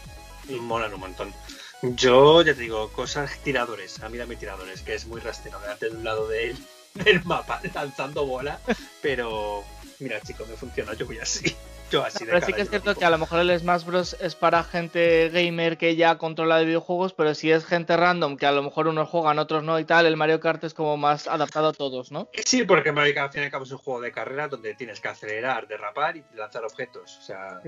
Molan 0.49 0.93
un 0.93 0.99
montón. 0.99 1.33
Yo 1.81 2.41
ya 2.43 2.53
te 2.53 2.61
digo, 2.61 2.89
cosas 2.89 3.39
tiradores. 3.39 4.01
A 4.03 4.09
mí 4.09 4.17
dame 4.17 4.35
tiradores, 4.35 4.81
que 4.81 4.93
es 4.93 5.07
muy 5.07 5.19
quedarte 5.19 5.89
de 5.89 5.95
un 5.95 6.03
lado 6.03 6.27
de 6.27 6.55
del 6.93 7.23
mapa 7.25 7.61
lanzando 7.73 8.25
bola. 8.25 8.59
Pero 9.01 9.63
mira, 9.99 10.21
chicos, 10.21 10.47
me 10.47 10.55
funciona, 10.55 10.93
yo 10.93 11.05
voy 11.05 11.19
así. 11.19 11.55
Pero 11.91 12.41
sí 12.45 12.53
que 12.53 12.61
es 12.61 12.69
cierto 12.69 12.95
que 12.95 13.05
a 13.05 13.09
lo 13.09 13.17
mejor 13.17 13.39
el 13.39 13.59
Smash 13.59 13.83
Bros. 13.83 14.15
es 14.19 14.35
para 14.35 14.63
gente 14.63 15.29
gamer 15.29 15.77
que 15.77 15.95
ya 15.95 16.17
controla 16.17 16.57
de 16.57 16.65
videojuegos, 16.65 17.13
pero 17.13 17.35
si 17.35 17.51
es 17.51 17.65
gente 17.65 17.97
random, 17.97 18.37
que 18.37 18.45
a 18.45 18.51
lo 18.51 18.63
mejor 18.63 18.87
unos 18.87 19.09
juegan, 19.09 19.39
otros 19.39 19.63
no 19.63 19.79
y 19.79 19.85
tal, 19.85 20.05
el 20.05 20.17
Mario 20.17 20.39
Kart 20.39 20.63
es 20.63 20.73
como 20.73 20.97
más 20.97 21.27
adaptado 21.27 21.69
a 21.69 21.73
todos, 21.73 22.11
¿no? 22.11 22.29
Sí, 22.45 22.63
porque 22.63 22.91
Mario 22.91 23.13
Kart 23.13 23.27
al 23.27 23.33
fin 23.33 23.41
y 23.41 23.45
al 23.45 23.51
cabo 23.51 23.65
es 23.65 23.71
un 23.71 23.77
juego 23.77 24.01
de 24.01 24.11
carrera 24.11 24.47
donde 24.47 24.73
tienes 24.75 24.99
que 24.99 25.07
acelerar, 25.07 25.67
derrapar 25.67 26.17
y 26.17 26.23
lanzar 26.35 26.63
objetos. 26.63 27.17
O 27.19 27.21
sea, 27.21 27.61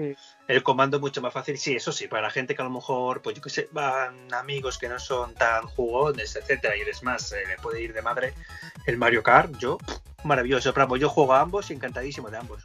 el 0.47 0.63
comando 0.63 0.97
es 0.97 1.01
mucho 1.01 1.21
más 1.21 1.33
fácil. 1.33 1.57
Sí, 1.57 1.75
eso 1.75 1.91
sí, 1.91 2.07
para 2.07 2.23
la 2.23 2.29
gente 2.29 2.55
que 2.55 2.61
a 2.61 2.65
lo 2.65 2.71
mejor, 2.71 3.21
pues 3.21 3.35
yo 3.35 3.41
que 3.41 3.49
sé, 3.49 3.69
van 3.71 4.33
amigos 4.33 4.77
que 4.77 4.89
no 4.89 4.99
son 4.99 5.33
tan 5.35 5.67
jugones, 5.67 6.35
etcétera, 6.35 6.77
y 6.77 6.81
el 6.81 6.93
Smash 6.93 7.31
le 7.31 7.57
puede 7.61 7.81
ir 7.81 7.93
de 7.93 8.01
madre, 8.01 8.33
el 8.85 8.97
Mario 8.97 9.23
Kart, 9.23 9.57
yo, 9.57 9.77
maravilloso. 10.23 10.73
Pero 10.73 10.95
yo 10.97 11.09
juego 11.09 11.33
a 11.33 11.41
ambos 11.41 11.69
y 11.69 11.73
encantadísimo 11.73 12.29
de 12.29 12.37
ambos. 12.37 12.63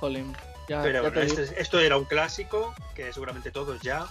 Jolín. 0.00 0.34
Pero 0.66 1.02
bueno, 1.02 1.20
este 1.20 1.60
esto, 1.60 1.78
era 1.80 1.96
un 1.96 2.04
clásico 2.04 2.74
que 2.94 3.12
seguramente 3.12 3.50
todos 3.50 3.80
ya 3.82 4.06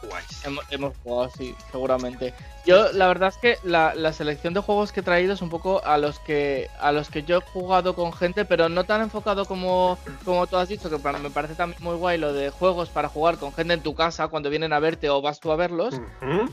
jugáis. 0.00 0.26
Hemos, 0.70 0.96
jugado, 1.02 1.30
sí, 1.36 1.54
seguramente. 1.70 2.34
Yo, 2.64 2.92
la 2.92 3.08
verdad 3.08 3.30
es 3.30 3.36
que 3.36 3.58
la, 3.62 4.12
selección 4.12 4.54
de 4.54 4.60
juegos 4.60 4.92
que 4.92 5.00
he 5.00 5.02
traído 5.02 5.34
es 5.34 5.42
un 5.42 5.50
poco 5.50 5.82
a 5.84 5.98
los 5.98 6.18
que 6.20 6.68
a 6.80 6.92
los 6.92 7.08
que 7.08 7.22
yo 7.22 7.38
he 7.38 7.40
jugado 7.40 7.94
con 7.94 8.12
gente, 8.12 8.44
pero 8.44 8.68
no 8.68 8.84
tan 8.84 9.00
enfocado 9.00 9.44
como, 9.44 9.98
como 10.24 10.46
tú 10.46 10.56
has 10.56 10.68
dicho, 10.68 10.90
que 10.90 10.98
me 10.98 11.30
parece 11.30 11.54
también 11.54 11.82
muy 11.82 11.96
guay 11.96 12.18
lo 12.18 12.32
de 12.32 12.50
juegos 12.50 12.88
para 12.88 13.08
jugar 13.08 13.38
con 13.38 13.52
gente 13.52 13.74
en 13.74 13.82
tu 13.82 13.94
casa 13.94 14.28
cuando 14.28 14.50
vienen 14.50 14.72
a 14.72 14.80
verte 14.80 15.10
o 15.10 15.20
vas 15.22 15.40
tú 15.40 15.52
a 15.52 15.56
verlos. 15.56 16.00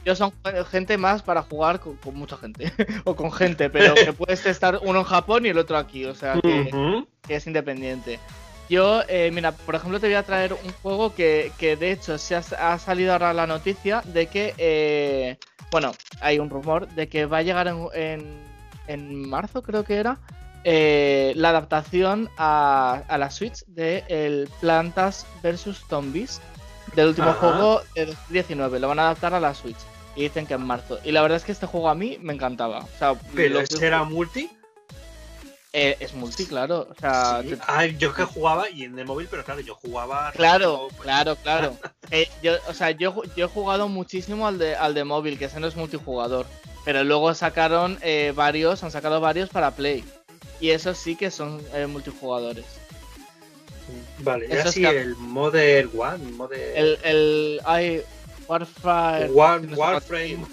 Yo 0.05 0.15
son 0.15 0.33
gente 0.69 0.97
más 0.97 1.21
para 1.21 1.41
jugar 1.43 1.79
con, 1.79 1.97
mucha 2.13 2.37
gente, 2.37 2.71
o 3.03 3.15
con 3.15 3.31
gente, 3.31 3.69
pero 3.69 3.93
que 3.95 4.13
puedes 4.13 4.45
estar 4.45 4.79
uno 4.83 4.99
en 4.99 5.05
Japón 5.05 5.45
y 5.45 5.49
el 5.49 5.57
otro 5.57 5.77
aquí, 5.77 6.05
o 6.05 6.15
sea 6.15 6.39
que, 6.41 7.05
que 7.27 7.35
es 7.35 7.47
independiente. 7.47 8.19
Yo, 8.69 9.04
eh, 9.08 9.30
mira, 9.32 9.51
por 9.51 9.75
ejemplo, 9.75 9.99
te 9.99 10.08
voy 10.08 10.15
a 10.15 10.23
traer 10.23 10.54
un 10.54 10.71
juego 10.82 11.13
que, 11.13 11.51
de 11.60 11.91
hecho 11.91 12.17
se 12.17 12.36
ha, 12.36 12.80
salido 12.80 13.13
ahora 13.13 13.34
la 13.34 13.45
noticia 13.45 14.01
de 14.06 14.28
que, 14.28 14.56
eh, 14.58 15.38
bueno, 15.71 15.91
hay 16.21 16.39
un 16.39 16.49
rumor 16.49 16.88
de 16.89 17.08
que 17.08 17.25
va 17.25 17.39
a 17.39 17.41
llegar 17.43 17.67
en, 17.67 18.23
en, 18.88 19.30
marzo, 19.30 19.62
creo 19.62 19.84
que 19.84 19.97
era, 19.97 20.17
eh, 20.63 21.34
la 21.36 21.49
adaptación 21.49 22.30
a, 22.38 23.04
la 23.08 23.30
Switch 23.30 23.63
de 23.67 24.04
el 24.08 24.49
Plantas 24.62 25.28
vs 25.43 25.84
Zombies 25.88 26.41
del 26.95 27.10
último 27.10 27.34
juego 27.34 27.82
de 27.93 28.08
2019. 28.08 28.80
Lo 28.80 28.88
van 28.88 28.97
a 28.97 29.04
adaptar 29.04 29.36
a 29.36 29.39
la 29.39 29.54
Switch 29.54 29.78
y 30.15 30.23
dicen 30.23 30.47
que 30.47 30.56
en 30.56 30.65
marzo. 30.65 30.97
Y 31.04 31.12
la 31.12 31.21
verdad 31.21 31.36
es 31.38 31.43
que 31.43 31.51
este 31.51 31.67
juego 31.67 31.89
a 31.89 31.93
mí 31.93 32.17
me 32.19 32.34
encantaba. 32.34 32.80
O 32.80 32.97
sea, 32.97 33.13
¿Pero 33.36 33.63
será 33.67 34.04
multi? 34.06 34.49
Eh, 35.77 35.97
es 35.99 36.13
multi, 36.13 36.45
claro. 36.45 36.88
O 36.89 36.95
sea, 36.97 37.43
ah, 37.67 37.85
yo 37.85 38.13
que 38.13 38.23
jugaba 38.23 38.69
y 38.69 38.85
en 38.85 38.97
el 38.97 39.05
móvil, 39.05 39.27
pero 39.29 39.43
claro, 39.43 39.59
yo 39.59 39.75
jugaba. 39.75 40.31
Claro, 40.31 40.88
pues. 40.88 41.01
claro, 41.01 41.35
claro. 41.35 41.77
Eh, 42.11 42.29
yo, 42.43 42.53
o 42.69 42.73
sea, 42.73 42.91
yo, 42.91 43.23
yo 43.35 43.45
he 43.45 43.49
jugado 43.49 43.89
muchísimo 43.89 44.47
al 44.47 44.59
de, 44.59 44.75
al 44.75 44.93
de 44.93 45.03
móvil, 45.03 45.39
que 45.39 45.45
ese 45.45 45.59
no 45.59 45.67
es 45.67 45.75
multijugador. 45.75 46.45
Pero 46.85 47.03
luego 47.03 47.33
sacaron 47.33 47.97
eh, 48.03 48.31
varios, 48.35 48.83
han 48.83 48.91
sacado 48.91 49.19
varios 49.19 49.49
para 49.49 49.71
Play. 49.71 50.05
Y 50.61 50.69
esos 50.69 50.99
sí 50.99 51.15
que 51.15 51.31
son 51.31 51.61
multijugadores. 51.89 52.63
Vale, 54.19 54.47
ya 54.47 54.71
sí, 54.71 54.85
el 54.85 55.15
Modern 55.15 55.89
One. 55.97 56.31
Modern... 56.33 56.61
El, 56.75 56.99
el, 57.03 57.59
Warframe. 58.47 59.31
Warframe. 59.75 60.45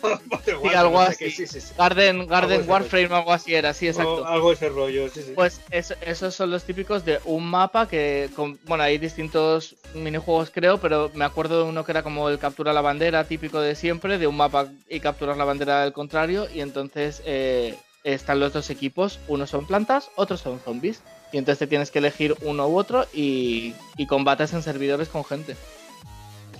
Sí, 0.44 0.74
algo 0.74 1.00
así. 1.00 1.30
Sí, 1.30 1.46
sí, 1.46 1.58
Garden, 1.76 2.26
Garden 2.26 2.68
Warframe, 2.68 3.14
algo 3.14 3.32
así 3.32 3.54
era, 3.54 3.74
sí, 3.74 3.88
exacto. 3.88 4.26
algo 4.26 4.48
de 4.48 4.54
ese 4.54 4.68
rollo, 4.68 5.08
sí, 5.08 5.22
sí. 5.22 5.32
Pues 5.34 5.60
esos 5.70 6.34
son 6.34 6.50
los 6.50 6.64
típicos 6.64 7.04
de 7.04 7.20
un 7.24 7.48
mapa 7.48 7.88
que, 7.88 8.30
bueno, 8.64 8.84
hay 8.84 8.98
distintos 8.98 9.76
minijuegos 9.94 10.50
creo, 10.50 10.78
pero 10.78 11.10
me 11.14 11.24
acuerdo 11.24 11.62
de 11.64 11.70
uno 11.70 11.84
que 11.84 11.92
era 11.92 12.02
como 12.02 12.28
el 12.28 12.38
captura 12.38 12.72
la 12.72 12.80
bandera 12.80 13.24
típico 13.24 13.60
de 13.60 13.74
siempre, 13.74 14.18
de 14.18 14.26
un 14.26 14.36
mapa 14.36 14.68
y 14.88 15.00
capturar 15.00 15.36
la 15.36 15.44
bandera 15.44 15.82
del 15.82 15.92
contrario, 15.92 16.48
y 16.52 16.60
entonces 16.60 17.22
eh, 17.24 17.76
están 18.04 18.40
los 18.40 18.52
dos 18.52 18.70
equipos, 18.70 19.18
unos 19.28 19.50
son 19.50 19.66
plantas, 19.66 20.10
otros 20.16 20.40
son 20.40 20.60
zombies, 20.60 21.02
y 21.32 21.38
entonces 21.38 21.58
te 21.58 21.66
tienes 21.66 21.90
que 21.90 21.98
elegir 21.98 22.36
uno 22.42 22.68
u 22.68 22.76
otro 22.76 23.06
y, 23.12 23.74
y 23.96 24.06
combates 24.06 24.52
en 24.52 24.62
servidores 24.62 25.08
con 25.08 25.24
gente. 25.24 25.56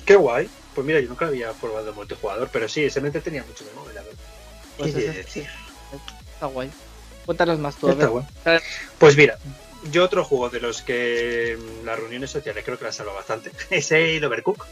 Qué 0.05 0.16
guay. 0.16 0.49
Pues 0.75 0.87
mira, 0.87 1.01
yo 1.01 1.09
nunca 1.09 1.27
había 1.27 1.53
probado 1.53 1.93
multijugador, 1.93 2.49
pero 2.53 2.69
sí, 2.69 2.85
ese 2.85 3.01
me 3.01 3.11
tenía 3.11 3.45
mucho 3.45 3.65
de 3.65 3.73
móvil, 3.75 3.97
Pues 4.79 4.95
Está 4.95 6.47
guay. 6.47 6.71
Cuéntanos 7.27 7.59
más 7.59 7.77
tú. 7.77 8.25
Pues 8.99 9.17
mira, 9.17 9.39
yo 9.91 10.05
otro 10.05 10.25
juego 10.25 10.51
de 10.51 10.61
los 10.61 10.83
que 10.83 11.59
las 11.85 11.99
reuniones 11.99 12.31
sociales 12.31 12.65
creo 12.65 12.79
que 12.79 12.85
las 12.85 12.97
salvo 12.97 13.15
bastante 13.15 13.53
es 13.71 13.93
el 13.93 14.25
Overcook. 14.25 14.67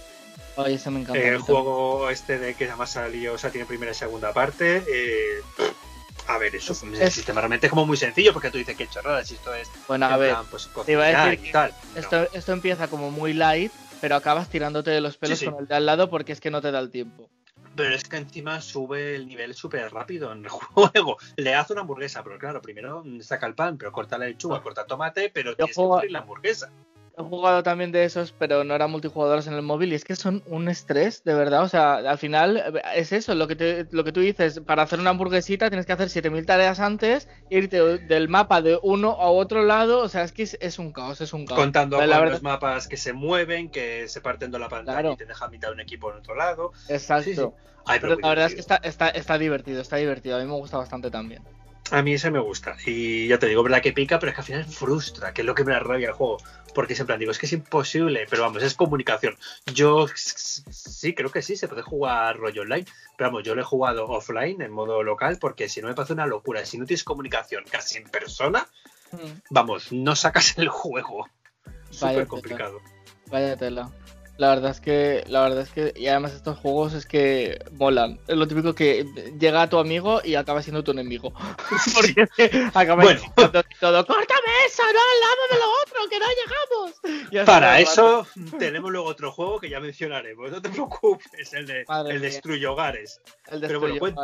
Ay, 0.56 0.74
ese 0.74 0.90
me 0.90 1.00
encanta. 1.00 1.20
El 1.20 1.38
juego 1.38 2.10
este 2.10 2.38
de 2.38 2.54
que 2.54 2.64
además 2.64 2.90
salió, 2.90 3.34
o 3.34 3.38
sea, 3.38 3.50
tiene 3.50 3.66
primera 3.66 3.92
y 3.92 3.94
segunda 3.94 4.32
parte. 4.32 4.82
Eh, 4.88 5.40
a 6.26 6.38
ver, 6.38 6.54
eso 6.54 6.72
es, 6.72 6.82
el 6.82 7.10
sistema 7.10 7.40
realmente 7.40 7.66
es 7.66 7.70
como 7.70 7.86
muy 7.86 7.96
sencillo 7.96 8.32
porque 8.32 8.50
tú 8.50 8.58
dices 8.58 8.76
que 8.76 8.88
chorrada, 8.88 9.24
si 9.24 9.34
esto 9.34 9.54
es. 9.54 9.70
Bueno, 9.86 10.06
a 10.06 10.16
ver, 10.16 10.36
pues, 10.50 10.68
te 10.84 10.92
iba 10.92 11.04
a 11.04 11.28
decir, 11.28 11.52
tal. 11.52 11.74
Esto, 11.94 12.28
esto 12.32 12.52
empieza 12.52 12.88
como 12.88 13.10
muy 13.10 13.32
light 13.32 13.72
pero 14.00 14.16
acabas 14.16 14.48
tirándote 14.48 14.90
de 14.90 15.00
los 15.00 15.16
pelos 15.16 15.42
con 15.42 15.56
el 15.58 15.66
de 15.66 15.74
al 15.74 15.86
lado 15.86 16.10
porque 16.10 16.32
es 16.32 16.40
que 16.40 16.50
no 16.50 16.60
te 16.60 16.70
da 16.70 16.78
el 16.78 16.90
tiempo. 16.90 17.28
Pero 17.76 17.94
es 17.94 18.04
que 18.04 18.16
encima 18.16 18.60
sube 18.60 19.14
el 19.14 19.26
nivel 19.26 19.54
súper 19.54 19.92
rápido 19.92 20.32
en 20.32 20.44
el 20.44 20.48
juego. 20.50 21.18
Le 21.36 21.54
hace 21.54 21.72
una 21.72 21.82
hamburguesa, 21.82 22.22
pero 22.22 22.38
claro, 22.38 22.60
primero 22.60 23.04
saca 23.20 23.46
el 23.46 23.54
pan, 23.54 23.78
pero 23.78 23.92
corta 23.92 24.18
la 24.18 24.26
lechuga, 24.26 24.62
corta 24.62 24.82
el 24.82 24.86
tomate, 24.86 25.30
pero 25.30 25.54
tienes 25.56 25.76
que 25.76 26.08
la 26.08 26.20
hamburguesa. 26.20 26.70
He 27.20 27.28
jugado 27.28 27.62
también 27.62 27.92
de 27.92 28.04
esos, 28.04 28.32
pero 28.32 28.64
no 28.64 28.74
eran 28.74 28.90
multijugadores 28.90 29.46
en 29.46 29.54
el 29.54 29.62
móvil 29.62 29.92
y 29.92 29.94
es 29.94 30.04
que 30.04 30.16
son 30.16 30.42
un 30.46 30.68
estrés, 30.68 31.22
de 31.24 31.34
verdad. 31.34 31.62
O 31.62 31.68
sea, 31.68 31.96
al 31.96 32.18
final 32.18 32.80
es 32.94 33.12
eso, 33.12 33.34
lo 33.34 33.46
que, 33.46 33.56
te, 33.56 33.86
lo 33.90 34.04
que 34.04 34.12
tú 34.12 34.20
dices. 34.20 34.60
Para 34.60 34.82
hacer 34.82 35.00
una 35.00 35.10
hamburguesita 35.10 35.68
tienes 35.68 35.86
que 35.86 35.92
hacer 35.92 36.08
7000 36.08 36.46
tareas 36.46 36.80
antes, 36.80 37.28
irte 37.50 37.98
del 37.98 38.28
mapa 38.28 38.62
de 38.62 38.78
uno 38.82 39.10
a 39.10 39.30
otro 39.30 39.62
lado. 39.62 40.00
O 40.00 40.08
sea, 40.08 40.22
es 40.22 40.32
que 40.32 40.42
es, 40.42 40.78
un 40.78 40.92
caos, 40.92 41.20
es 41.20 41.32
un 41.32 41.46
caos. 41.46 41.60
Contando 41.60 41.98
con 41.98 42.08
los 42.08 42.42
mapas 42.42 42.88
que 42.88 42.96
se 42.96 43.12
mueven, 43.12 43.70
que 43.70 44.08
se 44.08 44.20
parten 44.20 44.50
de 44.50 44.58
la 44.58 44.68
pantalla 44.68 45.12
y 45.12 45.16
te 45.16 45.26
deja 45.26 45.48
mitad 45.48 45.68
de 45.68 45.74
un 45.74 45.80
equipo 45.80 46.10
en 46.10 46.18
otro 46.18 46.34
lado. 46.34 46.72
Exacto. 46.88 47.54
pero 47.86 48.16
la 48.16 48.28
verdad 48.28 48.46
es 48.46 48.54
que 48.54 48.60
está, 48.60 48.76
está, 48.76 49.08
está 49.08 49.38
divertido, 49.38 49.80
está 49.80 49.96
divertido. 49.96 50.36
A 50.36 50.40
mí 50.40 50.46
me 50.46 50.54
gusta 50.54 50.78
bastante 50.78 51.10
también. 51.10 51.42
A 51.90 52.02
mí 52.02 52.14
ese 52.14 52.30
me 52.30 52.38
gusta. 52.38 52.76
Y 52.86 53.26
ya 53.26 53.38
te 53.38 53.46
digo, 53.46 53.62
verdad 53.62 53.82
que 53.82 53.92
pica, 53.92 54.18
pero 54.18 54.30
es 54.30 54.36
que 54.36 54.40
al 54.40 54.46
final 54.46 54.64
frustra, 54.64 55.32
que 55.32 55.42
es 55.42 55.46
lo 55.46 55.54
que 55.54 55.64
me 55.64 55.72
da 55.72 55.80
rabia 55.80 56.08
el 56.08 56.14
juego. 56.14 56.38
Porque 56.74 56.94
siempre 56.94 57.18
digo, 57.18 57.32
es 57.32 57.38
que 57.38 57.46
es 57.46 57.52
imposible, 57.52 58.26
pero 58.30 58.42
vamos, 58.42 58.62
es 58.62 58.74
comunicación. 58.74 59.36
Yo 59.74 60.06
sí, 60.14 61.14
creo 61.14 61.30
que 61.30 61.42
sí, 61.42 61.56
se 61.56 61.66
puede 61.66 61.82
jugar 61.82 62.36
rollo 62.36 62.62
online. 62.62 62.86
Pero 63.16 63.30
vamos, 63.30 63.42
yo 63.44 63.54
lo 63.56 63.62
he 63.62 63.64
jugado 63.64 64.06
offline, 64.06 64.62
en 64.62 64.70
modo 64.70 65.02
local, 65.02 65.38
porque 65.40 65.68
si 65.68 65.80
no 65.80 65.88
me 65.88 65.94
parece 65.94 66.12
una 66.12 66.26
locura. 66.26 66.64
Si 66.64 66.78
no 66.78 66.86
tienes 66.86 67.02
comunicación 67.02 67.64
casi 67.68 67.98
en 67.98 68.04
persona, 68.04 68.68
mm. 69.10 69.40
vamos, 69.50 69.90
no 69.90 70.14
sacas 70.14 70.56
el 70.58 70.68
juego. 70.68 71.28
Súper 71.90 72.28
complicado. 72.28 72.80
Vaya 73.26 73.56
tela. 73.56 73.90
La 74.40 74.48
verdad 74.54 74.70
es 74.70 74.80
que, 74.80 75.22
la 75.26 75.42
verdad 75.42 75.60
es 75.60 75.68
que, 75.68 75.92
y 75.94 76.06
además 76.06 76.32
estos 76.32 76.56
juegos 76.56 76.94
es 76.94 77.04
que 77.04 77.62
molan. 77.72 78.18
Es 78.26 78.36
lo 78.36 78.48
típico 78.48 78.74
que 78.74 79.04
llega 79.38 79.60
a 79.60 79.68
tu 79.68 79.78
amigo 79.78 80.22
y 80.24 80.34
acaba 80.34 80.62
siendo 80.62 80.82
tu 80.82 80.92
enemigo. 80.92 81.34
Porque 81.94 82.26
acaba 82.72 83.02
bueno. 83.02 83.20
todo, 83.34 84.06
córtame 84.06 84.48
eso, 84.66 84.82
no 84.82 85.46
de 85.50 85.58
lo 85.58 85.70
otro, 85.82 86.08
que 86.08 86.18
no 86.18 86.26
llegamos. 86.40 87.46
Para 87.46 87.80
eso 87.80 88.26
tenemos 88.58 88.90
luego 88.90 89.08
otro 89.08 89.30
juego 89.30 89.60
que 89.60 89.68
ya 89.68 89.78
mencionaremos. 89.78 90.50
No 90.50 90.62
te 90.62 90.70
preocupes, 90.70 91.52
el 91.52 91.66
de, 91.66 91.84
el 92.08 92.22
Destruye 92.22 92.66
Hogares. 92.66 93.20
El 93.50 93.60
Pero 93.60 93.78
bueno, 93.78 94.22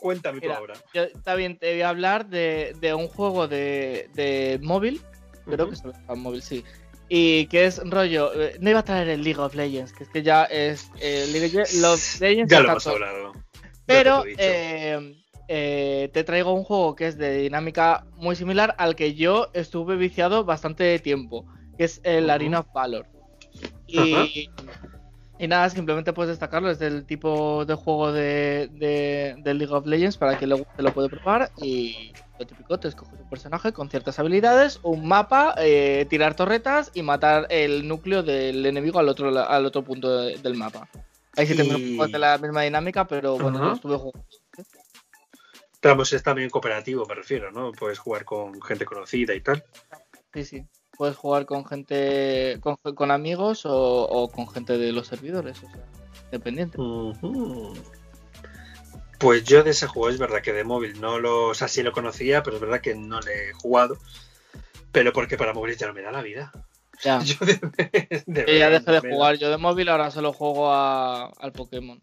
cuéntame 0.00 0.40
tú 0.40 0.50
ahora. 0.50 0.76
Yo 0.94 1.10
también 1.24 1.58
te 1.58 1.72
voy 1.72 1.82
a 1.82 1.90
hablar 1.90 2.26
de, 2.30 2.74
de 2.80 2.94
un 2.94 3.08
juego 3.08 3.46
de, 3.46 4.08
de 4.14 4.58
móvil. 4.62 5.02
Creo 5.44 5.68
que 5.68 5.74
es 5.74 5.82
el 5.84 6.16
móvil, 6.16 6.40
sí 6.40 6.64
y 7.08 7.46
que 7.46 7.64
es 7.64 7.80
rollo, 7.88 8.32
eh, 8.34 8.56
no 8.60 8.70
iba 8.70 8.80
a 8.80 8.84
traer 8.84 9.08
el 9.08 9.22
League 9.22 9.40
of 9.40 9.54
Legends, 9.54 9.92
que 9.92 10.04
es 10.04 10.10
que 10.10 10.22
ya 10.22 10.44
es 10.44 10.90
eh, 11.00 11.26
League 11.32 11.62
of 11.62 12.20
Legends. 12.20 12.52
Ya 12.52 12.60
lo 12.60 12.70
hemos 12.70 12.86
hablado. 12.86 13.32
Pero 13.86 14.24
eh, 15.50 16.10
te 16.12 16.24
traigo 16.24 16.52
un 16.52 16.64
juego 16.64 16.94
que 16.94 17.06
es 17.06 17.16
de 17.16 17.38
dinámica 17.38 18.04
muy 18.16 18.36
similar 18.36 18.74
al 18.76 18.94
que 18.94 19.14
yo 19.14 19.48
estuve 19.54 19.96
viciado 19.96 20.44
bastante 20.44 20.98
tiempo, 20.98 21.46
que 21.78 21.84
es 21.84 22.00
el 22.04 22.28
Arena 22.28 22.60
of 22.60 22.72
Valor. 22.74 23.06
Y, 23.86 24.50
y, 25.38 25.48
nada, 25.48 25.70
simplemente 25.70 26.12
puedes 26.12 26.28
destacarlo, 26.28 26.70
es 26.70 26.78
del 26.78 27.06
tipo 27.06 27.64
de 27.64 27.74
juego 27.74 28.12
de, 28.12 28.68
de, 29.42 29.54
League 29.54 29.72
of 29.72 29.86
Legends 29.86 30.18
para 30.18 30.38
que 30.38 30.46
luego 30.46 30.66
te 30.76 30.82
lo 30.82 30.92
puede 30.92 31.08
probar 31.08 31.50
y 31.56 32.12
lo 32.38 32.46
típico, 32.46 32.78
te 32.78 32.88
escoges 32.88 33.20
un 33.20 33.28
personaje 33.28 33.72
con 33.72 33.90
ciertas 33.90 34.18
habilidades, 34.18 34.80
un 34.82 35.06
mapa, 35.06 35.54
eh, 35.58 36.06
tirar 36.08 36.34
torretas 36.34 36.90
y 36.94 37.02
matar 37.02 37.46
el 37.50 37.86
núcleo 37.88 38.22
del 38.22 38.64
enemigo 38.64 38.98
al 38.98 39.08
otro, 39.08 39.36
al 39.38 39.66
otro 39.66 39.82
punto 39.82 40.18
del 40.18 40.54
mapa. 40.54 40.88
Ahí 41.36 41.46
sí 41.46 41.56
tengo 41.56 42.06
de 42.06 42.18
la 42.18 42.38
misma 42.38 42.62
dinámica, 42.62 43.06
pero 43.06 43.38
bueno, 43.38 43.58
no 43.58 43.74
estuve 43.74 43.96
jugando. 43.96 44.24
Pero 45.80 45.96
pues 45.96 46.12
es 46.12 46.22
también 46.22 46.50
cooperativo, 46.50 47.06
me 47.06 47.14
refiero, 47.14 47.52
¿no? 47.52 47.72
Puedes 47.72 47.98
jugar 47.98 48.24
con 48.24 48.60
gente 48.62 48.84
conocida 48.84 49.34
y 49.34 49.40
tal. 49.40 49.64
Sí, 50.34 50.44
sí. 50.44 50.66
Puedes 50.96 51.16
jugar 51.16 51.46
con 51.46 51.64
gente, 51.64 52.60
con, 52.60 53.10
amigos 53.12 53.62
o, 53.64 54.28
con 54.34 54.48
gente 54.48 54.78
de 54.78 54.90
los 54.90 55.06
servidores, 55.06 55.62
o 55.62 55.70
sea, 55.70 55.84
dependiente. 56.32 56.76
Pues 59.18 59.44
yo 59.44 59.64
de 59.64 59.70
ese 59.70 59.86
juego 59.86 60.10
es 60.10 60.18
verdad 60.18 60.42
que 60.42 60.52
de 60.52 60.64
móvil 60.64 61.00
no 61.00 61.18
lo, 61.18 61.48
o 61.48 61.54
sea, 61.54 61.68
sí 61.68 61.82
lo 61.82 61.92
conocía, 61.92 62.42
pero 62.42 62.56
es 62.56 62.62
verdad 62.62 62.80
que 62.80 62.94
no 62.94 63.20
le 63.20 63.50
he 63.50 63.52
jugado. 63.52 63.98
Pero 64.92 65.12
porque 65.12 65.36
para 65.36 65.52
móvil 65.52 65.76
ya 65.76 65.88
no 65.88 65.94
me 65.94 66.02
da 66.02 66.12
la 66.12 66.22
vida. 66.22 66.52
Ya. 67.02 67.20
Yo 68.26 68.44
ya 68.46 68.70
dejé 68.70 68.92
de 68.92 69.00
jugar. 69.00 69.36
Yo 69.36 69.50
de 69.50 69.58
móvil 69.58 69.88
ahora 69.88 70.10
solo 70.10 70.32
juego 70.32 70.72
al 70.72 71.52
Pokémon. 71.52 72.00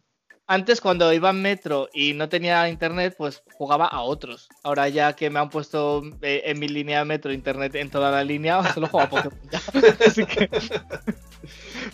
Antes, 0.48 0.80
cuando 0.80 1.12
iba 1.12 1.32
en 1.32 1.42
metro 1.42 1.90
y 1.92 2.14
no 2.14 2.30
tenía 2.30 2.70
internet, 2.70 3.16
pues 3.18 3.42
jugaba 3.58 3.88
a 3.88 4.02
otros. 4.02 4.48
Ahora 4.62 4.88
ya 4.90 5.14
que 5.14 5.32
me 5.32 5.40
han 5.40 5.50
puesto 5.50 6.04
eh, 6.22 6.44
en 6.46 6.60
mi 6.60 6.68
línea 6.68 7.00
de 7.00 7.06
metro 7.06 7.34
internet 7.34 7.74
en 7.76 7.90
toda 7.90 8.12
la 8.12 8.24
línea, 8.24 8.62
solo 8.74 8.88
juego 8.88 9.06
a 9.06 9.10
Pokémon 9.10 9.50
ya. 9.50 9.62
Así 10.06 10.26
que... 10.26 10.50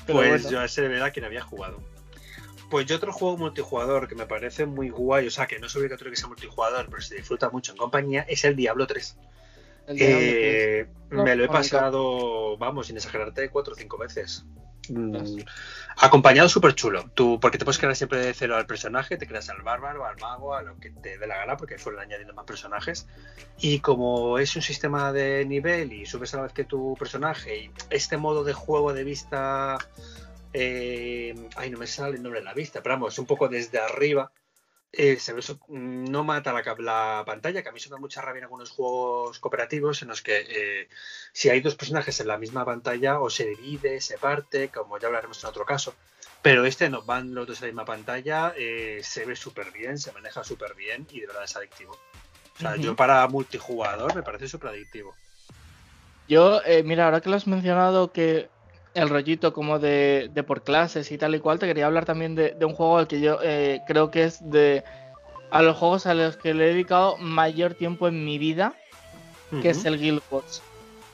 pues 0.06 0.50
yo 0.50 0.60
a 0.60 0.66
ese 0.66 0.82
de 0.82 0.90
verdad 0.90 1.14
que 1.14 1.22
no 1.22 1.28
había 1.28 1.42
jugado. 1.42 1.82
Pues 2.72 2.86
yo 2.86 2.96
otro 2.96 3.12
juego 3.12 3.38
multijugador 3.38 4.08
que 4.08 4.16
me 4.16 4.26
parece 4.26 4.66
muy 4.66 4.90
guay, 4.90 5.28
o 5.28 5.32
sea, 5.32 5.46
que 5.46 5.60
no 5.60 5.68
es 5.68 5.76
obligatorio 5.76 6.10
que 6.10 6.18
sea 6.18 6.30
multijugador, 6.30 6.88
pero 6.90 7.02
se 7.02 7.16
disfruta 7.16 7.50
mucho 7.50 7.74
en 7.74 7.78
compañía, 7.78 8.26
es 8.30 8.46
el 8.46 8.56
Diablo 8.56 8.88
3. 8.88 9.18
Eh, 9.88 10.88
me 11.10 11.36
lo 11.36 11.44
he 11.44 11.48
pasado, 11.50 12.58
vamos, 12.58 12.88
sin 12.88 12.96
exagerarte, 12.96 13.50
cuatro 13.50 13.74
o 13.74 13.76
cinco 13.76 13.98
veces. 13.98 14.46
Mm, 14.90 15.42
acompañado 15.98 16.50
súper 16.50 16.74
chulo. 16.74 17.10
Tú, 17.14 17.40
porque 17.40 17.58
te 17.58 17.66
puedes 17.66 17.78
crear 17.78 17.96
siempre 17.96 18.20
de 18.20 18.34
cero 18.34 18.56
al 18.56 18.66
personaje, 18.66 19.18
te 19.18 19.28
creas 19.28 19.50
al 19.50 19.62
bárbaro, 19.62 20.06
al 20.06 20.18
mago, 20.20 20.56
a 20.56 20.62
lo 20.62 20.78
que 20.80 20.92
te 20.92 21.18
dé 21.18 21.28
la 21.28 21.38
gana, 21.38 21.58
porque 21.58 21.78
fueron 21.78 22.02
añadiendo 22.02 22.34
más 22.34 22.46
personajes. 22.46 23.06
Y 23.60 23.80
como 23.80 24.40
es 24.40 24.56
un 24.56 24.62
sistema 24.62 25.12
de 25.12 25.46
nivel 25.46 25.92
y 25.92 26.06
subes 26.06 26.34
a 26.34 26.38
la 26.38 26.44
vez 26.44 26.54
que 26.54 26.64
tu 26.64 26.96
personaje, 26.98 27.66
y 27.66 27.72
este 27.90 28.18
modo 28.18 28.44
de 28.44 28.54
juego 28.54 28.94
de 28.94 29.04
vista. 29.04 29.78
Eh, 30.54 31.34
ay, 31.56 31.70
no 31.70 31.78
me 31.78 31.88
sale 31.88 32.18
el 32.18 32.24
nombre 32.24 32.42
de 32.42 32.46
la 32.46 32.54
vista, 32.54 32.82
pero 32.82 32.96
vamos, 32.96 33.18
un 33.20 33.26
poco 33.26 33.48
desde 33.48 33.80
arriba 33.80 34.32
eh, 34.94 35.18
se 35.18 35.32
ve, 35.32 35.42
no 35.70 36.26
mata 36.26 36.52
la, 36.52 36.76
la, 36.80 37.24
pantalla, 37.26 37.64
que 37.64 37.70
a 37.70 37.72
mí 37.72 37.80
se 37.80 37.88
me 37.90 37.94
da 37.94 38.00
mucha 38.00 38.22
rabia 38.22 38.40
en 38.40 38.44
algunos 38.44 38.72
juegos 38.72 39.40
cooperativos 39.40 40.02
en 40.02 40.10
los 40.10 40.22
que 40.22 40.46
eh, 40.50 40.90
si 41.32 41.50
hay 41.50 41.62
dos 41.62 41.76
personajes 41.76 42.20
en 42.20 42.28
la 42.28 42.38
misma 42.38 42.66
pantalla 42.66 43.22
o 43.22 43.30
se 43.30 43.46
divide, 43.46 44.02
se 44.02 44.18
parte, 44.18 44.68
como 44.68 45.00
ya 45.00 45.08
hablaremos 45.08 45.42
en 45.44 45.50
otro 45.50 45.66
caso. 45.66 45.96
Pero 46.42 46.66
este 46.66 46.90
no, 46.90 47.04
van 47.04 47.34
los 47.34 47.48
dos 47.48 47.62
en 47.62 47.68
la 47.68 47.72
misma 47.72 47.86
pantalla, 47.86 48.54
eh, 48.58 49.00
se 49.02 49.26
ve 49.26 49.38
súper 49.38 49.72
bien, 49.72 49.98
se 49.98 50.12
maneja 50.12 50.44
súper 50.44 50.76
bien 50.76 51.08
y 51.10 51.22
de 51.22 51.28
verdad 51.28 51.46
es 51.46 51.56
adictivo. 51.56 51.98
O 52.58 52.60
sea, 52.60 52.76
yo 52.76 52.96
para 52.96 53.26
multijugador 53.28 54.14
me 54.14 54.24
parece 54.24 54.50
súper 54.50 54.72
adictivo. 54.72 55.16
Yo, 56.28 56.62
mira, 56.84 57.06
ahora 57.06 57.22
que 57.22 57.30
lo 57.30 57.38
has 57.38 57.48
mencionado 57.48 58.12
que 58.12 58.50
el 58.94 59.10
rollito 59.10 59.54
como 59.54 59.80
de, 59.80 60.30
por 60.46 60.64
clases 60.64 61.12
y 61.12 61.18
tal 61.18 61.36
y 61.36 61.40
cual, 61.40 61.60
te 61.60 61.68
quería 61.68 61.86
hablar 61.86 62.06
también 62.06 62.36
de, 62.36 62.56
un 62.62 62.74
juego 62.74 62.98
al 62.98 63.08
que 63.08 63.22
yo 63.22 63.40
eh, 63.44 63.82
creo 63.88 64.12
que 64.12 64.26
es 64.26 64.50
de 64.50 64.84
a 65.50 65.62
los 65.62 65.78
juegos 65.78 66.06
a 66.06 66.14
los 66.14 66.38
que 66.38 66.54
le 66.54 66.66
he 66.66 66.68
dedicado 66.70 67.18
mayor 67.18 67.74
tiempo 67.74 68.08
en 68.08 68.24
mi 68.24 68.38
vida, 68.38 68.74
que 69.62 69.72
es 69.72 69.84
el 69.84 70.00
Guild 70.00 70.22
Wars. 70.32 70.62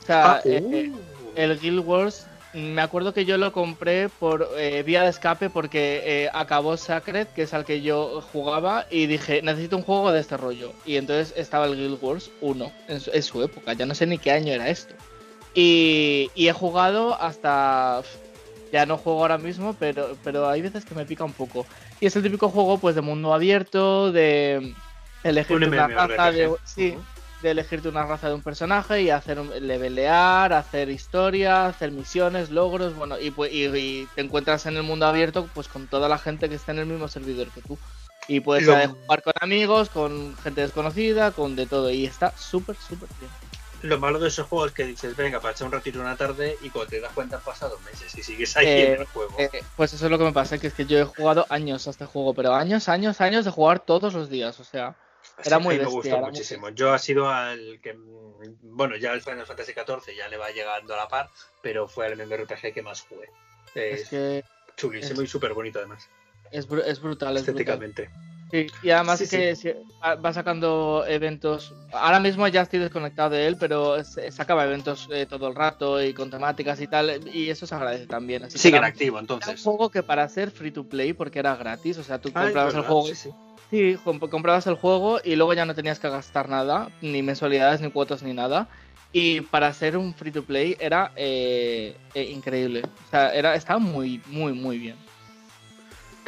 O 0.02 0.06
sea, 0.06 0.32
ah, 0.34 0.40
eh, 0.44 0.62
eh, 0.72 0.90
uh. 0.90 0.98
el 1.34 1.58
Guild 1.58 1.84
Wars, 1.84 2.28
me 2.52 2.80
acuerdo 2.80 3.12
que 3.12 3.24
yo 3.24 3.36
lo 3.36 3.52
compré 3.52 4.08
por 4.08 4.48
vía 4.84 5.02
de 5.02 5.10
escape 5.10 5.50
porque 5.50 6.30
acabó 6.32 6.76
Sacred, 6.76 7.26
que 7.28 7.42
es 7.42 7.52
al 7.52 7.64
que 7.64 7.82
yo 7.82 8.22
jugaba, 8.32 8.86
y 8.90 9.06
dije, 9.06 9.42
necesito 9.42 9.76
un 9.76 9.82
juego 9.82 10.12
de 10.12 10.20
este 10.20 10.36
rollo. 10.36 10.72
Y 10.86 10.96
entonces 10.96 11.34
estaba 11.36 11.66
el 11.66 11.74
Guild 11.74 11.98
Wars 12.00 12.30
1 12.40 12.72
en 12.86 13.22
su 13.22 13.42
época, 13.42 13.72
ya 13.72 13.86
no 13.86 13.94
sé 13.96 14.06
ni 14.06 14.18
qué 14.18 14.30
año 14.30 14.52
era 14.52 14.68
esto. 14.68 14.94
Y, 15.60 16.30
he 16.36 16.52
jugado 16.52 17.20
hasta. 17.20 18.02
Ya 18.72 18.86
no 18.86 18.96
juego 18.96 19.22
ahora 19.22 19.38
mismo, 19.38 19.74
pero, 19.78 20.16
pero 20.22 20.48
hay 20.48 20.62
veces 20.62 20.84
que 20.84 20.94
me 20.94 21.04
pica 21.04 21.24
un 21.24 21.32
poco. 21.32 21.66
Y 22.00 22.06
es 22.06 22.14
el 22.14 22.22
típico 22.22 22.48
juego 22.48 22.78
pues 22.78 22.94
de 22.94 23.00
mundo 23.00 23.34
abierto, 23.34 24.12
de 24.12 24.74
elegirte 25.24 25.66
una 25.66 25.88
raza 25.88 26.30
de. 26.30 26.54
Sí, 26.64 26.94
de 27.42 27.50
elegirte 27.50 27.88
una 27.88 28.04
raza 28.04 28.28
de 28.28 28.34
un 28.34 28.42
personaje 28.42 29.02
y 29.02 29.10
hacer 29.10 29.40
un, 29.40 29.50
levelear, 29.66 30.52
hacer 30.52 30.90
historia, 30.90 31.66
hacer 31.66 31.90
misiones, 31.90 32.50
logros, 32.50 32.94
bueno, 32.96 33.18
y, 33.18 33.30
pues, 33.30 33.52
y, 33.52 34.06
te 34.14 34.20
encuentras 34.20 34.66
en 34.66 34.76
el 34.76 34.82
mundo 34.82 35.06
abierto 35.06 35.48
pues 35.54 35.68
con 35.68 35.86
toda 35.86 36.08
la 36.08 36.18
gente 36.18 36.48
que 36.48 36.56
está 36.56 36.72
en 36.72 36.80
el 36.80 36.86
mismo 36.86 37.08
servidor 37.08 37.48
que 37.48 37.62
tú. 37.62 37.78
Y 38.28 38.40
puedes 38.40 38.66
jugar 38.66 39.22
con 39.22 39.32
amigos, 39.40 39.88
con 39.88 40.36
gente 40.36 40.60
desconocida, 40.60 41.32
con 41.32 41.56
de 41.56 41.66
todo. 41.66 41.90
Y 41.90 42.04
está 42.04 42.32
súper, 42.36 42.76
súper 42.76 43.08
bien. 43.18 43.47
Lo 43.82 43.98
malo 43.98 44.18
de 44.18 44.28
esos 44.28 44.46
juegos 44.46 44.68
es 44.68 44.74
que 44.74 44.84
dices, 44.84 45.14
venga, 45.16 45.40
para 45.40 45.52
echar 45.52 45.66
un 45.66 45.72
ratito 45.72 46.00
una 46.00 46.16
tarde 46.16 46.56
y 46.62 46.70
cuando 46.70 46.90
te 46.90 47.00
das 47.00 47.12
cuenta 47.12 47.36
han 47.36 47.42
pasado 47.42 47.78
meses 47.80 48.16
y 48.16 48.22
sigues 48.22 48.56
ahí 48.56 48.66
en 48.66 49.00
el 49.00 49.06
juego. 49.06 49.34
Eh, 49.38 49.62
pues 49.76 49.92
eso 49.92 50.04
es 50.04 50.10
lo 50.10 50.18
que 50.18 50.24
me 50.24 50.32
pasa, 50.32 50.58
que 50.58 50.66
es 50.66 50.74
que 50.74 50.84
yo 50.84 50.98
he 50.98 51.04
jugado 51.04 51.46
años 51.48 51.86
a 51.86 51.90
este 51.90 52.04
juego, 52.04 52.34
pero 52.34 52.54
años, 52.54 52.88
años, 52.88 53.20
años 53.20 53.44
de 53.44 53.50
jugar 53.50 53.80
todos 53.80 54.14
los 54.14 54.28
días, 54.28 54.58
o 54.58 54.64
sea, 54.64 54.96
era 55.44 55.58
muy 55.58 55.78
Me 55.78 55.84
gustó 55.84 56.18
muchísimo. 56.18 56.70
Yo 56.70 56.92
ha 56.92 56.98
sido 56.98 57.28
al 57.28 57.80
que, 57.80 57.96
bueno, 58.62 58.96
ya 58.96 59.12
el 59.12 59.22
Final 59.22 59.46
Fantasy 59.46 59.72
XIV 59.72 60.16
ya 60.16 60.28
le 60.28 60.36
va 60.36 60.50
llegando 60.50 60.94
a 60.94 60.96
la 60.96 61.08
par, 61.08 61.30
pero 61.62 61.86
fue 61.88 62.08
el 62.08 62.16
MMORPG 62.16 62.74
que 62.74 62.82
más 62.82 63.02
jugué. 63.02 63.28
Es, 63.74 64.08
que 64.08 64.44
chulísimo 64.76 65.22
y 65.22 65.26
súper 65.26 65.54
bonito 65.54 65.78
además. 65.78 66.08
Es, 66.50 66.66
es 66.86 67.00
brutal, 67.00 67.36
estéticamente. 67.36 68.10
Sí, 68.50 68.66
y 68.82 68.90
además 68.90 69.22
que 69.28 69.54
va 70.02 70.32
sacando 70.32 71.04
eventos. 71.06 71.74
Ahora 71.92 72.18
mismo 72.18 72.48
ya 72.48 72.62
estoy 72.62 72.78
desconectado 72.78 73.30
de 73.30 73.46
él, 73.46 73.56
pero 73.58 74.02
sacaba 74.30 74.64
eventos 74.64 75.06
eh, 75.12 75.26
todo 75.26 75.48
el 75.48 75.54
rato 75.54 76.02
y 76.02 76.14
con 76.14 76.30
temáticas 76.30 76.80
y 76.80 76.86
tal, 76.86 77.28
y 77.28 77.50
eso 77.50 77.66
se 77.66 77.74
agradece 77.74 78.06
también. 78.06 78.44
Así 78.44 78.58
Sigue 78.58 78.78
activo 78.78 79.18
entonces. 79.18 79.64
un 79.66 79.72
juego 79.72 79.90
que 79.90 80.02
para 80.02 80.26
ser 80.28 80.50
free 80.50 80.70
to 80.70 80.84
play, 80.84 81.12
porque 81.12 81.40
era 81.40 81.56
gratis, 81.56 81.98
o 81.98 82.02
sea, 82.02 82.18
tú 82.18 82.32
comprabas 82.32 82.74
el 82.74 82.82
juego. 82.82 83.06
Sí, 83.70 83.98
comprabas 84.30 84.66
el 84.66 84.76
juego 84.76 85.20
y 85.22 85.36
luego 85.36 85.52
ya 85.52 85.66
no 85.66 85.74
tenías 85.74 85.98
que 85.98 86.08
gastar 86.08 86.48
nada, 86.48 86.88
ni 87.02 87.22
mensualidades, 87.22 87.82
ni 87.82 87.90
cuotas, 87.90 88.22
ni 88.22 88.32
nada. 88.32 88.68
Y 89.12 89.42
para 89.42 89.72
ser 89.72 89.96
un 89.96 90.14
free 90.14 90.32
to 90.32 90.42
play 90.42 90.76
era 90.80 91.12
eh, 91.16 91.96
eh, 92.14 92.22
increíble. 92.24 92.82
O 92.84 93.10
sea, 93.10 93.34
era, 93.34 93.54
estaba 93.54 93.78
muy, 93.78 94.22
muy, 94.26 94.52
muy 94.52 94.78
bien. 94.78 94.96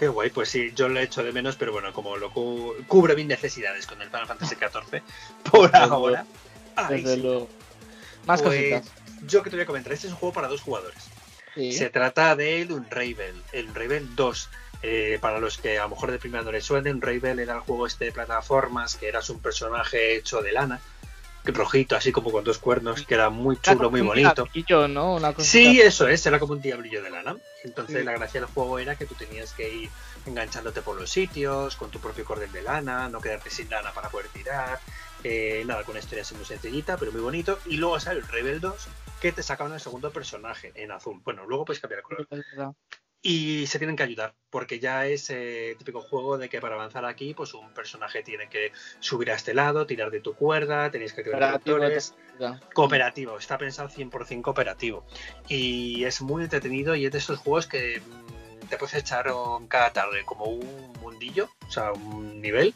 Qué 0.00 0.08
guay, 0.08 0.30
pues 0.30 0.48
sí, 0.48 0.72
yo 0.74 0.88
lo 0.88 0.98
he 0.98 1.02
hecho 1.02 1.22
de 1.22 1.30
menos, 1.30 1.56
pero 1.56 1.72
bueno, 1.72 1.92
como 1.92 2.16
lo 2.16 2.32
cubre 2.32 3.14
mis 3.14 3.26
necesidades 3.26 3.86
con 3.86 4.00
el 4.00 4.08
Final 4.08 4.26
Fantasy 4.26 4.54
XIV, 4.54 5.02
por 5.50 5.76
ahora. 5.76 6.24
Más 8.24 8.40
pues, 8.40 8.42
cositas. 8.42 8.92
Yo 9.26 9.42
que 9.42 9.50
te 9.50 9.56
voy 9.56 9.64
a 9.64 9.66
comentar, 9.66 9.92
este 9.92 10.06
es 10.06 10.14
un 10.14 10.18
juego 10.18 10.32
para 10.32 10.48
dos 10.48 10.62
jugadores. 10.62 11.10
Se 11.54 11.90
trata 11.90 12.34
de 12.34 12.66
un 12.70 12.86
Ravel, 12.88 13.42
el 13.52 13.74
Ravel 13.74 14.16
2. 14.16 14.48
Eh, 14.82 15.18
para 15.20 15.38
los 15.38 15.58
que 15.58 15.78
a 15.78 15.82
lo 15.82 15.90
mejor 15.90 16.10
de 16.10 16.18
primera 16.18 16.42
no 16.42 16.50
les 16.50 16.64
suene, 16.64 16.90
un 16.90 17.02
Ravel 17.02 17.38
era 17.38 17.56
el 17.56 17.60
juego 17.60 17.86
este 17.86 18.06
de 18.06 18.12
plataformas, 18.12 18.96
que 18.96 19.06
eras 19.06 19.28
un 19.28 19.40
personaje 19.40 20.16
hecho 20.16 20.40
de 20.40 20.52
lana 20.52 20.80
rojito, 21.44 21.96
así 21.96 22.12
como 22.12 22.30
con 22.30 22.44
dos 22.44 22.58
cuernos, 22.58 23.02
que 23.06 23.14
era 23.14 23.30
muy 23.30 23.56
chulo, 23.60 23.90
muy 23.90 24.00
bonito. 24.00 24.46
¿no? 24.88 25.18
sí, 25.38 25.80
eso 25.80 26.08
es, 26.08 26.24
era 26.26 26.38
como 26.38 26.52
un 26.52 26.60
diablillo 26.60 27.02
de 27.02 27.10
lana. 27.10 27.36
Entonces 27.64 28.04
la 28.04 28.12
gracia 28.12 28.40
del 28.40 28.48
juego 28.50 28.78
era 28.78 28.96
que 28.96 29.06
tú 29.06 29.14
tenías 29.14 29.52
que 29.52 29.72
ir 29.72 29.90
enganchándote 30.26 30.82
por 30.82 30.96
los 30.96 31.10
sitios, 31.10 31.76
con 31.76 31.90
tu 31.90 31.98
propio 31.98 32.24
cordel 32.24 32.52
de 32.52 32.62
lana, 32.62 33.08
no 33.08 33.20
quedarte 33.20 33.50
sin 33.50 33.70
lana 33.70 33.92
para 33.92 34.08
poder 34.08 34.28
tirar. 34.28 34.80
Eh, 35.22 35.64
nada, 35.66 35.82
con 35.84 35.92
una 35.92 36.00
historia 36.00 36.22
así 36.22 36.34
muy 36.34 36.44
sencillita, 36.44 36.96
pero 36.96 37.12
muy 37.12 37.20
bonito. 37.20 37.58
Y 37.66 37.76
luego 37.76 38.00
sale 38.00 38.20
el 38.20 38.28
Rebel 38.28 38.60
2, 38.60 38.88
que 39.20 39.32
te 39.32 39.42
sacaban 39.42 39.72
el 39.72 39.80
segundo 39.80 40.10
personaje 40.10 40.72
en 40.74 40.92
azul. 40.92 41.20
Bueno, 41.24 41.44
luego 41.46 41.64
puedes 41.66 41.80
cambiar 41.80 42.00
el 42.00 42.04
color 42.04 42.74
y 43.22 43.66
se 43.66 43.78
tienen 43.78 43.96
que 43.96 44.02
ayudar, 44.02 44.34
porque 44.48 44.80
ya 44.80 45.06
es 45.06 45.28
eh, 45.28 45.74
típico 45.78 46.00
juego 46.00 46.38
de 46.38 46.48
que 46.48 46.60
para 46.60 46.76
avanzar 46.76 47.04
aquí, 47.04 47.34
pues 47.34 47.52
un 47.52 47.72
personaje 47.74 48.22
tiene 48.22 48.48
que 48.48 48.72
subir 48.98 49.30
a 49.30 49.34
este 49.34 49.52
lado, 49.52 49.86
tirar 49.86 50.10
de 50.10 50.20
tu 50.20 50.34
cuerda, 50.34 50.90
tenéis 50.90 51.12
que 51.12 51.22
crear 51.22 51.42
actores. 51.42 52.14
Cooperativo, 52.72 53.36
está 53.36 53.58
pensado 53.58 53.90
100% 53.90 54.40
cooperativo. 54.40 55.04
Y 55.48 56.04
es 56.04 56.22
muy 56.22 56.44
entretenido 56.44 56.94
y 56.96 57.04
es 57.04 57.12
de 57.12 57.18
esos 57.18 57.38
juegos 57.38 57.66
que 57.66 58.00
mm, 58.00 58.68
te 58.68 58.78
puedes 58.78 58.94
echar 58.94 59.26
cada 59.68 59.92
tarde 59.92 60.24
como 60.24 60.46
un 60.46 60.92
mundillo, 61.02 61.50
o 61.68 61.70
sea, 61.70 61.92
un 61.92 62.40
nivel, 62.40 62.74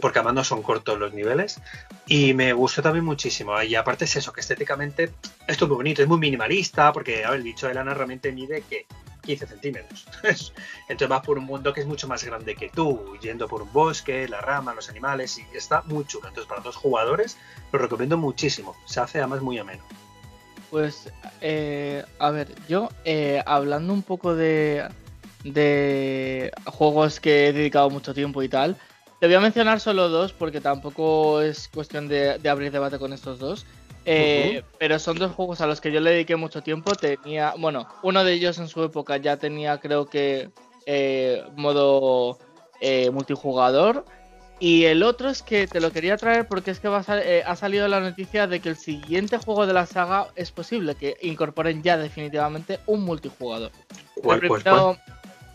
porque 0.00 0.20
además 0.20 0.34
no 0.34 0.44
son 0.44 0.62
cortos 0.62 0.96
los 1.00 1.12
niveles. 1.12 1.60
Y 2.06 2.34
me 2.34 2.52
gustó 2.52 2.82
también 2.82 3.04
muchísimo. 3.04 3.60
Y 3.60 3.74
aparte 3.74 4.04
es 4.04 4.14
eso, 4.14 4.32
que 4.32 4.42
estéticamente 4.42 5.10
esto 5.48 5.64
es 5.64 5.68
muy 5.68 5.76
bonito, 5.78 6.02
es 6.02 6.08
muy 6.08 6.18
minimalista, 6.18 6.92
porque 6.92 7.24
a 7.24 7.30
ver, 7.30 7.40
el 7.40 7.44
bicho 7.44 7.66
de 7.66 7.74
lana 7.74 7.94
realmente 7.94 8.30
mide 8.30 8.62
que 8.70 8.86
15 9.22 9.46
centímetros. 9.46 10.06
Entonces 10.88 11.08
vas 11.08 11.22
por 11.24 11.38
un 11.38 11.44
mundo 11.44 11.72
que 11.72 11.80
es 11.80 11.86
mucho 11.86 12.08
más 12.08 12.24
grande 12.24 12.54
que 12.54 12.68
tú, 12.68 13.16
yendo 13.20 13.48
por 13.48 13.62
un 13.62 13.72
bosque, 13.72 14.28
la 14.28 14.40
rama, 14.40 14.74
los 14.74 14.88
animales, 14.88 15.38
y 15.38 15.56
está 15.56 15.82
muy 15.82 16.04
chulo. 16.04 16.28
Entonces 16.28 16.48
para 16.48 16.60
dos 16.60 16.76
jugadores 16.76 17.38
lo 17.72 17.78
recomiendo 17.78 18.16
muchísimo. 18.16 18.76
Se 18.84 19.00
hace 19.00 19.18
además 19.18 19.42
muy 19.42 19.58
ameno. 19.58 19.82
Pues, 20.70 21.12
eh, 21.40 22.04
a 22.18 22.30
ver, 22.30 22.48
yo 22.68 22.88
eh, 23.04 23.42
hablando 23.46 23.92
un 23.92 24.02
poco 24.02 24.34
de, 24.34 24.88
de 25.44 26.50
juegos 26.64 27.20
que 27.20 27.48
he 27.48 27.52
dedicado 27.52 27.90
mucho 27.90 28.14
tiempo 28.14 28.42
y 28.42 28.48
tal, 28.48 28.76
te 29.20 29.26
voy 29.26 29.36
a 29.36 29.40
mencionar 29.40 29.80
solo 29.80 30.08
dos 30.08 30.32
porque 30.32 30.60
tampoco 30.60 31.42
es 31.42 31.68
cuestión 31.68 32.08
de 32.08 32.48
abrir 32.48 32.72
debate 32.72 32.98
con 32.98 33.12
estos 33.12 33.38
dos. 33.38 33.66
Eh, 34.04 34.62
pero 34.78 34.98
son 34.98 35.18
dos 35.18 35.32
juegos 35.32 35.60
a 35.60 35.66
los 35.66 35.80
que 35.80 35.92
yo 35.92 36.00
le 36.00 36.10
dediqué 36.10 36.36
mucho 36.36 36.62
tiempo. 36.62 36.94
Tenía, 36.94 37.54
bueno, 37.58 37.86
uno 38.02 38.24
de 38.24 38.32
ellos 38.32 38.58
en 38.58 38.68
su 38.68 38.82
época 38.82 39.16
ya 39.16 39.36
tenía, 39.36 39.78
creo 39.78 40.06
que, 40.06 40.50
eh, 40.86 41.44
modo 41.56 42.38
eh, 42.80 43.10
multijugador. 43.10 44.04
Y 44.58 44.84
el 44.84 45.02
otro 45.02 45.28
es 45.28 45.42
que 45.42 45.66
te 45.66 45.80
lo 45.80 45.90
quería 45.90 46.16
traer 46.16 46.46
porque 46.46 46.70
es 46.70 46.78
que 46.78 46.86
va 46.86 46.98
ha 46.98 47.56
salido 47.56 47.88
la 47.88 47.98
noticia 47.98 48.46
de 48.46 48.60
que 48.60 48.68
el 48.68 48.76
siguiente 48.76 49.38
juego 49.38 49.66
de 49.66 49.72
la 49.72 49.86
saga 49.86 50.28
es 50.36 50.52
posible 50.52 50.94
que 50.94 51.16
incorporen 51.22 51.82
ya 51.82 51.96
definitivamente 51.96 52.78
un 52.86 53.02
multijugador. 53.02 53.72
¿Cuál, 54.22 54.40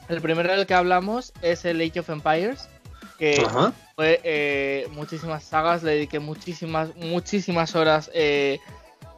El 0.09 0.21
primero 0.21 0.53
del 0.53 0.65
que 0.65 0.73
hablamos 0.73 1.31
es 1.41 1.63
el 1.63 1.79
Age 1.79 2.01
of 2.01 2.09
Empires, 2.09 2.69
que 3.17 3.43
Ajá. 3.45 3.73
fue 3.95 4.21
eh, 4.23 4.87
muchísimas 4.91 5.43
sagas, 5.43 5.83
le 5.83 5.91
dediqué 5.91 6.19
muchísimas, 6.19 6.95
muchísimas 6.95 7.75
horas 7.75 8.11
eh, 8.13 8.59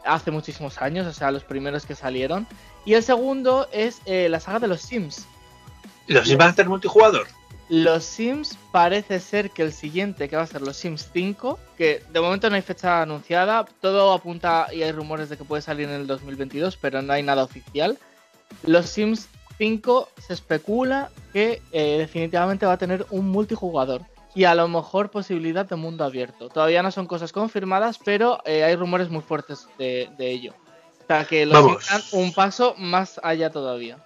hace 0.06 0.32
muchísimos 0.32 0.82
años, 0.82 1.08
o 1.08 1.14
sea, 1.14 1.32
los 1.32 1.44
primeros 1.44 1.86
que 1.86 1.96
salieron. 1.96 2.48
Y 2.86 2.94
el 2.94 3.04
segundo 3.04 3.68
es 3.72 4.02
eh, 4.06 4.30
la 4.30 4.40
saga 4.40 4.60
de 4.60 4.68
los 4.68 4.82
Sims. 4.82 5.26
¿Los 6.08 6.28
Sims 6.28 6.38
van 6.38 6.48
a 6.48 6.52
hacer 6.52 6.68
multijugador? 6.68 7.28
Los 7.70 8.04
Sims 8.04 8.58
parece 8.72 9.20
ser 9.20 9.52
que 9.52 9.62
el 9.62 9.74
siguiente, 9.74 10.28
que 10.28 10.36
va 10.36 10.42
a 10.42 10.48
ser 10.48 10.62
los 10.62 10.76
Sims 10.76 11.10
5, 11.14 11.60
que 11.78 12.04
de 12.12 12.20
momento 12.20 12.50
no 12.50 12.56
hay 12.56 12.64
fecha 12.64 13.04
anunciada, 13.04 13.66
todo 13.80 14.12
apunta 14.12 14.68
y 14.74 14.82
hay 14.82 14.92
rumores 14.92 15.30
de 15.30 15.38
que 15.38 15.44
puede 15.44 15.62
salir 15.62 15.88
en 15.88 15.96
el 15.96 16.08
2022, 16.08 16.78
pero 16.78 17.04
no 17.04 17.14
hay 17.14 17.22
nada 17.22 17.44
oficial. 17.44 18.00
Los 18.64 18.88
Sims 18.88 19.30
5 19.60 20.10
se 20.18 20.34
especula 20.34 21.10
que 21.34 21.62
eh, 21.72 21.98
definitivamente 22.00 22.66
va 22.66 22.74
a 22.74 22.78
tener 22.78 23.06
un 23.12 23.28
multijugador 23.28 24.02
y 24.34 24.46
a 24.46 24.56
lo 24.56 24.68
mejor 24.70 25.12
posibilidad 25.12 25.66
de 25.66 25.76
mundo 25.76 26.06
abierto. 26.06 26.50
Todavía 26.50 26.82
no 26.82 26.92
son 26.92 27.08
cosas 27.08 27.34
confirmadas, 27.34 28.00
pero 28.04 28.40
eh, 28.46 28.64
hay 28.64 28.76
rumores 28.76 29.10
muy 29.10 29.22
fuertes 29.22 29.68
de, 29.78 30.10
de 30.18 30.32
ello. 30.32 30.54
O 31.04 31.08
sea 31.08 31.26
que 31.26 31.46
dan 31.46 31.66
un 32.14 32.34
paso 32.34 32.74
más 32.78 33.20
allá 33.22 33.50
todavía. 33.50 33.98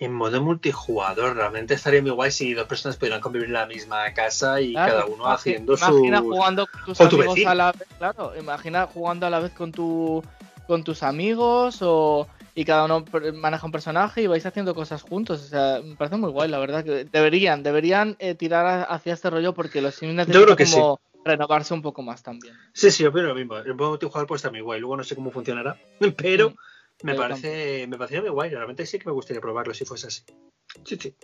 En 0.00 0.12
modo 0.12 0.42
multijugador, 0.42 1.36
realmente 1.36 1.74
estaría 1.74 2.02
muy 2.02 2.10
guay 2.10 2.32
si 2.32 2.54
dos 2.54 2.66
personas 2.66 2.96
pudieran 2.96 3.20
convivir 3.20 3.46
en 3.46 3.52
la 3.52 3.66
misma 3.66 4.12
casa 4.14 4.60
y 4.60 4.72
Claro, 4.72 4.92
cada 4.92 5.06
uno 5.06 5.30
haciendo 5.30 5.76
su. 5.76 5.84
Imagina 5.84 6.20
jugando 6.20 6.66
con 6.66 6.84
tus 6.86 7.00
amigos 7.00 7.46
a 7.46 7.54
la 7.54 7.70
vez, 7.70 7.88
claro. 7.98 8.32
Imagina 8.36 8.88
jugando 8.92 9.26
a 9.26 9.30
la 9.30 9.38
vez 9.38 9.52
con 9.52 9.70
tu 9.70 10.24
con 10.66 10.82
tus 10.82 11.04
amigos 11.04 11.78
o 11.82 12.26
y 12.54 12.64
cada 12.64 12.84
uno 12.84 13.04
maneja 13.34 13.66
un 13.66 13.72
personaje 13.72 14.22
y 14.22 14.26
vais 14.26 14.44
haciendo 14.44 14.74
cosas 14.74 15.02
juntos. 15.02 15.40
O 15.42 15.48
sea, 15.48 15.80
me 15.82 15.96
parece 15.96 16.16
muy 16.16 16.30
guay, 16.30 16.50
la 16.50 16.58
verdad. 16.58 16.84
que 16.84 17.04
Deberían, 17.04 17.62
deberían 17.62 18.16
eh, 18.18 18.34
tirar 18.34 18.86
hacia 18.90 19.14
este 19.14 19.30
rollo 19.30 19.54
porque 19.54 19.80
los 19.80 19.94
Sims 19.94 20.14
necesitan 20.14 20.44
creo 20.44 20.56
que 20.56 20.66
sí. 20.66 20.74
como 20.76 21.00
renovarse 21.24 21.72
un 21.72 21.82
poco 21.82 22.02
más 22.02 22.22
también. 22.22 22.54
Sí, 22.72 22.90
sí, 22.90 23.04
opino 23.06 23.28
lo 23.28 23.34
mismo. 23.34 23.56
El 23.56 23.74
modo 23.74 23.90
multijugador 23.90 24.26
puede 24.26 24.36
estar 24.36 24.52
muy 24.52 24.60
guay. 24.60 24.80
Luego 24.80 24.96
no 24.96 25.04
sé 25.04 25.14
cómo 25.14 25.30
funcionará, 25.30 25.76
pero 26.16 26.52
Mm, 27.02 27.06
me 27.06 27.14
parece, 27.14 27.86
me 27.88 27.96
parecería 27.96 28.22
muy 28.22 28.30
guay. 28.30 28.50
Realmente 28.50 28.86
sí 28.86 28.98
que 28.98 29.06
me 29.06 29.12
gustaría 29.12 29.40
probarlo 29.40 29.74
si 29.74 29.84
fuese 29.84 30.06
así. 30.06 30.22
Sí, 30.84 30.96
sí. 31.00 31.14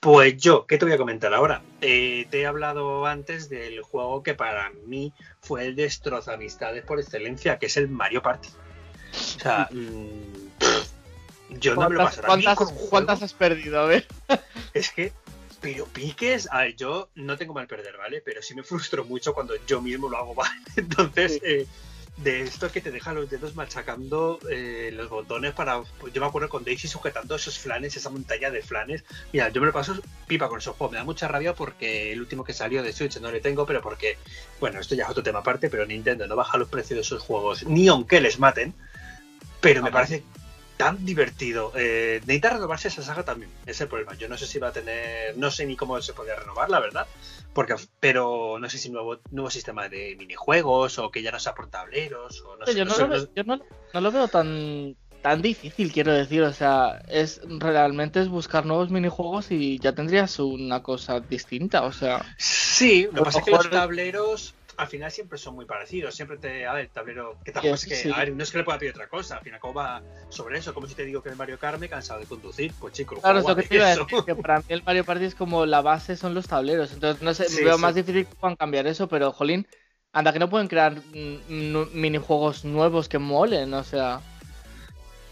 Pues 0.00 0.36
yo, 0.38 0.66
¿qué 0.66 0.78
te 0.78 0.84
voy 0.84 0.94
a 0.94 0.98
comentar 0.98 1.32
ahora? 1.34 1.62
Eh, 1.80 2.26
te 2.30 2.40
he 2.40 2.46
hablado 2.46 3.06
antes 3.06 3.48
del 3.48 3.82
juego 3.82 4.22
que 4.22 4.34
para 4.34 4.70
mí 4.86 5.12
fue 5.40 5.66
el 5.66 5.76
destrozo 5.76 6.32
amistades 6.32 6.84
por 6.84 6.98
excelencia, 6.98 7.58
que 7.58 7.66
es 7.66 7.76
el 7.76 7.88
Mario 7.88 8.22
Party. 8.22 8.48
O 9.12 9.40
sea, 9.40 9.68
mm, 9.72 11.58
yo 11.58 11.74
no 11.74 11.88
me 11.88 11.94
lo 11.96 12.00
¿Cuántas, 12.02 12.16
pasaré 12.16 12.32
a 12.32 12.36
mí 12.36 12.42
cuántas- 12.44 12.56
con 12.58 12.68
un 12.68 12.74
juego. 12.74 12.90
cuántas 12.90 13.22
has 13.22 13.32
perdido? 13.34 13.80
A 13.80 13.86
ver. 13.86 14.06
Es 14.74 14.90
que, 14.90 15.12
pero 15.60 15.84
piques, 15.86 16.48
a 16.52 16.60
ver, 16.60 16.76
yo 16.76 17.08
no 17.16 17.36
tengo 17.36 17.52
mal 17.52 17.66
perder, 17.66 17.96
¿vale? 17.96 18.20
Pero 18.24 18.40
sí 18.40 18.54
me 18.54 18.62
frustro 18.62 19.04
mucho 19.04 19.34
cuando 19.34 19.54
yo 19.66 19.82
mismo 19.82 20.08
lo 20.08 20.16
hago 20.16 20.34
mal. 20.36 20.50
Entonces, 20.76 21.32
Sí. 21.34 21.40
eh, 21.42 21.66
de 22.18 22.42
esto 22.42 22.70
que 22.70 22.80
te 22.82 22.90
deja 22.90 23.12
los 23.14 23.30
dedos 23.30 23.54
machacando 23.56 24.38
eh, 24.50 24.90
los 24.92 25.08
botones 25.08 25.54
para. 25.54 25.80
pues 25.98 26.12
yo 26.12 26.20
me 26.20 26.26
acuerdo 26.28 26.48
con 26.50 26.62
Daisy 26.64 26.86
sujetando 26.86 27.34
esos 27.34 27.58
flanes, 27.58 27.96
esa 27.96 28.10
montaña 28.10 28.50
de 28.50 28.62
flanes. 28.62 29.04
Mira, 29.32 29.48
yo 29.48 29.60
me 29.60 29.66
lo 29.68 29.72
paso 29.72 29.94
pipa 30.28 30.48
con 30.48 30.58
esos 30.58 30.76
juegos. 30.76 30.92
Me 30.92 30.98
da 30.98 31.04
mucha 31.04 31.26
rabia 31.28 31.54
porque 31.54 32.12
el 32.12 32.20
último 32.20 32.44
que 32.44 32.52
salió 32.52 32.82
de 32.82 32.92
Switch 32.92 33.18
no 33.20 33.32
le 33.32 33.40
tengo, 33.40 33.64
pero 33.66 33.80
porque. 33.82 34.18
Bueno, 34.60 34.78
esto 34.80 34.94
ya 34.94 35.04
es 35.04 35.10
otro 35.10 35.22
tema 35.22 35.38
aparte, 35.40 35.68
pero 35.70 35.84
Nintendo 35.86 36.26
no 36.28 36.36
baja 36.36 36.58
los 36.58 36.68
precios 36.68 36.96
de 36.96 37.00
esos 37.00 37.22
juegos 37.22 37.64
ni 37.66 37.88
aunque 37.88 38.20
les 38.20 38.38
maten. 38.38 38.72
Pero 39.60 39.82
me 39.82 39.90
parece 39.90 40.22
tan 40.76 41.04
divertido. 41.04 41.72
Eh, 41.76 42.20
necesita 42.22 42.50
renovarse 42.50 42.88
esa 42.88 43.02
saga 43.02 43.22
también. 43.22 43.50
Ese 43.62 43.70
es 43.72 43.80
el 43.82 43.88
problema. 43.88 44.14
Yo 44.14 44.28
no 44.28 44.38
sé 44.38 44.46
si 44.46 44.58
va 44.58 44.68
a 44.68 44.72
tener. 44.72 45.36
No 45.36 45.50
sé 45.50 45.66
ni 45.66 45.76
cómo 45.76 46.00
se 46.00 46.14
podría 46.14 46.36
renovar, 46.36 46.70
la 46.70 46.80
verdad. 46.80 47.06
Porque, 47.52 47.74
pero 48.00 48.58
no 48.58 48.70
sé 48.70 48.78
si 48.78 48.88
nuevo, 48.90 49.18
nuevo 49.30 49.50
sistema 49.50 49.88
de 49.88 50.16
minijuegos 50.18 50.98
o 50.98 51.10
que 51.10 51.22
ya 51.22 51.32
no 51.32 51.38
sea 51.38 51.54
por 51.54 51.68
tableros. 51.68 52.40
O 52.46 52.56
no 52.56 52.64
sé, 52.64 52.74
yo 52.74 52.84
no 52.86 52.90
no, 52.90 52.96
sé, 52.96 53.02
lo, 53.02 53.08
no 53.08 53.28
yo 53.34 53.44
no- 53.44 53.60
no 53.92 54.00
lo 54.00 54.12
veo 54.12 54.28
tan 54.28 54.96
tan 55.22 55.42
difícil, 55.42 55.92
quiero 55.92 56.12
decir. 56.14 56.42
O 56.44 56.52
sea, 56.54 57.02
es 57.08 57.42
realmente 57.44 58.22
es 58.22 58.28
buscar 58.28 58.64
nuevos 58.64 58.88
minijuegos 58.90 59.50
y 59.50 59.78
ya 59.78 59.92
tendrías 59.92 60.38
una 60.38 60.82
cosa 60.82 61.20
distinta. 61.20 61.82
O 61.82 61.92
sea, 61.92 62.24
Sí, 62.38 63.02
lo 63.12 63.12
que 63.12 63.22
pasa 63.24 63.38
es 63.40 63.44
que 63.44 63.50
los 63.50 63.68
tableros 63.68 64.54
al 64.80 64.86
final 64.88 65.10
siempre 65.10 65.38
son 65.38 65.54
muy 65.54 65.64
parecidos. 65.66 66.14
Siempre 66.14 66.38
te. 66.38 66.66
A 66.66 66.72
ver, 66.72 66.82
el 66.86 66.90
tablero. 66.90 67.36
Que 67.44 67.52
tampoco 67.52 67.74
es 67.74 67.84
que. 67.86 67.94
sí. 67.94 68.10
A 68.12 68.18
ver, 68.18 68.32
no 68.34 68.42
es 68.42 68.50
que 68.50 68.58
le 68.58 68.64
pueda 68.64 68.78
pedir 68.78 68.92
otra 68.92 69.08
cosa. 69.08 69.36
Al 69.36 69.42
final, 69.42 69.60
¿cómo 69.60 69.74
va 69.74 70.02
sobre 70.28 70.58
eso? 70.58 70.72
Como 70.74 70.86
si 70.86 70.94
te 70.94 71.04
digo 71.04 71.22
que 71.22 71.28
en 71.28 71.36
Mario 71.36 71.58
Kart 71.58 71.78
me 71.78 71.86
he 71.86 71.88
cansado 71.88 72.20
de 72.20 72.26
conducir. 72.26 72.72
Pues 72.80 72.92
chico, 72.94 73.14
el 73.16 73.20
claro, 73.20 73.38
es 73.40 73.46
lo 73.46 73.56
que 73.56 73.62
te 73.62 73.74
iba 73.76 73.86
a 73.86 73.90
decir, 73.96 74.06
que 74.24 74.34
para 74.34 74.58
mí 74.58 74.64
el 74.68 74.82
Mario 74.84 75.04
Party 75.04 75.24
es 75.24 75.34
como 75.34 75.66
la 75.66 75.80
base 75.82 76.16
son 76.16 76.34
los 76.34 76.46
tableros. 76.48 76.92
Entonces, 76.92 77.22
no 77.22 77.34
sé, 77.34 77.48
Sí, 77.48 77.62
veo 77.64 77.78
más 77.78 77.94
difícil 77.94 78.26
que 78.26 78.34
puedan 78.34 78.56
cambiar 78.56 78.86
eso, 78.86 79.08
pero 79.08 79.32
jolín, 79.32 79.66
anda 80.12 80.32
que 80.32 80.38
no 80.38 80.48
pueden 80.50 80.68
crear 80.68 80.94
mm, 80.96 81.38
nu- 81.72 81.88
minijuegos 81.92 82.64
nuevos 82.64 83.08
que 83.08 83.18
molen, 83.18 83.72
o 83.74 83.84
sea. 83.84 84.20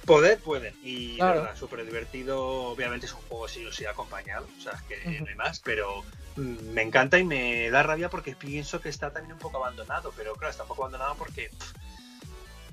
Poder 0.09 0.39
pueden. 0.41 0.75
Y 0.83 1.17
Claro. 1.17 1.43
verdad, 1.43 1.57
súper 1.57 1.85
divertido. 1.85 2.43
Obviamente 2.45 3.07
es 3.07 3.13
un 3.15 3.21
juego 3.23 3.47
sí 3.49 3.65
o 3.65 3.73
sí 3.73 3.87
acompañado. 3.87 4.47
O 4.59 4.61
sea, 4.61 4.73
es 4.73 4.83
que 4.83 5.09
Ujú. 5.09 5.25
no 5.25 5.31
hay 5.31 5.35
más. 5.37 5.61
Pero 5.61 6.03
mm, 6.37 6.73
me 6.73 6.83
encanta 6.83 7.19
y 7.19 7.25
me 7.25 7.71
da 7.71 7.83
rabia 7.83 8.09
porque 8.11 8.35
pienso 8.35 8.81
que 8.81 8.89
está 8.89 9.13
también 9.13 9.35
un 9.35 9.39
poco 9.39 9.59
abandonado. 9.59 10.13
Pero 10.17 10.35
claro, 10.35 10.51
está 10.51 10.65
un 10.65 10.69
poco 10.69 10.83
abandonado 10.83 11.15
porque 11.17 11.51
pff, 11.51 11.73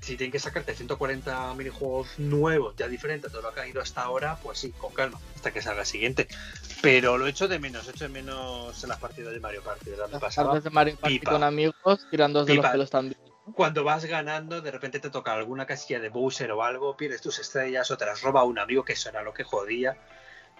si 0.02 0.16
tienen 0.16 0.30
que 0.32 0.38
sacarte 0.38 0.74
140 0.74 1.54
minijuegos 1.54 2.18
nuevos, 2.18 2.76
ya 2.76 2.86
diferentes 2.86 3.28
a 3.30 3.32
todo 3.32 3.42
lo 3.42 3.52
que 3.54 3.60
ha 3.60 3.66
ido 3.66 3.80
hasta 3.82 4.02
ahora, 4.02 4.38
pues 4.42 4.58
sí, 4.58 4.72
con 4.72 4.92
calma, 4.92 5.18
hasta 5.34 5.52
que 5.52 5.60
salga 5.62 5.80
el 5.80 5.86
siguiente. 5.86 6.28
Pero 6.80 7.18
lo 7.18 7.26
echo 7.26 7.48
de 7.48 7.58
menos, 7.58 7.88
echo 7.88 8.04
de 8.04 8.10
menos 8.10 8.82
en 8.84 8.88
las 8.88 8.98
partidas 8.98 9.32
de 9.32 9.40
Mario 9.40 9.62
Party. 9.62 9.90
¿verdad? 9.90 10.06
Me 10.06 10.12
Las 10.12 10.20
pasaba 10.20 10.60
de 10.60 10.70
Mario 10.70 10.96
Party 10.96 11.18
pipa. 11.18 11.32
con 11.32 11.42
amigos, 11.42 12.06
tirando 12.08 12.44
de 12.44 12.54
los 12.54 12.66
pelos 12.66 12.90
también. 12.90 13.18
Cuando 13.54 13.84
vas 13.84 14.04
ganando, 14.04 14.60
de 14.60 14.70
repente 14.70 14.98
te 15.00 15.10
toca 15.10 15.32
alguna 15.32 15.66
casilla 15.66 16.00
de 16.00 16.08
Bowser 16.08 16.50
o 16.52 16.62
algo, 16.62 16.96
pierdes 16.96 17.20
tus 17.20 17.38
estrellas 17.38 17.90
o 17.90 17.96
te 17.96 18.06
las 18.06 18.20
roba 18.22 18.44
un 18.44 18.58
amigo, 18.58 18.84
que 18.84 18.94
eso 18.94 19.08
era 19.08 19.22
lo 19.22 19.32
que 19.32 19.44
jodía. 19.44 19.96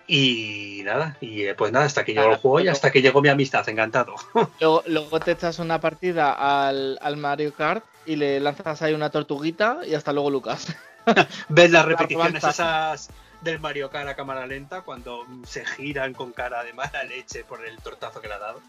Y 0.09 0.83
nada, 0.85 1.17
y 1.21 1.43
eh, 1.43 1.55
pues 1.55 1.73
nada, 1.73 1.85
hasta 1.85 2.05
que 2.05 2.15
llegó 2.15 2.31
el 2.31 2.37
juego 2.37 2.61
y 2.61 2.69
hasta 2.69 2.93
que 2.93 3.03
llegó 3.03 3.21
mi 3.21 3.29
amistad, 3.29 3.69
encantado. 3.69 4.15
Luego, 4.61 4.85
luego 4.87 5.19
te 5.19 5.33
echas 5.33 5.59
una 5.59 5.81
partida 5.81 6.33
al, 6.33 6.97
al 7.03 7.17
Mario 7.17 7.53
Kart 7.53 7.85
y 8.05 8.15
le 8.15 8.39
lanzas 8.39 8.83
ahí 8.83 8.95
una 8.95 9.11
tortuguita 9.11 9.81
y 9.85 9.95
hasta 9.95 10.13
luego, 10.13 10.31
Lucas. 10.31 10.77
¿Ves 11.49 11.71
las 11.73 11.85
repeticiones 11.85 12.45
avanza. 12.45 12.95
esas 12.95 13.11
del 13.41 13.59
Mario 13.59 13.91
Kart 13.91 14.09
a 14.09 14.15
cámara 14.15 14.47
lenta 14.47 14.83
cuando 14.83 15.27
se 15.45 15.65
giran 15.65 16.15
con 16.15 16.31
cara 16.33 16.63
de 16.63 16.73
mala 16.73 17.03
leche 17.03 17.43
por 17.43 17.67
el 17.67 17.77
tortazo 17.79 18.21
que 18.21 18.29
le 18.29 18.35
ha 18.35 18.39
dado? 18.39 18.61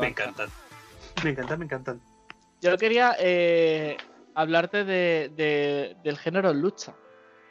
Me 0.00 0.08
encantan. 0.08 0.48
Me 1.22 1.30
encantan, 1.30 1.58
me 1.58 1.64
encantan. 1.66 2.00
Yo 2.60 2.76
quería 2.76 3.16
eh, 3.18 3.96
hablarte 4.34 4.84
de, 4.84 5.30
de- 5.36 5.96
del 6.02 6.18
género 6.18 6.52
lucha. 6.52 6.94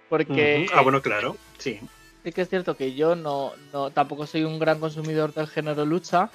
Porque. 0.09 0.67
Ah, 0.73 0.81
bueno, 0.81 1.01
claro, 1.01 1.35
sí. 1.57 1.79
sí 2.23 2.31
que 2.31 2.41
es 2.41 2.49
cierto 2.49 2.75
que 2.77 2.93
yo 2.93 3.15
no, 3.15 3.53
no 3.73 3.91
tampoco 3.91 4.25
soy 4.25 4.43
un 4.43 4.59
gran 4.59 4.79
consumidor 4.79 5.33
del 5.33 5.47
género 5.47 5.85
lucha, 5.85 6.29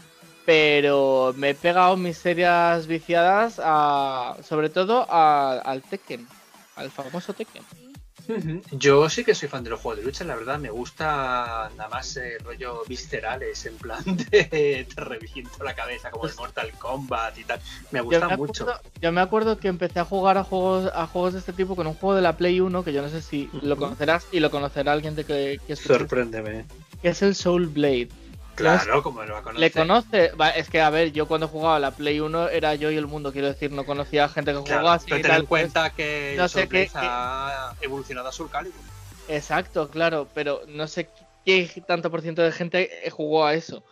pero 0.45 1.33
me 1.37 1.51
he 1.51 1.55
pegado 1.55 1.97
mis 1.97 2.18
serias 2.18 2.87
viciadas 2.87 3.61
a, 3.62 4.37
sobre 4.43 4.68
todo 4.68 5.07
a- 5.09 5.61
al 5.64 5.83
Tekken, 5.83 6.27
al 6.77 6.91
famoso 6.91 7.33
Tekken. 7.33 7.62
Yo 8.73 9.09
sí 9.09 9.25
que 9.25 9.35
soy 9.35 9.49
fan 9.49 9.64
de 9.64 9.70
los 9.70 9.81
juegos 9.81 9.99
de 10.01 10.05
lucha, 10.07 10.25
la 10.25 10.37
verdad 10.37 10.59
me 10.59 10.70
gusta 10.70 11.70
nada 11.77 11.89
más 11.89 12.16
eh, 12.16 12.39
rollo 12.45 12.83
viscerales, 12.89 13.66
en 13.66 13.77
plan 13.77 14.03
de 14.31 14.87
te 14.95 15.01
reviento 15.01 15.62
la 15.64 15.75
cabeza 15.75 16.11
como 16.11 16.27
el 16.27 16.35
Mortal 16.37 16.70
Kombat 16.79 17.39
y 17.39 17.45
tal. 17.45 17.61
Me 17.91 17.99
Yo 18.01 18.05
gusta 18.05 18.29
me, 18.29 18.37
mucho. 18.37 18.66
yo 19.01 19.12
me 19.12 19.20
acuerdo 19.20 19.59
que 19.59 19.68
empecé 19.68 20.01
a 20.01 20.05
jugar 20.05 20.39
a 20.39 20.45
juegos 20.45 20.91
a 20.95 21.07
juegos 21.07 21.33
de 21.35 21.41
este 21.41 21.53
tipo 21.53 21.77
con 21.77 21.87
un 21.87 21.95
juego 21.95 22.14
de 22.14 22.23
la 22.23 22.37
Play 22.37 22.61
1 22.61 22.85
que 22.85 22.93
yo 22.93 23.03
no 23.03 23.09
sé 23.09 23.23
si 23.23 23.51
lo 23.62 23.77
conocerás 23.77 24.27
y 24.33 24.41
lo 24.41 24.51
conocerá 24.51 24.93
alguien 24.93 25.14
de 25.16 25.25
que, 25.25 25.61
que, 25.66 25.77
Sorpréndeme. 25.77 26.64
que 27.03 27.09
es 27.09 27.23
el 27.23 27.35
Soul 27.35 27.66
Blade. 27.66 28.09
Claro, 28.55 29.03
como 29.03 29.22
lo 29.24 29.32
va 29.34 29.40
a 29.40 29.42
conocer. 29.42 29.61
¿Le 29.61 29.70
conoce? 29.70 30.32
Es 30.57 30.68
que, 30.68 30.80
a 30.80 30.90
ver, 30.90 31.12
yo 31.12 31.26
cuando 31.26 31.48
jugaba 31.48 31.78
la 31.80 31.90
Play 31.92 32.20
1 32.20 32.48
era 32.48 32.74
yo 32.74 32.90
y 32.90 32.96
el 32.96 33.07
mundo, 33.07 33.32
quiero 33.32 33.48
decir, 33.48 33.72
no 33.72 33.84
conocía 33.84 34.24
a 34.24 34.28
gente 34.28 34.53
que 34.53 34.59
Claro, 34.62 34.80
jugaba 34.80 34.94
así. 34.94 35.07
pero 35.11 35.22
ten 35.22 35.30
tal, 35.30 35.40
en 35.40 35.46
cuenta 35.46 35.90
que 35.90 36.34
no 36.38 36.48
sé 36.48 36.68
qué- 36.68 36.90
ha 36.94 37.74
evolucionado 37.80 38.28
a 38.28 38.32
Soul 38.32 38.50
Calibur. 38.50 38.84
pues, 39.26 39.28
exacto, 39.28 39.88
claro, 39.90 40.28
pero 40.34 40.62
no 40.68 40.86
sé 40.86 41.09
qué 41.44 41.68
tanto 41.86 42.11
por 42.11 42.22
ciento 42.22 42.42
de 42.42 42.53
gente 42.53 42.90
jugó 43.11 43.44
a 43.46 43.55
eso. 43.55 43.82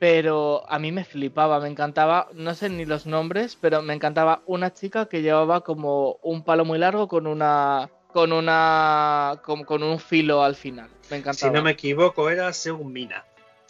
Pero 0.00 0.64
a 0.68 0.78
mí 0.78 0.90
me 0.92 1.04
flipaba, 1.04 1.60
me 1.60 1.68
encantaba, 1.68 2.28
no 2.34 2.54
sé 2.54 2.68
ni 2.68 2.84
los 2.84 3.06
nombres, 3.06 3.56
pero 3.60 3.80
me 3.80 3.94
encantaba 3.94 4.42
una 4.46 4.72
chica 4.72 5.06
que 5.06 5.22
llevaba 5.22 5.60
como 5.62 6.18
un 6.22 6.42
palo 6.44 6.64
muy 6.64 6.78
largo 6.78 7.08
con 7.08 7.26
una. 7.26 7.88
con 8.12 8.32
una. 8.32 9.40
con, 9.44 9.64
con 9.64 9.82
un 9.82 9.98
filo 9.98 10.42
al 10.42 10.56
final. 10.56 10.88
Me 11.10 11.16
Si 11.16 11.20
encantaba. 11.20 11.52
no 11.52 11.62
me 11.62 11.70
equivoco, 11.72 12.28
era 12.28 12.52
según 12.52 12.92
Mina. 12.92 13.24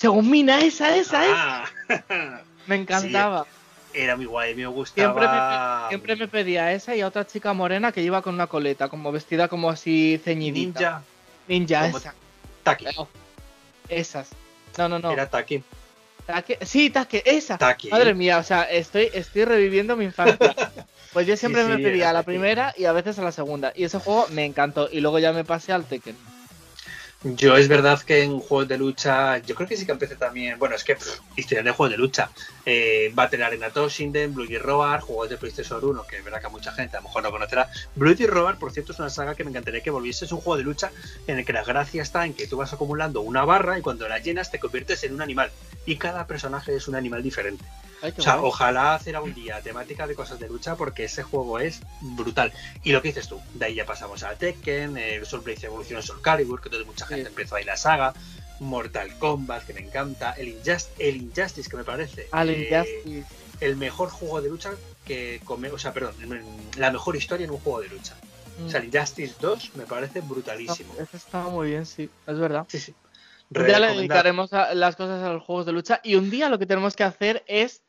Según 0.04 0.30
Mina, 0.30 0.60
esa, 0.60 0.94
esa, 0.94 1.24
esa. 1.24 1.64
Ah, 2.10 2.40
Me 2.66 2.76
encantaba. 2.76 3.46
era 3.94 4.16
muy 4.16 4.26
guay, 4.26 4.54
me 4.54 4.64
Siempre 4.64 4.74
gustaba. 4.74 5.84
me, 5.84 5.88
siempre 5.88 6.16
me 6.16 6.28
pedía 6.28 6.72
esa 6.72 6.94
y 6.94 7.00
a 7.00 7.06
otra 7.06 7.26
chica 7.26 7.54
morena 7.54 7.90
que 7.90 8.02
iba 8.02 8.20
con 8.20 8.34
una 8.34 8.46
coleta, 8.46 8.90
como 8.90 9.12
vestida 9.12 9.48
como 9.48 9.70
así 9.70 10.20
ceñidita. 10.22 11.02
Ninja 11.48 11.80
Ninja, 11.80 11.98
esa. 11.98 12.14
Taki. 12.64 12.84
Esas. 13.88 14.28
No, 14.76 14.90
no, 14.90 14.98
no. 14.98 15.10
Era 15.10 15.30
Taki. 15.30 15.62
Sí, 16.60 16.90
Take, 16.90 17.22
esa. 17.24 17.58
Madre 17.90 18.12
mía, 18.12 18.36
o 18.36 18.42
sea, 18.42 18.64
estoy, 18.64 19.08
estoy 19.14 19.46
reviviendo 19.46 19.96
mi 19.96 20.04
infancia. 20.04 20.54
Pues 21.14 21.28
yo 21.28 21.36
siempre 21.36 21.62
me 21.62 21.78
pedía 21.78 22.10
a 22.10 22.12
la 22.12 22.24
primera 22.24 22.74
y 22.76 22.86
a 22.86 22.92
veces 22.92 23.20
a 23.20 23.22
la 23.22 23.30
segunda. 23.30 23.72
Y 23.76 23.84
ese 23.84 24.00
juego 24.00 24.26
me 24.32 24.44
encantó. 24.44 24.88
Y 24.90 24.98
luego 24.98 25.20
ya 25.20 25.32
me 25.32 25.44
pasé 25.44 25.72
al 25.72 25.84
Tekken. 25.84 26.16
Yo 27.24 27.56
es 27.56 27.68
verdad 27.68 28.02
que 28.02 28.22
en 28.22 28.38
juegos 28.38 28.68
de 28.68 28.76
lucha, 28.76 29.38
yo 29.38 29.54
creo 29.54 29.66
que 29.66 29.78
sí 29.78 29.86
que 29.86 29.92
empecé 29.92 30.14
también, 30.14 30.58
bueno, 30.58 30.74
es 30.74 30.84
que 30.84 30.98
historia 31.36 31.62
de 31.62 31.70
juegos 31.70 31.92
de 31.92 31.96
lucha, 31.96 32.30
eh, 32.66 33.10
Battle 33.14 33.42
Arena 33.42 33.70
Toshinden, 33.70 34.34
Bloody 34.34 34.58
Roar, 34.58 35.00
juegos 35.00 35.30
de 35.30 35.38
PlayStation 35.38 35.82
1, 35.82 36.06
que 36.06 36.18
es 36.18 36.24
verdad 36.24 36.42
que 36.42 36.48
mucha 36.48 36.70
gente 36.72 36.98
a 36.98 37.00
lo 37.00 37.04
mejor 37.04 37.22
no 37.22 37.30
conocerá. 37.30 37.70
Bloody 37.94 38.26
Roar, 38.26 38.58
por 38.58 38.72
cierto, 38.72 38.92
es 38.92 38.98
una 38.98 39.08
saga 39.08 39.34
que 39.34 39.42
me 39.42 39.48
encantaría 39.48 39.80
que 39.80 39.88
volviese, 39.88 40.26
es 40.26 40.32
un 40.32 40.42
juego 40.42 40.58
de 40.58 40.64
lucha 40.64 40.92
en 41.26 41.38
el 41.38 41.46
que 41.46 41.54
la 41.54 41.64
gracia 41.64 42.02
está 42.02 42.26
en 42.26 42.34
que 42.34 42.46
tú 42.46 42.58
vas 42.58 42.74
acumulando 42.74 43.22
una 43.22 43.42
barra 43.46 43.78
y 43.78 43.80
cuando 43.80 44.06
la 44.06 44.18
llenas 44.18 44.50
te 44.50 44.58
conviertes 44.58 45.02
en 45.04 45.14
un 45.14 45.22
animal 45.22 45.50
y 45.86 45.96
cada 45.96 46.26
personaje 46.26 46.76
es 46.76 46.88
un 46.88 46.94
animal 46.94 47.22
diferente 47.22 47.64
o 48.16 48.22
sea, 48.22 48.40
ojalá 48.42 48.94
hacer 48.94 49.16
algún 49.16 49.34
día 49.34 49.60
temática 49.60 50.06
de 50.06 50.14
cosas 50.14 50.38
de 50.38 50.48
lucha 50.48 50.76
porque 50.76 51.04
ese 51.04 51.22
juego 51.22 51.58
es 51.58 51.80
brutal. 52.00 52.52
Y 52.82 52.92
lo 52.92 53.00
que 53.00 53.08
dices 53.08 53.28
tú, 53.28 53.40
de 53.54 53.66
ahí 53.66 53.74
ya 53.74 53.86
pasamos 53.86 54.22
a 54.22 54.34
Tekken, 54.34 54.96
el 54.96 55.24
Soul 55.26 55.42
Blade 55.42 55.66
Evolution 55.66 56.02
Soul 56.02 56.20
Calibur, 56.20 56.60
que 56.60 56.68
entonces 56.68 56.86
mucha 56.86 57.06
gente 57.06 57.28
empezó 57.28 57.56
ahí 57.56 57.64
la 57.64 57.76
saga, 57.76 58.14
Mortal 58.60 59.16
Kombat, 59.18 59.64
que 59.64 59.74
me 59.74 59.80
encanta, 59.80 60.32
el, 60.32 60.56
el 60.98 61.16
Injustice, 61.16 61.70
que 61.70 61.76
me 61.76 61.84
parece. 61.84 62.28
Al 62.32 62.50
eh, 62.50 62.68
Injustice. 62.68 63.26
El 63.60 63.76
mejor 63.76 64.10
juego 64.10 64.42
de 64.42 64.50
lucha 64.50 64.72
que 65.06 65.40
come, 65.44 65.70
o 65.70 65.78
sea, 65.78 65.92
perdón, 65.92 66.14
la 66.76 66.90
mejor 66.90 67.16
historia 67.16 67.44
en 67.44 67.50
un 67.50 67.58
juego 67.58 67.80
de 67.80 67.88
lucha. 67.88 68.14
O 68.64 68.68
sea, 68.68 68.80
el 68.80 68.86
mm. 68.86 68.94
Injustice 68.94 69.34
2 69.40 69.76
me 69.76 69.84
parece 69.84 70.20
brutalísimo. 70.20 70.94
Eso 70.94 71.16
está 71.16 71.44
muy 71.44 71.70
bien, 71.70 71.86
sí, 71.86 72.10
es 72.26 72.38
verdad. 72.38 72.66
Sí, 72.68 72.78
sí. 72.78 72.94
Día 73.50 73.78
le 73.78 73.88
dedicaremos 73.88 74.50
las 74.52 74.96
cosas 74.96 75.22
a 75.22 75.32
los 75.32 75.42
juegos 75.42 75.66
de 75.66 75.72
lucha 75.72 76.00
y 76.02 76.16
un 76.16 76.30
día 76.30 76.48
lo 76.48 76.58
que 76.58 76.66
tenemos 76.66 76.96
que 76.96 77.04
hacer 77.04 77.44
es 77.46 77.82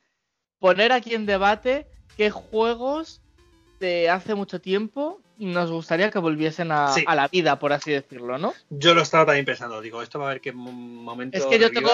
poner 0.58 0.92
aquí 0.92 1.14
en 1.14 1.26
debate 1.26 1.86
qué 2.16 2.30
juegos 2.30 3.20
de 3.80 4.08
hace 4.10 4.34
mucho 4.34 4.60
tiempo 4.60 5.20
nos 5.38 5.70
gustaría 5.70 6.10
que 6.10 6.18
volviesen 6.18 6.72
a, 6.72 6.94
la 7.14 7.28
vida, 7.28 7.58
por 7.58 7.72
así 7.72 7.90
decirlo, 7.90 8.38
¿no? 8.38 8.54
Yo 8.70 8.94
lo 8.94 9.02
estaba 9.02 9.26
también 9.26 9.44
pensando, 9.44 9.80
digo, 9.80 10.02
esto 10.02 10.18
va 10.18 10.26
a 10.26 10.28
haber 10.30 10.40
que 10.40 10.52
momento. 10.52 11.36
Es 11.36 11.44
que 11.44 11.58
yo 11.58 11.70
tengo. 11.70 11.90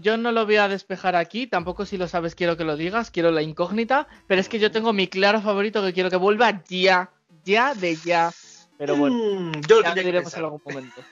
yo 0.00 0.16
no 0.16 0.32
lo 0.32 0.46
voy 0.46 0.56
a 0.56 0.68
despejar 0.68 1.16
aquí, 1.16 1.46
tampoco 1.46 1.86
si 1.86 1.96
lo 1.96 2.06
sabes 2.08 2.34
quiero 2.34 2.56
que 2.56 2.64
lo 2.64 2.76
digas, 2.76 3.10
quiero 3.10 3.30
la 3.30 3.42
incógnita, 3.42 4.06
pero 4.26 4.40
es 4.40 4.48
que 4.48 4.58
yo 4.58 4.70
tengo 4.70 4.92
mi 4.92 5.08
claro 5.08 5.40
favorito 5.40 5.82
que 5.82 5.92
quiero 5.92 6.10
que 6.10 6.16
vuelva 6.16 6.62
ya, 6.68 7.10
ya 7.44 7.74
de 7.74 7.96
ya. 7.96 8.32
Pero 8.76 8.96
bueno, 8.96 9.16
mm, 9.16 9.60
ya 9.62 9.94
lo 9.94 10.02
diremos 10.02 10.34
en 10.34 10.44
algún 10.44 10.62
momento. 10.64 11.02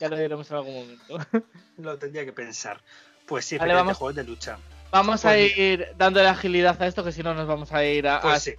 Ya 0.00 0.08
lo 0.08 0.16
diremos 0.16 0.50
en 0.50 0.56
algún 0.56 0.74
momento. 0.74 1.18
lo 1.78 1.98
tendría 1.98 2.24
que 2.24 2.32
pensar. 2.32 2.80
Pues 3.26 3.44
sí, 3.44 3.58
vale, 3.58 3.74
vamos. 3.74 3.96
juegos 3.96 4.16
de 4.16 4.24
lucha. 4.24 4.58
Vamos 4.90 5.24
a 5.24 5.30
pues 5.30 5.56
ir 5.56 5.88
dándole 5.96 6.28
agilidad 6.28 6.80
a 6.80 6.86
esto, 6.86 7.04
que 7.04 7.12
si 7.12 7.22
no 7.22 7.34
nos 7.34 7.46
vamos 7.46 7.72
a 7.72 7.84
ir 7.84 8.08
a, 8.08 8.20
pues, 8.20 8.56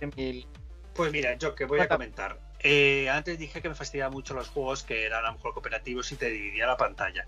pues 0.94 1.12
mira, 1.12 1.36
yo 1.38 1.56
que 1.56 1.66
voy 1.66 1.80
a 1.80 1.88
comentar. 1.88 2.40
Eh, 2.60 3.08
antes 3.10 3.38
dije 3.38 3.62
que 3.62 3.70
me 3.70 3.76
fastidiaba 3.76 4.10
mucho 4.10 4.34
los 4.34 4.50
juegos 4.50 4.84
que 4.84 5.06
eran 5.06 5.24
a 5.24 5.28
lo 5.28 5.34
mejor 5.34 5.54
cooperativos 5.54 6.12
y 6.12 6.16
te 6.16 6.30
dividía 6.30 6.66
la 6.66 6.78
pantalla. 6.78 7.26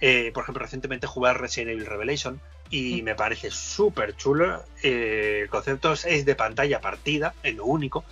Eh, 0.00 0.32
por 0.34 0.42
ejemplo, 0.42 0.62
recientemente 0.62 1.06
jugué 1.06 1.30
a 1.30 1.34
Resident 1.34 1.70
Evil 1.70 1.86
Revelation 1.86 2.40
y 2.68 3.00
mm. 3.00 3.04
me 3.04 3.14
parece 3.14 3.50
súper 3.50 4.16
chulo. 4.16 4.64
Eh, 4.82 5.40
el 5.42 5.48
concepto 5.48 5.92
es 5.92 6.24
de 6.24 6.34
pantalla 6.34 6.80
partida, 6.80 7.34
es 7.42 7.54
lo 7.54 7.64
único, 7.64 8.04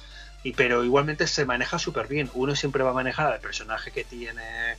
y, 0.44 0.52
pero 0.52 0.84
igualmente 0.84 1.26
se 1.26 1.44
maneja 1.44 1.78
súper 1.78 2.06
bien. 2.06 2.30
Uno 2.34 2.54
siempre 2.54 2.84
va 2.84 2.90
a 2.90 2.94
manejar 2.94 3.32
al 3.32 3.40
personaje 3.40 3.90
que 3.90 4.04
tiene 4.04 4.76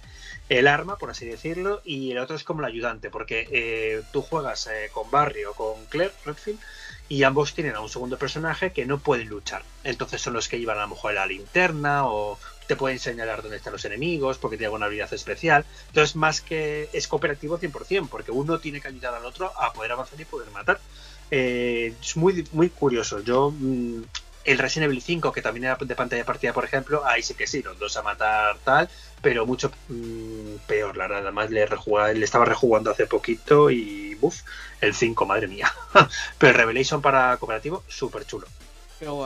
el 0.51 0.67
arma, 0.67 0.97
por 0.97 1.09
así 1.09 1.25
decirlo, 1.25 1.81
y 1.85 2.11
el 2.11 2.17
otro 2.17 2.35
es 2.35 2.43
como 2.43 2.59
el 2.59 2.65
ayudante, 2.65 3.09
porque 3.09 3.47
eh, 3.51 4.01
tú 4.11 4.21
juegas 4.21 4.67
eh, 4.67 4.89
con 4.91 5.09
Barry 5.09 5.45
o 5.45 5.53
con 5.53 5.85
Claire 5.85 6.13
Redfield 6.25 6.59
y 7.07 7.23
ambos 7.23 7.53
tienen 7.53 7.75
a 7.75 7.79
un 7.79 7.87
segundo 7.87 8.17
personaje 8.17 8.73
que 8.73 8.85
no 8.85 8.99
pueden 8.99 9.29
luchar. 9.29 9.63
Entonces 9.85 10.21
son 10.21 10.33
los 10.33 10.49
que 10.49 10.59
llevan 10.59 10.77
a 10.77 10.81
lo 10.81 10.89
mejor 10.89 11.13
la 11.13 11.25
linterna 11.25 12.05
o 12.05 12.37
te 12.67 12.75
pueden 12.75 12.99
señalar 12.99 13.41
dónde 13.41 13.57
están 13.57 13.71
los 13.71 13.85
enemigos 13.85 14.37
porque 14.39 14.57
tiene 14.57 14.65
alguna 14.65 14.87
habilidad 14.87 15.13
especial. 15.13 15.63
Entonces 15.87 16.17
más 16.17 16.41
que 16.41 16.89
es 16.91 17.07
cooperativo 17.07 17.57
100%, 17.57 18.09
porque 18.09 18.31
uno 18.31 18.59
tiene 18.59 18.81
que 18.81 18.89
ayudar 18.89 19.13
al 19.13 19.25
otro 19.25 19.53
a 19.57 19.71
poder 19.71 19.93
avanzar 19.93 20.19
y 20.19 20.25
poder 20.25 20.51
matar. 20.51 20.81
Eh, 21.31 21.95
es 22.01 22.17
muy, 22.17 22.45
muy 22.51 22.69
curioso. 22.69 23.21
Yo 23.21 23.53
mm, 23.57 24.01
el 24.43 24.57
Resident 24.57 24.89
Evil 24.91 25.01
5, 25.01 25.31
que 25.31 25.41
también 25.41 25.65
era 25.65 25.75
de 25.75 25.95
pantalla 25.95 26.25
partida, 26.25 26.53
por 26.53 26.65
ejemplo, 26.65 27.05
ahí 27.05 27.21
sí 27.21 27.33
que 27.33 27.47
sí, 27.47 27.61
los 27.61 27.77
dos 27.77 27.95
a 27.97 28.01
matar 28.01 28.57
tal, 28.63 28.89
pero 29.21 29.45
mucho 29.45 29.71
mm, 29.89 30.55
peor, 30.67 30.97
la 30.97 31.07
verdad. 31.07 31.23
Además, 31.23 31.49
le, 31.51 31.67
le 31.67 32.25
estaba 32.25 32.45
rejugando 32.45 32.91
hace 32.91 33.07
poquito 33.07 33.69
y, 33.69 34.17
uff, 34.21 34.41
el 34.81 34.93
5, 34.93 35.25
madre 35.25 35.47
mía. 35.47 35.71
pero 36.37 36.57
Revelation 36.57 37.01
para 37.01 37.37
cooperativo, 37.37 37.83
súper 37.87 38.25
chulo. 38.25 38.47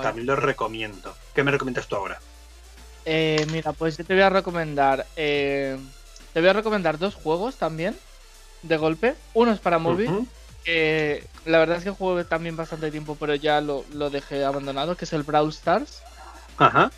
También 0.01 0.25
lo 0.25 0.35
recomiendo. 0.35 1.15
¿Qué 1.33 1.43
me 1.43 1.51
recomiendas 1.51 1.87
tú 1.87 1.97
ahora? 1.97 2.19
Eh, 3.03 3.45
mira, 3.51 3.73
pues 3.73 3.97
yo 3.97 4.05
te 4.05 4.13
voy 4.13 4.23
a 4.23 4.29
recomendar. 4.29 5.05
Eh, 5.15 5.77
te 6.33 6.39
voy 6.39 6.49
a 6.49 6.53
recomendar 6.53 6.97
dos 6.97 7.13
juegos 7.15 7.55
también, 7.55 7.95
de 8.63 8.77
golpe. 8.77 9.15
Uno 9.33 9.51
es 9.51 9.59
para 9.59 9.77
móvil 9.77 10.27
la 10.65 11.59
verdad 11.59 11.77
es 11.77 11.83
que 11.83 11.91
juego 11.91 12.23
también 12.25 12.55
bastante 12.55 12.91
tiempo, 12.91 13.15
pero 13.19 13.35
ya 13.35 13.61
lo, 13.61 13.83
dejé 14.09 14.43
abandonado, 14.43 14.95
que 14.95 15.05
es 15.05 15.13
el 15.13 15.23
Brawl 15.23 15.49
Stars. 15.49 16.01
Ajá. 16.57 16.91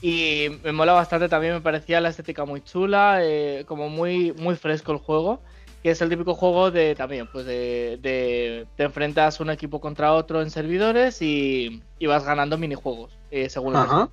Y 0.00 0.48
me 0.62 0.72
mola 0.72 0.92
bastante, 0.92 1.28
también 1.28 1.54
me 1.54 1.60
parecía 1.60 2.00
la 2.00 2.08
estética 2.08 2.44
muy 2.44 2.60
chula, 2.62 3.20
eh, 3.22 3.64
como 3.66 3.88
muy, 3.88 4.32
muy 4.32 4.56
fresco 4.56 4.92
el 4.92 4.98
juego. 4.98 5.40
Que 5.82 5.90
es 5.90 6.00
el 6.02 6.08
típico 6.08 6.34
juego 6.34 6.72
de 6.72 6.96
también, 6.96 7.28
pues 7.28 7.46
de, 7.46 8.66
te 8.76 8.82
enfrentas 8.82 9.38
un 9.38 9.50
equipo 9.50 9.80
contra 9.80 10.12
otro 10.12 10.42
en 10.42 10.50
servidores 10.50 11.22
y, 11.22 11.84
vas 12.04 12.24
ganando 12.24 12.58
minijuegos, 12.58 13.16
eh, 13.30 13.48
según 13.48 13.76
Ajá. 13.76 14.10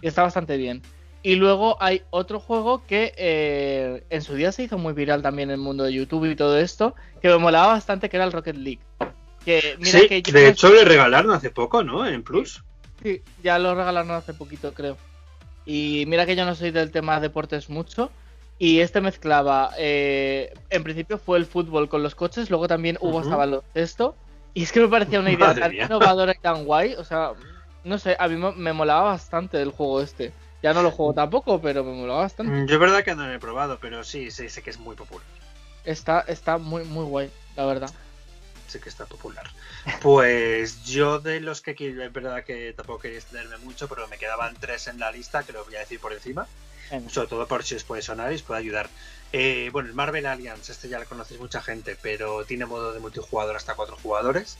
Y 0.00 0.08
está 0.08 0.22
bastante 0.22 0.56
bien. 0.56 0.82
Y 1.26 1.34
luego 1.34 1.76
hay 1.80 2.02
otro 2.10 2.38
juego 2.38 2.86
que 2.86 3.12
eh, 3.16 4.04
en 4.10 4.22
su 4.22 4.36
día 4.36 4.52
se 4.52 4.62
hizo 4.62 4.78
muy 4.78 4.92
viral 4.92 5.22
también 5.22 5.50
en 5.50 5.54
el 5.54 5.60
mundo 5.60 5.82
de 5.82 5.92
YouTube 5.92 6.30
y 6.30 6.36
todo 6.36 6.56
esto, 6.56 6.94
que 7.20 7.26
me 7.26 7.36
molaba 7.36 7.72
bastante, 7.72 8.08
que 8.08 8.16
era 8.16 8.26
el 8.26 8.30
Rocket 8.30 8.54
League. 8.54 8.78
Que, 9.44 9.76
sí, 9.82 10.06
de 10.08 10.48
hecho 10.48 10.72
le 10.72 10.84
regalaron 10.84 11.32
hace 11.32 11.50
poco, 11.50 11.82
¿no? 11.82 12.06
En 12.06 12.22
Plus. 12.22 12.62
Sí, 13.02 13.22
ya 13.42 13.58
lo 13.58 13.74
regalaron 13.74 14.12
hace 14.12 14.34
poquito, 14.34 14.72
creo. 14.72 14.96
Y 15.64 16.04
mira 16.06 16.26
que 16.26 16.36
yo 16.36 16.44
no 16.44 16.54
soy 16.54 16.70
del 16.70 16.92
tema 16.92 17.18
deportes 17.18 17.70
mucho. 17.70 18.12
Y 18.60 18.78
este 18.78 19.00
mezclaba, 19.00 19.72
eh, 19.78 20.54
en 20.70 20.84
principio 20.84 21.18
fue 21.18 21.38
el 21.38 21.46
fútbol 21.46 21.88
con 21.88 22.04
los 22.04 22.14
coches, 22.14 22.50
luego 22.50 22.68
también 22.68 22.98
hubo 23.00 23.18
uh 23.18 23.62
esto 23.74 24.14
Y 24.54 24.62
es 24.62 24.70
que 24.70 24.78
me 24.78 24.86
parecía 24.86 25.18
una 25.18 25.32
idea 25.32 25.56
tan 25.56 25.74
innovadora 25.74 26.36
y 26.36 26.40
tan 26.40 26.64
guay. 26.64 26.94
O 26.94 27.02
sea, 27.02 27.32
no 27.82 27.98
sé, 27.98 28.14
a 28.16 28.28
mí 28.28 28.36
me 28.56 28.72
molaba 28.72 29.10
bastante 29.10 29.60
el 29.60 29.72
juego 29.72 30.00
este. 30.00 30.32
Ya 30.62 30.72
no 30.72 30.82
lo 30.82 30.90
juego 30.90 31.14
tampoco, 31.14 31.60
pero 31.60 31.84
me 31.84 31.92
mola 31.92 32.14
bastante. 32.14 32.52
Mm, 32.52 32.66
yo 32.66 32.74
es 32.74 32.80
verdad 32.80 33.04
que 33.04 33.14
no 33.14 33.26
lo 33.26 33.32
he 33.32 33.38
probado, 33.38 33.78
pero 33.80 34.02
sí, 34.04 34.30
sí, 34.30 34.48
sé 34.48 34.62
que 34.62 34.70
es 34.70 34.78
muy 34.78 34.96
popular. 34.96 35.24
Está, 35.84 36.20
está 36.26 36.58
muy, 36.58 36.84
muy 36.84 37.04
guay, 37.04 37.30
la 37.56 37.66
verdad. 37.66 37.90
Sé 38.66 38.80
que 38.80 38.88
está 38.88 39.04
popular. 39.04 39.48
Pues 40.02 40.84
yo 40.84 41.20
de 41.20 41.40
los 41.40 41.60
que 41.60 41.76
quiero, 41.76 42.02
es 42.02 42.12
verdad 42.12 42.42
que 42.42 42.72
tampoco 42.72 43.00
quería 43.00 43.18
extenderme 43.18 43.58
mucho, 43.58 43.86
pero 43.86 44.08
me 44.08 44.18
quedaban 44.18 44.56
tres 44.58 44.88
en 44.88 44.98
la 44.98 45.12
lista 45.12 45.44
que 45.44 45.52
los 45.52 45.64
voy 45.66 45.76
a 45.76 45.80
decir 45.80 46.00
por 46.00 46.12
encima. 46.12 46.46
Sobre 47.08 47.28
todo 47.28 47.46
por 47.48 47.64
si 47.64 47.74
os 47.74 47.84
puede 47.84 48.02
sonar 48.02 48.30
y 48.30 48.36
os 48.36 48.42
puede 48.42 48.60
ayudar. 48.60 48.88
Eh, 49.32 49.70
bueno, 49.72 49.88
el 49.88 49.94
Marvel 49.94 50.24
Alliance, 50.26 50.70
este 50.70 50.88
ya 50.88 51.00
lo 51.00 51.04
conocéis 51.04 51.40
mucha 51.40 51.60
gente, 51.60 51.96
pero 52.00 52.44
tiene 52.44 52.64
modo 52.64 52.92
de 52.92 53.00
multijugador 53.00 53.56
hasta 53.56 53.74
cuatro 53.74 53.96
jugadores 54.00 54.56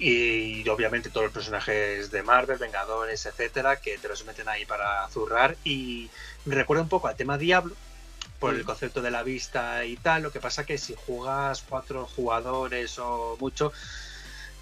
y 0.00 0.66
obviamente 0.68 1.10
todos 1.10 1.24
los 1.24 1.32
personajes 1.32 2.10
de 2.10 2.22
Marvel, 2.22 2.56
Vengadores, 2.56 3.26
etcétera, 3.26 3.76
que 3.76 3.98
te 3.98 4.08
los 4.08 4.24
meten 4.24 4.48
ahí 4.48 4.64
para 4.64 5.06
zurrar. 5.08 5.56
Y 5.62 6.08
me 6.46 6.54
recuerda 6.54 6.82
un 6.82 6.88
poco 6.88 7.06
al 7.06 7.16
tema 7.16 7.36
Diablo 7.36 7.76
por 8.38 8.54
el 8.54 8.64
concepto 8.64 9.02
de 9.02 9.10
la 9.10 9.22
vista 9.22 9.84
y 9.84 9.98
tal, 9.98 10.22
lo 10.22 10.32
que 10.32 10.40
pasa 10.40 10.64
que 10.64 10.78
si 10.78 10.94
juegas 10.94 11.62
cuatro 11.68 12.06
jugadores 12.06 12.98
o 12.98 13.36
mucho 13.38 13.70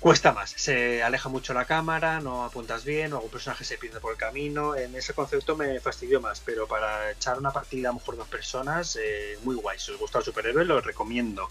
cuesta 0.00 0.32
más, 0.32 0.50
se 0.50 1.02
aleja 1.02 1.28
mucho 1.28 1.54
la 1.54 1.64
cámara, 1.64 2.20
no 2.20 2.44
apuntas 2.44 2.84
bien, 2.84 3.12
o 3.12 3.16
algún 3.16 3.30
personaje 3.30 3.64
se 3.64 3.78
pierde 3.78 4.00
por 4.00 4.12
el 4.12 4.18
camino, 4.18 4.74
en 4.74 4.94
ese 4.96 5.14
concepto 5.14 5.56
me 5.56 5.78
fastidió 5.80 6.20
más, 6.20 6.40
pero 6.44 6.66
para 6.66 7.12
echar 7.12 7.38
una 7.38 7.52
partida 7.52 7.88
a 7.88 7.92
lo 7.92 7.98
mejor 8.00 8.16
dos 8.16 8.28
personas, 8.28 8.98
eh, 9.00 9.38
muy 9.44 9.54
guay, 9.54 9.78
si 9.78 9.92
os 9.92 9.98
gusta 9.98 10.18
el 10.18 10.24
superhéroe 10.24 10.64
lo 10.64 10.80
recomiendo. 10.80 11.48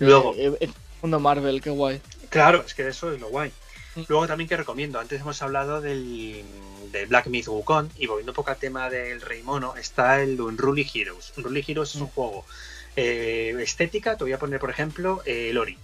Luego, 0.00 0.34
eh, 0.36 0.56
eh, 0.60 0.70
mundo 1.00 1.20
Marvel, 1.20 1.60
qué 1.60 1.70
guay. 1.70 2.00
Claro, 2.32 2.64
es 2.66 2.74
que 2.74 2.88
eso 2.88 3.12
es 3.12 3.20
lo 3.20 3.28
guay. 3.28 3.52
Mm. 3.94 4.02
Luego 4.08 4.26
también 4.26 4.48
que 4.48 4.56
recomiendo, 4.56 4.98
antes 4.98 5.20
hemos 5.20 5.40
hablado 5.42 5.82
del, 5.82 6.42
Black 7.08 7.26
Myth 7.26 7.46
Wukong 7.46 7.90
y 7.98 8.06
volviendo 8.06 8.32
un 8.32 8.36
poco 8.36 8.50
al 8.50 8.56
tema 8.56 8.88
del 8.88 9.20
Rey 9.20 9.42
Mono, 9.42 9.76
está 9.76 10.20
el 10.22 10.40
Unruly 10.40 10.88
Heroes. 10.92 11.34
Unruly 11.36 11.64
Heroes 11.66 11.90
es 11.90 11.96
un 11.96 12.08
mm. 12.08 12.10
juego 12.10 12.44
eh, 12.96 13.54
estética, 13.60 14.16
te 14.16 14.24
voy 14.24 14.32
a 14.32 14.38
poner 14.38 14.58
por 14.58 14.70
ejemplo 14.70 15.22
el 15.26 15.56
Ori. 15.58 15.78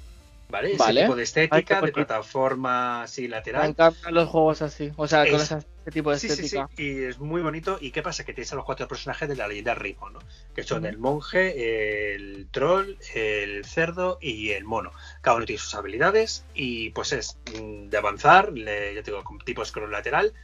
¿Vale? 0.48 0.72
Ese 0.72 1.02
tipo 1.02 1.14
de 1.14 1.22
estética, 1.22 1.82
de 1.82 1.92
plataforma 1.92 3.02
así 3.02 3.28
lateral. 3.28 3.64
Me 3.64 3.68
encantan 3.68 4.14
los 4.14 4.30
juegos 4.30 4.62
así, 4.62 4.90
o 4.96 5.06
sea, 5.06 5.30
con 5.30 5.40
esa 5.42 5.60
este 5.88 5.98
tipo 6.00 6.10
de 6.10 6.18
Sí, 6.18 6.28
sí, 6.28 6.32
estética. 6.34 6.68
sí, 6.76 6.82
y 6.82 7.02
es 7.04 7.18
muy 7.18 7.40
bonito. 7.42 7.78
¿Y 7.80 7.90
qué 7.90 8.02
pasa? 8.02 8.24
Que 8.24 8.32
tienes 8.34 8.52
a 8.52 8.56
los 8.56 8.64
cuatro 8.64 8.86
personajes 8.86 9.28
de 9.28 9.36
la 9.36 9.48
leyenda 9.48 9.74
Rimo, 9.74 10.10
¿no? 10.10 10.20
Que 10.54 10.62
son 10.62 10.84
el 10.86 10.98
monje, 10.98 12.14
el 12.14 12.48
troll, 12.50 12.96
el 13.14 13.64
cerdo 13.64 14.18
y 14.20 14.50
el 14.50 14.64
mono. 14.64 14.92
Cada 15.22 15.36
uno 15.36 15.46
tiene 15.46 15.60
sus 15.60 15.74
habilidades 15.74 16.44
y 16.54 16.90
pues 16.90 17.12
es 17.12 17.38
mm, 17.60 17.88
de 17.88 17.96
avanzar, 17.98 18.52
le- 18.52 18.94
ya 18.94 19.02
te 19.02 19.10
digo, 19.10 19.24
con 19.24 19.38
tipo 19.38 19.64
scroll 19.64 19.90
lateral, 19.90 20.34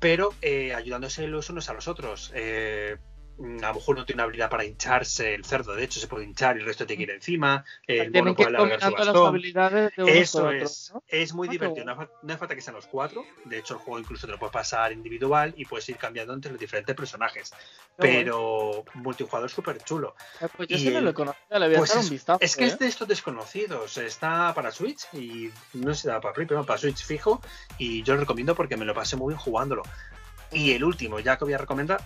pero 0.00 0.34
eh, 0.42 0.74
ayudándose 0.74 1.26
los 1.28 1.48
unos 1.50 1.68
a 1.70 1.72
los 1.74 1.88
otros. 1.88 2.30
Eh, 2.34 2.96
a 3.38 3.68
lo 3.68 3.74
mejor 3.74 3.96
no 3.96 4.04
tiene 4.04 4.18
una 4.18 4.24
habilidad 4.24 4.48
para 4.48 4.64
hincharse 4.64 5.34
el 5.34 5.44
cerdo, 5.44 5.74
de 5.74 5.82
hecho 5.84 5.98
se 5.98 6.06
puede 6.06 6.24
hinchar 6.24 6.56
y 6.56 6.60
el 6.60 6.66
resto 6.66 6.86
te 6.86 6.96
quiere 6.96 7.14
encima. 7.14 7.64
El 7.86 8.12
Tienen 8.12 8.24
mono 8.24 8.36
puede 8.36 8.48
alargar 8.48 8.80
su 8.80 8.86
bastón. 8.92 9.42
Eso 10.06 10.50
es, 10.50 10.90
¿no? 10.94 11.02
es 11.08 11.32
muy 11.34 11.48
Ah, 11.48 11.50
divertido. 11.50 11.84
No, 11.84 11.92
hace- 11.92 12.10
no 12.22 12.28
hace 12.32 12.38
falta 12.38 12.54
que 12.54 12.60
sean 12.60 12.76
los 12.76 12.86
cuatro. 12.86 13.24
De 13.44 13.58
hecho, 13.58 13.74
el 13.74 13.80
juego 13.80 13.98
incluso 13.98 14.26
te 14.26 14.32
lo 14.32 14.38
puedes 14.38 14.52
pasar 14.52 14.92
individual 14.92 15.52
y 15.56 15.64
puedes 15.64 15.88
ir 15.88 15.96
cambiando 15.96 16.32
entre 16.32 16.52
los 16.52 16.60
diferentes 16.60 16.94
personajes. 16.94 17.52
Pero 17.96 18.84
multijugador 18.94 19.50
súper 19.50 19.78
chulo. 19.82 20.14
Eh, 20.40 20.46
Pues 20.56 20.68
yo 20.68 20.78
sí 20.78 20.90
no 20.90 20.98
el- 20.98 21.04
lo 21.04 21.14
conocía, 21.14 21.58
le 21.58 21.66
voy 21.66 21.74
a 21.74 21.78
Pues 21.78 21.90
echar 21.90 22.00
es, 22.00 22.04
un 22.06 22.10
vistazo. 22.10 22.38
es 22.40 22.56
que 22.56 22.64
¿eh? 22.64 22.68
es 22.68 22.78
de 22.78 22.86
estos 22.86 23.08
desconocidos. 23.08 23.98
Está 23.98 24.52
para 24.54 24.70
Switch 24.70 25.06
y 25.12 25.50
no 25.74 25.94
si 25.94 26.06
da 26.08 26.20
para 26.20 26.34
Play, 26.34 26.46
pero 26.46 26.64
para 26.64 26.78
Switch 26.78 27.04
fijo. 27.04 27.40
Y 27.78 28.02
yo 28.02 28.14
lo 28.14 28.20
recomiendo 28.20 28.54
porque 28.54 28.76
me 28.76 28.84
lo 28.84 28.94
pasé 28.94 29.16
muy 29.16 29.32
bien 29.34 29.38
jugándolo. 29.40 29.82
Y 30.52 30.72
el 30.72 30.84
último, 30.84 31.18
ya 31.20 31.36
que 31.36 31.44
voy 31.44 31.54
a 31.54 31.58
recomendar, 31.58 32.00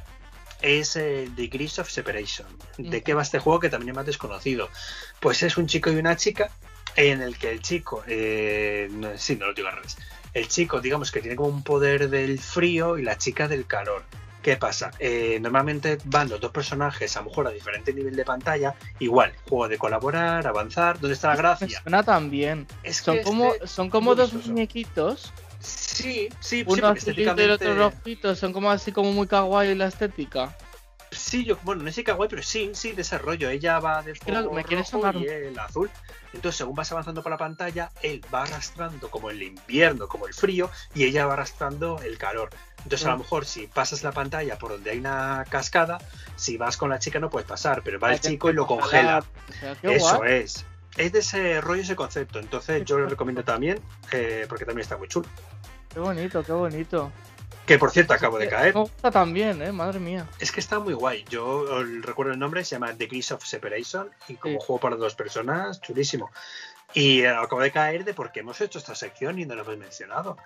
es 0.62 0.96
el 0.96 1.34
Degrees 1.34 1.78
of 1.78 1.88
Separation. 1.90 2.46
¿De 2.78 3.02
qué 3.02 3.14
va 3.14 3.22
este 3.22 3.38
juego 3.38 3.60
que 3.60 3.68
también 3.70 3.90
es 3.90 3.96
más 3.96 4.06
desconocido? 4.06 4.68
Pues 5.20 5.42
es 5.42 5.56
un 5.56 5.66
chico 5.66 5.90
y 5.90 5.96
una 5.96 6.16
chica 6.16 6.50
en 6.96 7.22
el 7.22 7.36
que 7.38 7.50
el 7.50 7.60
chico, 7.62 8.02
eh, 8.06 8.88
no, 8.90 9.16
sí, 9.16 9.36
no 9.36 9.46
lo 9.46 9.54
digo 9.54 9.68
al 9.68 9.76
revés. 9.76 9.96
El 10.34 10.48
chico, 10.48 10.80
digamos 10.80 11.10
que 11.10 11.20
tiene 11.20 11.36
como 11.36 11.48
un 11.48 11.62
poder 11.62 12.08
del 12.10 12.38
frío 12.38 12.98
y 12.98 13.02
la 13.02 13.16
chica 13.18 13.48
del 13.48 13.66
calor. 13.66 14.04
¿Qué 14.42 14.56
pasa? 14.56 14.92
Eh, 15.00 15.38
normalmente 15.40 15.98
van 16.04 16.28
los 16.28 16.40
dos 16.40 16.52
personajes 16.52 17.16
a 17.16 17.20
lo 17.20 17.26
mejor 17.28 17.48
a 17.48 17.50
diferente 17.50 17.92
nivel 17.92 18.14
de 18.14 18.24
pantalla. 18.24 18.74
Igual, 19.00 19.32
juego 19.48 19.68
de 19.68 19.78
colaborar, 19.78 20.46
avanzar. 20.46 20.98
¿Dónde 21.00 21.14
está 21.14 21.28
la 21.28 21.34
Me 21.34 21.38
gracia? 21.38 21.82
suena 21.82 22.02
también. 22.04 22.66
Es 22.84 22.98
Son 22.98 23.18
como, 23.22 23.52
este- 23.54 23.66
son 23.66 23.90
como 23.90 24.14
dos 24.14 24.32
muñequitos, 24.34 25.32
Sí, 26.02 26.28
sí, 26.40 26.58
sí, 26.58 26.64
uno 26.66 26.74
otro 26.88 26.92
estéticamente. 26.92 27.74
rojito, 27.74 28.34
son 28.34 28.52
como 28.52 28.70
así 28.70 28.92
como 28.92 29.12
muy 29.12 29.26
kawaii 29.26 29.74
la 29.74 29.86
estética. 29.86 30.56
Sí, 31.10 31.44
yo, 31.44 31.56
bueno, 31.62 31.82
no 31.82 31.90
sé 31.90 32.04
guay, 32.12 32.28
pero 32.28 32.42
sí, 32.42 32.70
sí, 32.74 32.92
desarrollo. 32.92 33.48
Ella 33.48 33.80
va 33.80 34.02
fuego 34.14 34.52
me 34.52 34.62
rojo 34.62 35.10
y 35.20 35.26
el 35.26 35.58
azul. 35.58 35.90
Entonces, 36.34 36.58
según 36.58 36.74
vas 36.76 36.92
avanzando 36.92 37.22
por 37.22 37.32
la 37.32 37.38
pantalla, 37.38 37.90
él 38.02 38.20
va 38.32 38.42
arrastrando 38.42 39.10
como 39.10 39.30
el 39.30 39.42
invierno, 39.42 40.06
como 40.06 40.26
el 40.26 40.34
frío, 40.34 40.70
y 40.94 41.04
ella 41.04 41.24
va 41.24 41.32
arrastrando 41.32 41.98
el 42.02 42.18
calor. 42.18 42.50
Entonces, 42.84 43.06
a 43.06 43.10
lo 43.12 43.16
Mm. 43.16 43.20
mejor 43.20 43.46
si 43.46 43.66
pasas 43.66 44.02
la 44.02 44.12
pantalla 44.12 44.58
por 44.58 44.72
donde 44.72 44.90
hay 44.90 44.98
una 44.98 45.44
cascada, 45.48 45.98
si 46.36 46.58
vas 46.58 46.76
con 46.76 46.90
la 46.90 46.98
chica 46.98 47.18
no 47.18 47.30
puedes 47.30 47.48
pasar, 47.48 47.82
pero 47.82 47.98
va 47.98 48.12
el 48.12 48.20
chico 48.20 48.50
y 48.50 48.52
lo 48.52 48.66
congela. 48.66 49.24
Eso 49.82 50.24
es. 50.24 50.64
Es 50.96 51.12
de 51.12 51.20
ese 51.20 51.60
rollo, 51.62 51.80
ese 51.82 51.96
concepto. 51.96 52.38
Entonces, 52.38 52.84
yo 52.84 52.98
lo 52.98 53.08
recomiendo 53.08 53.42
también, 53.44 53.80
eh, 54.12 54.44
porque 54.48 54.66
también 54.66 54.82
está 54.82 54.98
muy 54.98 55.08
chulo. 55.08 55.26
Qué 55.92 56.00
bonito, 56.00 56.42
qué 56.44 56.52
bonito. 56.52 57.10
Que 57.66 57.78
por 57.78 57.90
cierto, 57.90 58.14
acabo 58.14 58.38
de 58.38 58.48
caer. 58.48 58.74
Me 58.74 58.80
gusta 58.80 59.10
también, 59.10 59.60
eh, 59.60 59.72
madre 59.72 59.98
mía. 60.00 60.26
Es 60.38 60.50
que 60.52 60.60
está 60.60 60.78
muy 60.78 60.94
guay. 60.94 61.24
Yo 61.28 61.80
el- 61.80 62.02
recuerdo 62.02 62.32
el 62.32 62.38
nombre, 62.38 62.64
se 62.64 62.76
llama 62.76 62.92
Degrees 62.94 63.30
of 63.32 63.44
Separation 63.44 64.10
y 64.26 64.34
como 64.36 64.58
Sí. 64.58 64.64
juego 64.66 64.80
para 64.80 64.96
dos 64.96 65.14
personas, 65.14 65.80
chulísimo. 65.82 66.30
Y 66.94 67.20
eh, 67.20 67.28
acabo 67.28 67.60
de 67.60 67.70
caer 67.70 68.04
de 68.04 68.14
por 68.14 68.32
qué 68.32 68.40
hemos 68.40 68.58
hecho 68.62 68.78
esta 68.78 68.94
sección 68.94 69.38
y 69.38 69.44
no 69.44 69.54
lo 69.54 69.62
hemos 69.62 69.76
mencionado. 69.76 70.38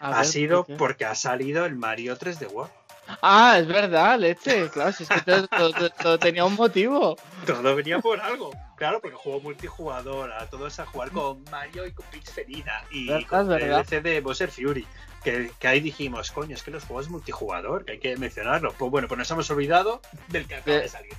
Ha 0.00 0.24
sido 0.24 0.64
porque 0.64 1.04
ha 1.04 1.14
salido 1.14 1.64
el 1.66 1.76
Mario 1.76 2.16
3D 2.16 2.46
World. 2.48 2.72
Ah, 3.20 3.56
es 3.58 3.66
verdad, 3.66 4.18
leche. 4.18 4.68
Claro, 4.70 4.92
si 4.92 5.02
es 5.02 5.08
que 5.08 5.20
todo, 5.22 5.46
todo- 5.48 5.72
todo- 5.72 5.90
todo 5.90 6.18
tenía 6.18 6.44
un 6.44 6.54
motivo. 6.54 7.16
Todo 7.46 7.74
venía 7.74 7.98
por 7.98 8.20
algo. 8.20 8.50
Claro, 8.76 9.00
porque 9.00 9.16
juego 9.16 9.40
multijugador, 9.40 10.32
a 10.32 10.46
todos 10.46 10.78
a 10.80 10.86
jugar 10.86 11.10
con 11.10 11.44
Mario 11.50 11.86
y 11.86 11.92
con 11.92 12.04
Peach 12.06 12.30
Felina 12.30 12.84
y 12.90 13.08
Verdad, 13.08 13.26
con 13.28 13.52
el. 13.52 13.68
DLC 13.70 14.00
de 14.02 14.20
Bowser 14.20 14.50
Fury. 14.50 14.86
Que, 15.22 15.52
que 15.60 15.68
ahí 15.68 15.78
dijimos, 15.80 16.32
coño, 16.32 16.54
es 16.56 16.64
que 16.64 16.72
los 16.72 16.82
juegos 16.84 17.08
multijugador, 17.08 17.84
que 17.84 17.92
hay 17.92 17.98
que 18.00 18.16
mencionarlo. 18.16 18.72
Pues 18.76 18.90
bueno, 18.90 19.06
pues 19.06 19.18
nos 19.18 19.30
hemos 19.30 19.48
olvidado 19.50 20.00
del 20.28 20.48
que 20.48 20.56
acaba 20.56 20.76
De- 20.78 20.82
de 20.82 20.88
salir. 20.88 21.12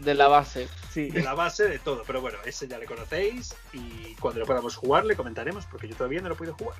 De 0.00 0.14
la 0.14 0.28
base, 0.28 0.66
sí. 0.90 1.10
de 1.10 1.22
la 1.22 1.34
base 1.34 1.68
de 1.68 1.78
todo. 1.78 2.02
Pero 2.06 2.20
bueno, 2.20 2.38
ese 2.44 2.66
ya 2.66 2.78
le 2.78 2.86
conocéis 2.86 3.54
y 3.72 4.14
cuando 4.20 4.40
lo 4.40 4.46
podamos 4.46 4.74
jugar 4.76 5.04
le 5.04 5.14
comentaremos 5.14 5.66
porque 5.66 5.86
yo 5.88 5.94
todavía 5.94 6.20
no 6.20 6.28
lo 6.30 6.36
puedo 6.36 6.54
jugar. 6.54 6.76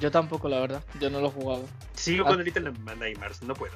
Yo 0.00 0.10
tampoco, 0.10 0.48
la 0.48 0.60
verdad. 0.60 0.82
Yo 1.00 1.08
no 1.10 1.20
lo 1.20 1.28
he 1.28 1.30
jugado. 1.30 1.64
Sigo 1.94 2.24
Ah. 2.24 2.28
con 2.28 2.38
el 2.40 2.44
Little 2.44 2.72
Nightmares, 2.98 3.42
no 3.42 3.54
puedo. 3.54 3.74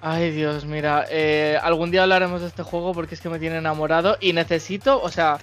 Ay, 0.00 0.30
Dios, 0.30 0.64
mira. 0.64 1.06
eh, 1.10 1.58
algún 1.62 1.90
día 1.90 2.02
hablaremos 2.02 2.40
de 2.40 2.48
este 2.48 2.62
juego 2.62 2.92
porque 2.92 3.14
es 3.14 3.20
que 3.20 3.28
me 3.28 3.38
tiene 3.38 3.56
enamorado 3.58 4.16
y 4.20 4.32
necesito, 4.32 5.00
o 5.02 5.08
sea. 5.10 5.38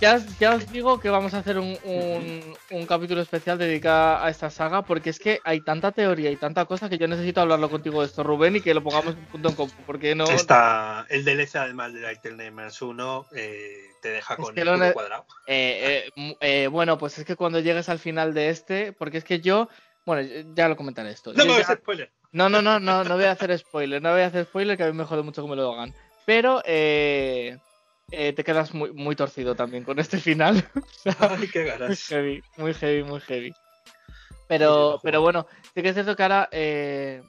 Ya, 0.00 0.18
ya 0.38 0.54
os 0.54 0.66
digo 0.72 0.98
que 0.98 1.10
vamos 1.10 1.34
a 1.34 1.38
hacer 1.38 1.58
un, 1.58 1.76
un- 1.84 2.56
un 2.70 2.86
capítulo 2.86 3.20
especial 3.20 3.58
dedicado 3.58 4.24
a 4.24 4.30
esta 4.30 4.48
saga 4.48 4.80
porque 4.82 5.10
es 5.10 5.18
que 5.18 5.40
hay 5.44 5.60
tanta 5.60 5.92
teoría 5.92 6.30
y 6.30 6.36
tanta 6.36 6.64
cosa 6.64 6.88
que 6.88 6.96
yo 6.96 7.06
necesito 7.06 7.42
hablarlo 7.42 7.68
contigo 7.68 8.00
de 8.00 8.06
esto, 8.06 8.22
Rubén, 8.22 8.56
y 8.56 8.60
que 8.60 8.72
lo 8.72 8.82
pongamos 8.82 9.16
un 9.16 9.26
punto 9.26 9.50
en 9.50 9.54
común. 9.56 9.74
Porque 9.84 10.14
no. 10.14 10.24
Está 10.24 11.06
el 11.10 11.24
DLC 11.24 11.56
además 11.56 11.92
de 11.92 12.00
Little 12.08 12.32
Nightmares 12.36 12.80
1 12.80 13.26
eh, 13.36 13.74
te 14.00 14.08
deja 14.10 14.36
con 14.36 14.58
el 14.58 14.66
culo 14.66 14.92
cuadrado. 14.94 15.26
Eh, 15.46 16.10
eh, 16.16 16.36
eh, 16.40 16.66
bueno, 16.68 16.96
pues 16.96 17.18
es 17.18 17.24
que 17.26 17.36
cuando 17.36 17.60
llegues 17.60 17.88
al 17.90 17.98
final 17.98 18.32
de 18.32 18.48
este, 18.48 18.92
porque 18.94 19.18
es 19.18 19.24
que 19.24 19.40
yo, 19.40 19.68
bueno, 20.06 20.26
ya 20.54 20.68
lo 20.68 20.76
comentaré 20.76 21.10
esto. 21.10 21.34
No 21.34 21.40
Yo 21.44 21.44
me 21.44 21.58
ya- 21.58 21.64
hagas 21.66 21.78
spoiler. 21.78 22.10
no, 22.32 22.48
no, 22.48 22.62
no, 22.62 22.80
no, 22.80 23.04
no 23.04 23.16
voy 23.16 23.24
a 23.24 23.32
hacer 23.32 23.56
spoiler, 23.58 24.00
no 24.00 24.12
voy 24.12 24.22
a 24.22 24.26
hacer 24.28 24.46
spoiler, 24.46 24.78
que 24.78 24.84
a 24.84 24.86
mí 24.86 24.92
me 24.96 25.04
jode 25.04 25.22
mucho 25.22 25.42
que 25.42 25.50
me 25.50 25.56
lo 25.56 25.72
hagan. 25.74 25.92
Pero 26.24 26.62
eh, 26.64 27.58
eh, 28.10 28.32
te 28.32 28.44
quedas 28.44 28.74
muy, 28.74 28.92
muy 28.92 29.16
torcido 29.16 29.54
también 29.54 29.84
con 29.84 29.98
este 29.98 30.18
final. 30.18 30.64
Ay, 31.18 31.48
qué 31.48 31.60
muy 31.60 31.68
ganas. 31.70 32.06
heavy, 32.08 32.42
muy 32.56 32.74
heavy, 32.74 33.02
muy 33.04 33.20
heavy. 33.20 33.52
Sí, 33.52 33.56
sí, 33.56 34.46
Pero, 34.48 35.00
pero 35.02 35.20
bueno, 35.20 35.46
sí 35.74 35.82
que 35.82 35.88
es 35.88 35.94
cierto 35.94 36.16
que 36.16 36.22
ahora, 36.22 36.48
eh, 36.52 37.22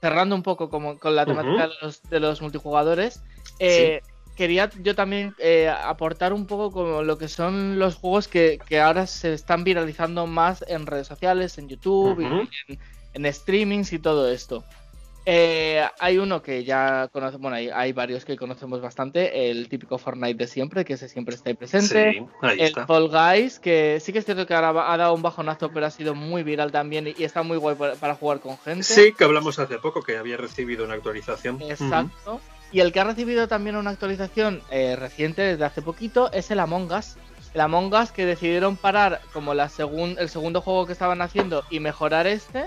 cerrando 0.00 0.34
un 0.34 0.42
poco 0.42 0.68
como 0.70 0.98
con 0.98 1.16
la 1.16 1.26
temática 1.26 1.68
de, 1.68 1.74
los, 1.82 2.02
de 2.04 2.20
los 2.20 2.40
multijugadores, 2.40 3.22
eh, 3.58 4.00
quería 4.36 4.70
yo 4.82 4.94
también 4.94 5.34
aportar 5.82 6.32
un 6.32 6.46
poco 6.46 6.70
como 6.70 7.02
lo 7.02 7.18
que 7.18 7.28
son 7.28 7.78
los 7.78 7.96
juegos 7.96 8.28
que, 8.28 8.58
que 8.68 8.80
ahora 8.80 9.06
se 9.06 9.32
están 9.32 9.64
viralizando 9.64 10.26
más 10.26 10.64
en 10.68 10.86
redes 10.86 11.06
sociales, 11.08 11.58
en 11.58 11.68
YouTube 11.68 12.20
y 12.20 12.72
en, 12.72 12.78
en 13.14 13.32
streamings 13.32 13.92
y 13.92 13.98
todo 13.98 14.30
esto. 14.30 14.64
Eh, 15.28 15.84
hay 15.98 16.18
uno 16.18 16.40
que 16.40 16.62
ya 16.62 17.08
conocemos, 17.12 17.40
bueno, 17.40 17.56
hay, 17.56 17.68
hay 17.68 17.92
varios 17.92 18.24
que 18.24 18.36
conocemos 18.36 18.80
bastante, 18.80 19.50
el 19.50 19.68
típico 19.68 19.98
Fortnite 19.98 20.34
de 20.34 20.46
siempre, 20.46 20.84
que 20.84 20.92
ese 20.92 21.08
siempre 21.08 21.34
está 21.34 21.50
ahí 21.50 21.54
presente. 21.56 22.12
Sí, 22.12 22.26
ahí 22.42 22.60
El 22.60 22.66
está. 22.66 22.86
Fall 22.86 23.08
Guys, 23.08 23.58
que 23.58 23.98
sí 24.00 24.12
que 24.12 24.20
es 24.20 24.24
cierto 24.24 24.46
que 24.46 24.54
ahora 24.54 24.92
ha 24.92 24.96
dado 24.96 25.14
un 25.14 25.22
bajonazo, 25.22 25.70
pero 25.72 25.84
ha 25.86 25.90
sido 25.90 26.14
muy 26.14 26.44
viral 26.44 26.70
también 26.70 27.08
y, 27.08 27.24
está 27.24 27.42
muy 27.42 27.56
guay 27.56 27.74
para, 27.74 28.14
jugar 28.14 28.38
con 28.38 28.56
gente. 28.58 28.84
Sí, 28.84 29.12
que 29.18 29.24
hablamos 29.24 29.58
hace 29.58 29.78
poco 29.78 30.00
que 30.00 30.16
había 30.16 30.36
recibido 30.36 30.84
una 30.84 30.94
actualización. 30.94 31.60
Exacto. 31.60 32.40
Y 32.70 32.78
el 32.78 32.92
que 32.92 33.00
ha 33.00 33.04
recibido 33.04 33.48
también 33.48 33.74
una 33.74 33.90
actualización 33.90 34.62
eh, 34.70 34.94
reciente, 34.94 35.42
desde 35.42 35.64
hace 35.64 35.82
poquito, 35.82 36.30
es 36.32 36.52
el 36.52 36.60
Among 36.60 36.92
Us. 36.92 37.16
El 37.52 37.62
Among 37.62 37.92
Us 37.94 38.12
que 38.12 38.26
decidieron 38.26 38.76
parar 38.76 39.20
como 39.32 39.54
la 39.54 39.68
segun- 39.68 40.16
el 40.20 40.28
segundo 40.28 40.60
juego 40.60 40.86
que 40.86 40.92
estaban 40.92 41.20
haciendo 41.20 41.64
y 41.68 41.80
mejorar 41.80 42.28
este. 42.28 42.66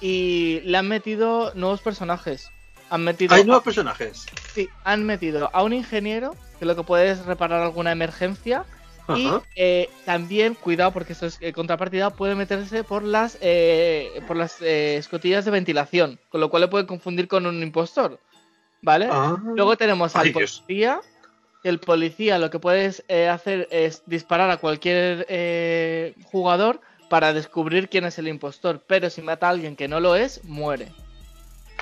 Y 0.00 0.60
le 0.64 0.78
han 0.78 0.88
metido 0.88 1.52
nuevos 1.54 1.80
personajes. 1.80 2.50
Han 2.90 3.04
metido, 3.04 3.34
Hay 3.34 3.44
nuevos 3.44 3.64
personajes. 3.64 4.26
sí, 4.54 4.68
han 4.84 5.04
metido 5.04 5.50
a 5.52 5.62
un 5.62 5.72
ingeniero, 5.72 6.34
que 6.58 6.64
lo 6.64 6.74
que 6.76 6.82
puede 6.84 7.10
es 7.10 7.24
reparar 7.26 7.62
alguna 7.62 7.92
emergencia. 7.92 8.64
Y 9.16 9.30
eh, 9.56 9.88
también, 10.04 10.52
cuidado, 10.54 10.92
porque 10.92 11.14
esto 11.14 11.24
es 11.24 11.38
eh, 11.40 11.54
contrapartida, 11.54 12.10
puede 12.10 12.34
meterse 12.34 12.84
por 12.84 13.02
las 13.02 13.38
eh, 13.40 14.22
por 14.26 14.36
las 14.36 14.60
eh, 14.60 14.96
escotillas 14.98 15.46
de 15.46 15.50
ventilación, 15.50 16.20
con 16.28 16.42
lo 16.42 16.50
cual 16.50 16.60
le 16.62 16.68
puede 16.68 16.84
confundir 16.86 17.26
con 17.26 17.46
un 17.46 17.62
impostor. 17.62 18.20
¿Vale? 18.82 19.08
Ah. 19.10 19.38
Luego 19.56 19.78
tenemos 19.78 20.14
al 20.14 20.26
Ay, 20.26 20.32
policía. 20.32 21.00
El 21.64 21.80
policía 21.80 22.38
lo 22.38 22.50
que 22.50 22.58
puedes 22.58 23.02
eh, 23.08 23.28
hacer 23.28 23.66
es 23.70 24.02
disparar 24.04 24.50
a 24.50 24.58
cualquier 24.58 25.24
eh, 25.30 26.14
jugador 26.24 26.80
para 27.08 27.32
descubrir 27.32 27.88
quién 27.88 28.04
es 28.04 28.18
el 28.18 28.28
impostor. 28.28 28.82
Pero 28.86 29.10
si 29.10 29.22
mata 29.22 29.46
a 29.46 29.50
alguien 29.50 29.76
que 29.76 29.88
no 29.88 30.00
lo 30.00 30.14
es, 30.16 30.44
muere. 30.44 30.88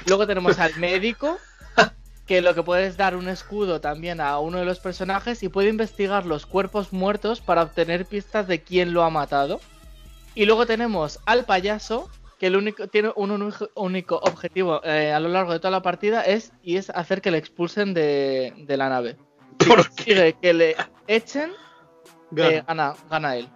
Luego 0.07 0.27
tenemos 0.27 0.59
al 0.59 0.77
médico, 0.77 1.39
que 2.27 2.41
lo 2.43 2.55
que 2.55 2.63
puede 2.63 2.87
es 2.87 2.97
dar 2.97 3.17
un 3.17 3.29
escudo 3.29 3.81
también 3.81 4.21
a 4.21 4.39
uno 4.39 4.59
de 4.59 4.65
los 4.65 4.79
personajes 4.81 5.43
y 5.43 5.49
puede 5.49 5.69
investigar 5.69 6.27
los 6.27 6.47
cuerpos 6.47 6.93
muertos 6.93 7.41
para 7.41 7.63
obtener 7.63 8.07
pistas 8.07 8.47
de 8.47 8.63
quién 8.63 8.93
lo 8.93 9.03
ha 9.05 9.11
matado. 9.11 9.61
Y 10.35 10.45
luego 10.45 10.67
tenemos 10.67 11.19
al 11.25 11.45
payaso, 11.47 12.11
que 12.39 12.49
el 12.49 12.57
único, 12.57 12.87
tiene 12.89 13.11
un 13.17 13.31
único, 13.31 13.71
único 13.75 14.17
objetivo 14.17 14.83
eh, 14.85 15.11
a 15.13 15.19
lo 15.21 15.29
largo 15.31 15.53
de 15.53 15.59
toda 15.59 15.71
la 15.71 15.81
partida 15.83 16.21
es, 16.23 16.53
y 16.63 16.77
es 16.77 16.91
hacer 16.91 17.23
que 17.23 17.31
le 17.31 17.39
expulsen 17.39 17.95
de, 17.95 18.53
de 18.59 18.77
la 18.77 18.91
nave. 18.91 19.17
Si 19.61 19.67
¿Por 19.69 19.89
qué? 19.95 20.37
que 20.43 20.53
le 20.53 20.77
echen, 21.07 21.51
Gana. 22.31 22.51
eh, 22.51 22.65
gana, 22.69 22.95
gana 23.09 23.37
él. 23.37 23.49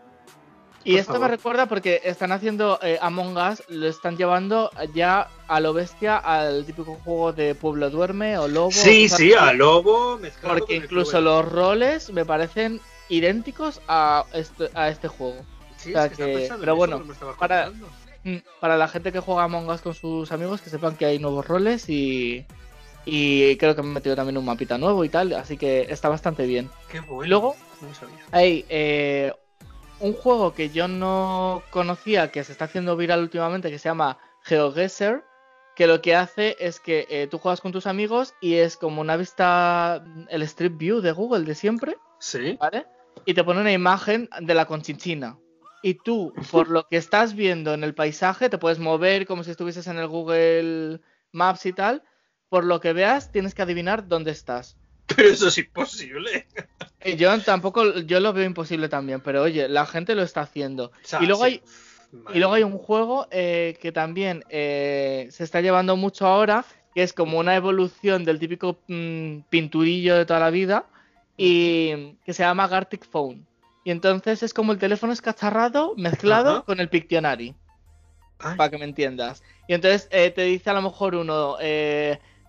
Y 0.85 0.97
esto 0.97 1.20
me 1.20 1.28
recuerda 1.28 1.66
porque 1.66 2.01
están 2.05 2.33
haciendo 2.33 2.78
eh, 2.83 2.99
Among 3.03 3.37
Us, 3.37 3.62
lo 3.68 3.87
están 3.87 4.16
llevando 4.16 4.70
ya 4.95 5.28
a 5.47 5.61
lo 5.61 5.74
bestia 5.74 6.16
al 6.16 6.64
típico 6.64 6.95
juego 7.05 7.33
de 7.33 7.55
Pueblo 7.55 7.91
Duerme 7.91 8.39
o 8.39 8.49
Lobo. 8.49 8.70
Sí, 8.70 9.09
sí, 9.09 9.35
a 9.35 9.53
Lobo. 9.53 10.18
Porque 10.43 10.76
incluso 10.76 11.20
los 11.20 11.47
roles 11.47 12.11
me 12.12 12.24
parecen 12.24 12.81
idénticos 13.09 13.81
a 13.89 14.24
este, 14.33 14.70
a 14.74 14.89
este 14.89 15.09
juego. 15.09 15.45
Sí, 15.76 15.93
es 15.95 16.16
que 16.16 16.51
pero 16.59 16.76
bueno, 16.76 17.03
para, 17.39 17.70
mm, 18.24 18.37
para 18.61 18.76
la 18.76 18.89
gente 18.89 19.12
que 19.12 19.20
juega 19.20 19.45
Among 19.45 19.68
Us 19.68 19.83
con 19.83 19.95
sus 19.95 20.33
amigos, 20.33 20.62
que 20.62 20.70
sepan 20.70 20.97
que 20.97 21.05
hay 21.05 21.18
nuevos 21.18 21.47
roles 21.47 21.89
y, 21.91 22.47
y 23.05 23.57
creo 23.57 23.76
que 23.76 23.83
me 23.83 23.91
he 23.91 23.95
metido 23.95 24.16
también 24.16 24.39
un 24.39 24.45
mapita 24.45 24.78
nuevo 24.78 25.05
y 25.05 25.09
tal, 25.11 25.33
así 25.35 25.57
que 25.57 25.87
está 25.91 26.09
bastante 26.09 26.47
bien. 26.47 26.70
Qué 26.91 27.01
bueno. 27.01 27.28
Luego, 27.28 27.57
hay 28.33 28.64
eh, 28.68 29.33
un 30.01 30.15
juego 30.15 30.55
que 30.55 30.71
yo 30.71 30.89
no 30.89 31.63
conocía, 31.71 32.31
que 32.31 32.45
se 32.45 32.53
está 32.53 32.65
haciendo 32.65 32.97
viral 32.97 33.21
últimamente, 33.21 33.71
que 33.71 33.79
se 33.79 33.89
llama 33.89 34.19
GeoGuessr, 34.43 35.23
que 35.77 35.87
lo 35.87 36.03
que 36.03 36.15
hace 36.15 36.57
es 36.59 36.81
que 36.81 37.07
eh, 37.09 37.27
tú 37.31 37.39
juegas 37.39 37.61
con 37.61 37.73
tus 37.73 37.87
amigos 37.87 38.35
y 38.41 38.55
es 38.55 38.77
como 38.77 39.01
una 39.01 39.17
vista, 39.17 40.05
el 40.29 40.43
Street 40.43 40.73
View 40.77 41.01
de 41.01 41.13
Google 41.13 41.45
de 41.45 41.55
siempre. 41.55 41.97
Sí. 42.19 42.57
¿Vale? 42.61 42.87
Y 43.25 43.35
te 43.35 43.45
pone 43.45 43.61
una 43.61 43.73
imagen 43.73 44.29
de 44.41 44.55
la 44.55 44.67
conchinchina. 44.67 45.39
Y 45.83 45.95
tú, 45.95 46.35
por 46.51 46.69
lo 46.69 46.87
que 46.87 46.97
estás 46.97 47.35
viendo 47.35 47.73
en 47.73 47.85
el 47.85 47.95
paisaje, 47.95 48.51
te 48.51 48.59
puedes 48.59 48.79
mover 48.79 49.27
como 49.27 49.45
si 49.45 49.51
estuvieses 49.53 49.87
en 49.87 49.99
el 49.99 50.09
Google 50.09 51.01
Maps 51.33 51.65
y 51.67 51.73
tal. 51.73 52.03
Por 52.49 52.65
lo 52.65 52.81
que 52.81 52.93
veas, 52.93 53.33
tienes 53.33 53.55
que 53.55 53.63
adivinar 53.63 54.09
dónde 54.09 54.33
estás. 54.33 54.77
Pero 55.07 55.29
eso 55.29 55.49
es 55.49 55.59
imposible. 55.59 56.47
Yo 57.17 57.41
tampoco, 57.41 58.01
yo 58.01 58.21
lo 58.21 58.33
veo 58.33 58.45
imposible 58.45 58.89
también, 58.89 59.21
pero 59.21 59.43
oye, 59.43 59.69
la 59.69 59.87
gente 59.87 60.15
lo 60.15 60.23
está 60.23 60.43
haciendo. 60.43 60.93
y 61.21 61.27
luego 61.27 61.45
hay 61.45 61.63
y 62.33 62.39
luego 62.39 62.55
hay 62.55 62.63
un 62.63 62.79
juego 62.79 63.27
eh, 63.31 63.77
que 63.81 63.93
también 63.93 64.45
eh, 64.49 65.29
se 65.31 65.45
está 65.45 65.61
llevando 65.61 65.97
mucho 65.97 66.27
ahora, 66.27 66.65
que 66.95 67.03
es 67.03 67.13
como 67.13 67.39
una 67.39 67.55
evolución 67.55 68.25
del 68.25 68.39
típico 68.39 68.79
mm, 68.89 69.41
pinturillo 69.49 70.17
de 70.17 70.27
toda 70.27 70.41
la 70.41 70.51
vida, 70.51 70.87
y 71.37 72.17
que 72.25 72.33
se 72.33 72.43
llama 72.43 72.69
Gartic 72.69 73.07
Phone. 73.07 73.47
Y 73.85 73.91
entonces 73.91 74.43
es 74.43 74.53
como 74.53 74.73
el 74.73 74.79
teléfono 74.79 75.13
escacharrado 75.13 75.95
mezclado 75.97 76.65
con 76.65 76.81
el 76.81 76.89
Pictionary. 76.89 77.55
Para 78.39 78.71
que 78.71 78.79
me 78.79 78.85
entiendas. 78.85 79.43
Y 79.69 79.75
entonces 79.75 80.09
eh, 80.11 80.31
te 80.31 80.43
dice 80.43 80.71
a 80.71 80.75
lo 80.75 80.83
mejor 80.83 81.15
uno, 81.15 81.57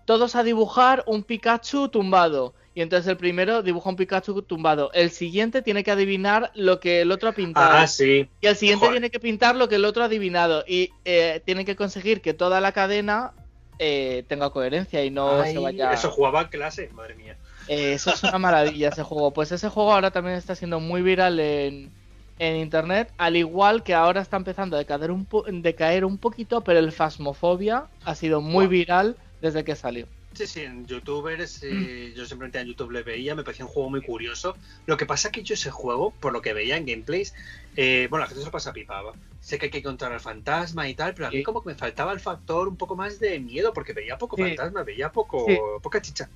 todos 0.05 0.35
a 0.35 0.43
dibujar 0.43 1.03
un 1.05 1.23
Pikachu 1.23 1.89
tumbado. 1.89 2.53
Y 2.73 2.81
entonces 2.81 3.07
el 3.07 3.17
primero 3.17 3.63
dibuja 3.63 3.89
un 3.89 3.97
Pikachu 3.97 4.41
tumbado. 4.43 4.91
El 4.93 5.11
siguiente 5.11 5.61
tiene 5.61 5.83
que 5.83 5.91
adivinar 5.91 6.51
lo 6.55 6.79
que 6.79 7.01
el 7.01 7.11
otro 7.11 7.29
ha 7.29 7.33
pintado. 7.33 7.77
Ah, 7.77 7.87
sí. 7.87 8.29
Y 8.39 8.47
el 8.47 8.55
siguiente 8.55 8.87
tiene 8.89 9.09
que 9.09 9.19
pintar 9.19 9.55
lo 9.55 9.67
que 9.67 9.75
el 9.75 9.83
otro 9.83 10.03
ha 10.03 10.05
adivinado. 10.05 10.63
Y 10.65 10.91
eh, 11.03 11.41
tiene 11.45 11.65
que 11.65 11.75
conseguir 11.75 12.21
que 12.21 12.33
toda 12.33 12.61
la 12.61 12.71
cadena 12.71 13.33
eh, 13.77 14.23
tenga 14.27 14.51
coherencia 14.51 15.03
y 15.03 15.09
no 15.09 15.43
se 15.43 15.57
vaya. 15.57 15.91
Eso 15.91 16.11
jugaba 16.11 16.43
en 16.43 16.47
clase, 16.47 16.89
madre 16.93 17.15
mía. 17.15 17.35
Eh, 17.67 17.93
eso 17.93 18.13
es 18.13 18.23
una 18.23 18.37
maravilla 18.37 18.89
ese 18.89 19.03
juego. 19.03 19.31
Pues 19.31 19.51
ese 19.51 19.67
juego 19.67 19.91
ahora 19.91 20.11
también 20.11 20.37
está 20.37 20.55
siendo 20.55 20.79
muy 20.79 21.01
viral 21.01 21.39
en, 21.39 21.91
internet. 22.39 23.11
Al 23.17 23.35
igual 23.35 23.83
que 23.83 23.93
ahora 23.93 24.21
está 24.21 24.37
empezando 24.37 24.75
a 24.75 24.79
decaer 24.79 25.11
un, 25.11 25.27
decaer 25.61 26.05
un 26.05 26.17
poquito, 26.17 26.61
pero 26.61 26.79
el 26.79 26.91
Fasmofobia 26.91 27.85
ha 28.05 28.15
sido 28.15 28.39
muy 28.39 28.67
viral 28.67 29.17
desde 29.41 29.63
que 29.63 29.75
salió. 29.75 30.07
Sí, 30.33 30.47
sí, 30.47 30.61
en 30.61 30.85
youtubers, 30.85 31.61
eh, 31.63 32.13
yo 32.15 32.25
simplemente 32.25 32.59
en 32.59 32.67
YouTube 32.67 32.91
le 32.91 33.03
veía, 33.03 33.35
me 33.35 33.43
parecía 33.43 33.65
un 33.65 33.71
juego 33.71 33.89
muy 33.89 34.01
curioso. 34.01 34.55
Lo 34.85 34.95
que 34.95 35.05
pasa 35.05 35.31
que 35.31 35.43
yo 35.43 35.55
ese 35.55 35.71
juego, 35.71 36.13
por 36.19 36.31
lo 36.31 36.41
que 36.41 36.53
veía 36.53 36.77
en 36.77 36.85
gameplays, 36.85 37.33
eh, 37.75 38.07
bueno, 38.09 38.23
la 38.23 38.27
gente 38.27 38.41
se 38.41 38.45
lo 38.45 38.51
pasa 38.51 38.71
pipaba. 38.71 39.13
Sé 39.41 39.57
que 39.57 39.65
hay 39.65 39.71
que 39.71 39.79
encontrar 39.79 40.13
al 40.13 40.21
fantasma 40.21 40.87
y 40.87 40.93
tal, 40.93 41.13
pero 41.13 41.27
a 41.27 41.31
mí 41.31 41.43
como 41.43 41.61
que 41.61 41.69
me 41.69 41.75
faltaba 41.75 42.13
el 42.13 42.19
factor 42.19 42.67
un 42.67 42.77
poco 42.77 42.95
más 42.95 43.19
de 43.19 43.39
miedo, 43.39 43.73
porque 43.73 43.93
veía 43.93 44.17
poco 44.17 44.37
fantasma, 44.37 44.83
veía 44.83 45.11
poco, 45.11 45.45
poca 45.81 46.01
chicha. 46.01 46.29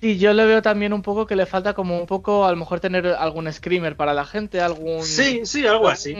Sí, 0.00 0.16
yo 0.16 0.32
le 0.32 0.44
veo 0.44 0.62
también 0.62 0.92
un 0.92 1.02
poco 1.02 1.26
que 1.26 1.34
le 1.34 1.44
falta 1.44 1.74
como 1.74 1.98
un 1.98 2.06
poco, 2.06 2.46
a 2.46 2.50
lo 2.52 2.56
mejor 2.56 2.78
tener 2.78 3.08
algún 3.08 3.52
screamer 3.52 3.96
para 3.96 4.14
la 4.14 4.24
gente, 4.24 4.60
algún... 4.60 5.02
Sí, 5.02 5.40
sí, 5.44 5.66
algo 5.66 5.88
así. 5.88 6.14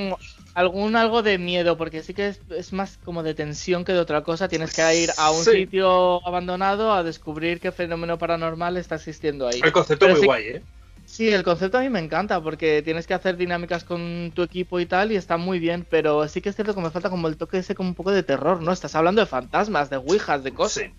Algún 0.59 0.97
algo 0.97 1.23
de 1.23 1.39
miedo, 1.39 1.77
porque 1.77 2.03
sí 2.03 2.15
que 2.15 2.35
es, 2.51 2.73
más 2.73 2.99
como 3.05 3.23
de 3.23 3.35
tensión 3.35 3.85
que 3.85 3.93
de 3.93 4.01
otra 4.01 4.23
cosa. 4.23 4.49
Tienes 4.49 4.75
que 4.75 5.03
ir 5.03 5.11
a 5.17 5.31
un 5.31 5.45
sitio 5.45 6.27
abandonado 6.27 6.93
a 6.93 7.03
descubrir 7.03 7.61
qué 7.61 7.71
fenómeno 7.71 8.19
paranormal 8.19 8.77
está 8.77 8.97
existiendo 8.97 9.47
ahí. 9.47 9.61
El 9.63 9.73
concepto 9.73 10.09
muy 10.09 10.25
guay, 10.25 10.45
¿eh? 10.45 10.63
Sí, 11.07 11.31
el 11.31 11.43
concepto 11.43 11.79
a 11.79 11.81
mí 11.81 11.89
me 11.89 12.01
encanta 12.01 12.43
porque 12.43 12.83
tienes 12.83 13.07
que 13.07 13.15
hacer 13.15 13.37
dinámicas 13.37 13.85
con 13.85 14.33
tu 14.35 14.43
equipo 14.43 14.79
y 14.79 14.87
tal 14.87 15.13
y 15.13 15.17
está 15.17 15.37
muy 15.37 15.59
bien, 15.59 15.87
pero 15.89 16.29
sí 16.29 16.43
que 16.43 16.51
es 16.51 16.55
cierto 16.55 16.75
que 16.75 16.81
me 16.83 16.91
falta 16.91 17.09
como 17.09 17.29
el 17.29 17.37
toque 17.37 17.59
ese 17.59 17.75
como 17.75 17.91
un 17.91 17.95
poco 17.95 18.11
de 18.11 18.23
terror, 18.23 18.61
¿no? 18.61 18.73
Estás 18.73 18.95
hablando 18.95 19.23
de 19.23 19.27
fantasmas, 19.27 19.89
de 19.89 19.97
ouijas, 19.97 20.45
de 20.45 20.53
cosas. 20.53 20.85
Sí, 20.85 20.93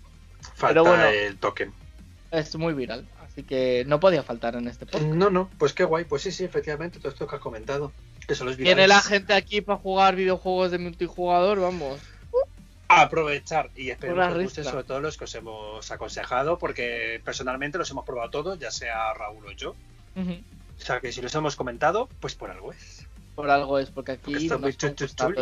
falta 0.56 1.10
el 1.12 1.36
toque 1.36 1.70
es 2.30 2.56
muy 2.56 2.74
viral, 2.74 3.06
así 3.24 3.42
que 3.42 3.84
no 3.86 4.00
podía 4.00 4.22
faltar 4.22 4.54
en 4.54 4.68
este 4.68 4.86
podcast. 4.86 5.14
No, 5.14 5.30
no, 5.30 5.50
pues 5.58 5.72
qué 5.72 5.84
guay, 5.84 6.04
pues 6.04 6.22
sí, 6.22 6.30
sí, 6.30 6.44
efectivamente, 6.44 6.98
todo 6.98 7.10
esto 7.10 7.26
que 7.26 7.36
has 7.36 7.42
comentado, 7.42 7.92
que 8.30 8.36
son 8.36 8.46
los 8.46 8.56
Tiene 8.56 8.86
la 8.86 9.00
gente 9.00 9.32
aquí 9.32 9.60
para 9.60 9.76
jugar 9.76 10.14
videojuegos 10.14 10.70
de 10.70 10.78
multijugador, 10.78 11.58
vamos. 11.58 11.98
aprovechar 12.86 13.70
y 13.74 13.90
espero 13.90 14.14
que 14.14 14.20
os 14.20 14.42
guste 14.42 14.64
sobre 14.64 14.84
todo 14.84 15.00
los 15.00 15.16
que 15.16 15.24
os 15.24 15.34
hemos 15.34 15.90
aconsejado, 15.90 16.56
porque 16.56 17.20
personalmente 17.24 17.76
los 17.76 17.90
hemos 17.90 18.04
probado 18.04 18.30
todos, 18.30 18.58
ya 18.60 18.70
sea 18.70 19.12
Raúl 19.14 19.46
o 19.46 19.50
yo. 19.50 19.74
O 20.16 20.80
sea 20.80 21.00
que 21.00 21.10
si 21.10 21.20
los 21.20 21.34
hemos 21.34 21.56
comentado, 21.56 22.08
pues 22.20 22.36
por 22.36 22.52
algo 22.52 22.72
es. 22.72 23.04
Por 23.34 23.50
algo 23.50 23.80
es, 23.80 23.90
porque 23.90 24.12
aquí 24.12 24.36
y 24.36 24.48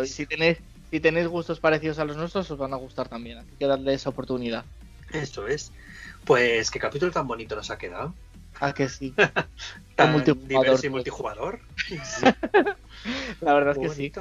si 0.07 0.25
tenéis, 0.25 0.57
si 0.89 0.99
tenéis 0.99 1.27
gustos 1.27 1.59
parecidos 1.59 1.99
a 1.99 2.05
los 2.05 2.17
nuestros, 2.17 2.49
os 2.49 2.57
van 2.57 2.73
a 2.73 2.77
gustar 2.77 3.07
también. 3.07 3.37
Así 3.37 3.51
que 3.59 3.67
darle 3.67 3.93
esa 3.93 4.09
oportunidad. 4.09 4.65
Eso 5.11 5.47
es. 5.47 5.71
Pues 6.25 6.71
qué 6.71 6.79
capítulo 6.79 7.11
tan 7.11 7.27
bonito 7.27 7.55
nos 7.55 7.69
ha 7.69 7.77
quedado. 7.77 8.15
Ah, 8.59 8.73
que 8.73 8.89
sí. 8.89 9.13
tan 9.95 10.11
multijugador. 10.11 10.85
y 10.85 10.89
multijugador. 10.89 11.59
La 13.41 13.53
verdad 13.53 13.77
es 13.77 13.89
que 13.89 13.95
sí. 13.95 14.11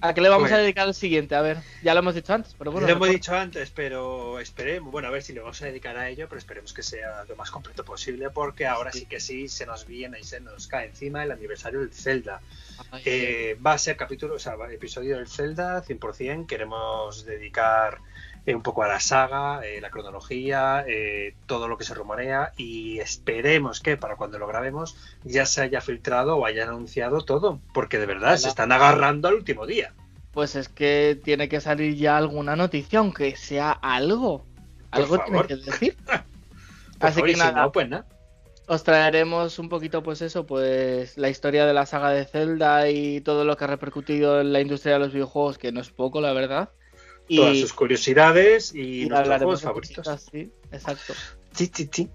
¿A 0.00 0.14
qué 0.14 0.20
le 0.20 0.28
vamos 0.28 0.46
a 0.46 0.54
pues 0.54 0.62
dedicar 0.62 0.86
el 0.86 0.94
siguiente? 0.94 1.34
A 1.34 1.40
ver, 1.40 1.58
ya 1.82 1.92
lo 1.92 2.00
hemos 2.00 2.14
dicho 2.14 2.32
antes, 2.32 2.54
pero 2.56 2.70
bueno. 2.70 2.86
Lo 2.86 2.92
hemos 2.92 3.08
dicho 3.08 3.34
antes, 3.34 3.70
pero 3.70 4.38
esperemos, 4.38 4.92
bueno, 4.92 5.08
a 5.08 5.10
ver 5.10 5.22
si 5.22 5.32
le 5.32 5.40
vamos 5.40 5.60
a 5.60 5.66
dedicar 5.66 5.96
a 5.96 6.08
ello, 6.08 6.28
pero 6.28 6.38
esperemos 6.38 6.72
que 6.72 6.84
sea 6.84 7.24
lo 7.28 7.34
más 7.34 7.50
completo 7.50 7.84
posible, 7.84 8.30
porque 8.30 8.64
ahora 8.64 8.92
sí, 8.92 9.06
que 9.06 9.18
sí 9.18 9.48
se 9.48 9.66
nos 9.66 9.86
viene 9.86 10.20
y 10.20 10.24
se 10.24 10.40
nos 10.40 10.68
cae 10.68 10.86
encima 10.86 11.24
el 11.24 11.32
aniversario 11.32 11.80
del 11.80 11.92
Zelda. 11.92 12.40
va 13.66 13.72
a 13.72 13.78
ser 13.78 13.96
capítulo, 13.96 14.36
o 14.36 14.38
sea, 14.38 14.54
episodio 14.70 15.16
del 15.16 15.26
Zelda 15.26 15.82
100%. 15.82 16.46
Queremos 16.46 17.24
dedicar 17.24 17.98
eh, 18.48 18.54
un 18.54 18.62
poco 18.62 18.82
a 18.82 18.88
la 18.88 18.98
saga, 18.98 19.60
eh, 19.62 19.78
la 19.78 19.90
cronología, 19.90 20.82
eh, 20.88 21.34
todo 21.44 21.68
lo 21.68 21.76
que 21.76 21.84
se 21.84 21.92
rumorea 21.92 22.54
y 22.56 22.98
esperemos 22.98 23.80
que 23.80 23.98
para 23.98 24.16
cuando 24.16 24.38
lo 24.38 24.46
grabemos 24.46 24.96
ya 25.22 25.44
se 25.44 25.60
haya 25.60 25.82
filtrado 25.82 26.38
o 26.38 26.46
haya 26.46 26.62
anunciado 26.62 27.20
todo, 27.20 27.60
porque 27.74 27.98
de 27.98 28.06
verdad 28.06 28.38
se 28.38 28.48
están 28.48 28.72
agarrando 28.72 29.28
al 29.28 29.34
último 29.34 29.66
día. 29.66 29.92
Pues 30.32 30.56
es 30.56 30.70
que 30.70 31.20
tiene 31.22 31.50
que 31.50 31.60
salir 31.60 31.94
ya 31.96 32.16
alguna 32.16 32.56
noticia, 32.56 33.00
aunque 33.00 33.36
sea 33.36 33.70
algo. 33.70 34.46
algo 34.92 35.18
tiene 35.18 35.44
que 35.44 35.56
decir. 35.56 35.98
Así 37.00 37.22
que 37.22 37.36
nada, 37.36 37.70
pues 37.70 37.86
nada. 37.86 38.06
Os 38.66 38.82
traeremos 38.82 39.58
un 39.58 39.68
poquito, 39.68 40.02
pues 40.02 40.22
eso, 40.22 40.46
pues 40.46 41.18
la 41.18 41.28
historia 41.28 41.66
de 41.66 41.74
la 41.74 41.84
saga 41.84 42.12
de 42.12 42.24
Zelda 42.24 42.88
y 42.88 43.20
todo 43.20 43.44
lo 43.44 43.58
que 43.58 43.64
ha 43.64 43.66
repercutido 43.66 44.40
en 44.40 44.54
la 44.54 44.62
industria 44.62 44.94
de 44.94 45.00
los 45.00 45.12
videojuegos, 45.12 45.58
que 45.58 45.70
no 45.70 45.82
es 45.82 45.90
poco, 45.90 46.22
la 46.22 46.32
verdad 46.32 46.70
todas 47.28 47.58
sus 47.58 47.72
curiosidades 47.72 48.74
y, 48.74 49.06
nuestros 49.06 49.38
juegos 49.38 49.62
favoritos. 49.62 50.28
sí, 50.30 50.50
exacto. 50.72 51.14
Sí, 51.52 51.70
sí, 51.72 51.88
sí. 51.92 52.08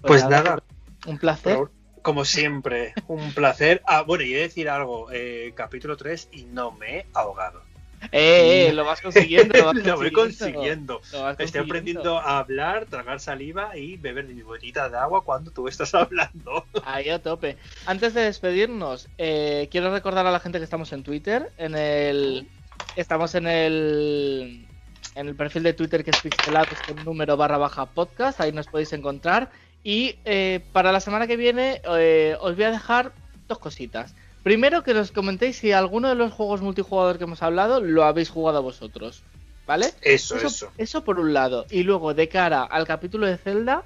Pues, 0.00 0.22
pues 0.22 0.28
nada. 0.28 0.62
Un 1.06 1.18
placer. 1.18 1.58
como 2.02 2.24
siempre, 2.24 2.94
un 3.08 3.32
placer. 3.32 3.82
Ah, 3.86 4.02
bueno, 4.02 4.24
y 4.24 4.32
he 4.32 4.36
de 4.36 4.42
decir 4.42 4.68
algo. 4.68 5.08
Eh, 5.12 5.52
capítulo 5.54 5.96
3 5.96 6.28
y 6.32 6.44
no 6.44 6.72
me 6.72 6.98
he 6.98 7.06
ahogado. 7.14 7.62
Eh, 8.10 8.68
eh, 8.68 8.72
lo 8.72 8.84
vas 8.84 9.00
consiguiendo. 9.00 9.56
Lo, 9.58 9.72
lo 9.72 9.96
voy 9.96 10.10
consiguiendo. 10.10 11.00
Estoy 11.38 11.60
aprendiendo 11.60 12.18
a 12.18 12.38
hablar, 12.38 12.86
tragar 12.86 13.20
saliva 13.20 13.76
y 13.76 13.96
beber 13.96 14.26
de 14.26 14.34
mi 14.34 14.42
botita 14.42 14.88
de 14.88 14.96
agua 14.98 15.22
cuando 15.22 15.50
tú 15.50 15.68
estás 15.68 15.94
hablando. 15.94 16.64
Ahí 16.84 17.08
a 17.08 17.22
tope. 17.22 17.56
Antes 17.86 18.14
de 18.14 18.22
despedirnos, 18.22 19.08
eh, 19.18 19.68
quiero 19.70 19.92
recordar 19.92 20.26
a 20.26 20.32
la 20.32 20.40
gente 20.40 20.58
que 20.58 20.64
estamos 20.64 20.92
en 20.92 21.02
Twitter, 21.02 21.52
en 21.58 21.76
el 21.76 22.48
Estamos 22.96 23.34
en 23.34 23.46
el, 23.46 24.66
en 25.14 25.28
el 25.28 25.34
perfil 25.34 25.62
de 25.62 25.72
Twitter 25.72 26.04
que 26.04 26.10
es 26.10 26.20
pixelados 26.20 26.78
con 26.86 27.04
número 27.04 27.36
barra 27.36 27.58
baja 27.58 27.86
podcast, 27.86 28.40
ahí 28.40 28.52
nos 28.52 28.66
podéis 28.66 28.92
encontrar. 28.92 29.50
Y 29.84 30.16
eh, 30.24 30.60
para 30.72 30.92
la 30.92 31.00
semana 31.00 31.26
que 31.26 31.36
viene 31.36 31.80
eh, 31.96 32.36
os 32.40 32.54
voy 32.54 32.64
a 32.64 32.70
dejar 32.70 33.12
dos 33.48 33.58
cositas. 33.58 34.14
Primero 34.42 34.82
que 34.82 34.94
nos 34.94 35.12
comentéis 35.12 35.56
si 35.56 35.72
alguno 35.72 36.08
de 36.08 36.14
los 36.14 36.32
juegos 36.32 36.62
multijugador 36.62 37.18
que 37.18 37.24
hemos 37.24 37.42
hablado 37.42 37.80
lo 37.80 38.04
habéis 38.04 38.28
jugado 38.28 38.62
vosotros. 38.62 39.22
¿Vale? 39.66 39.92
Eso, 40.02 40.36
eso, 40.36 40.72
eso. 40.76 41.04
por 41.04 41.20
un 41.20 41.32
lado. 41.32 41.66
Y 41.70 41.84
luego, 41.84 42.14
de 42.14 42.28
cara 42.28 42.64
al 42.64 42.84
capítulo 42.84 43.26
de 43.26 43.38
Zelda, 43.38 43.84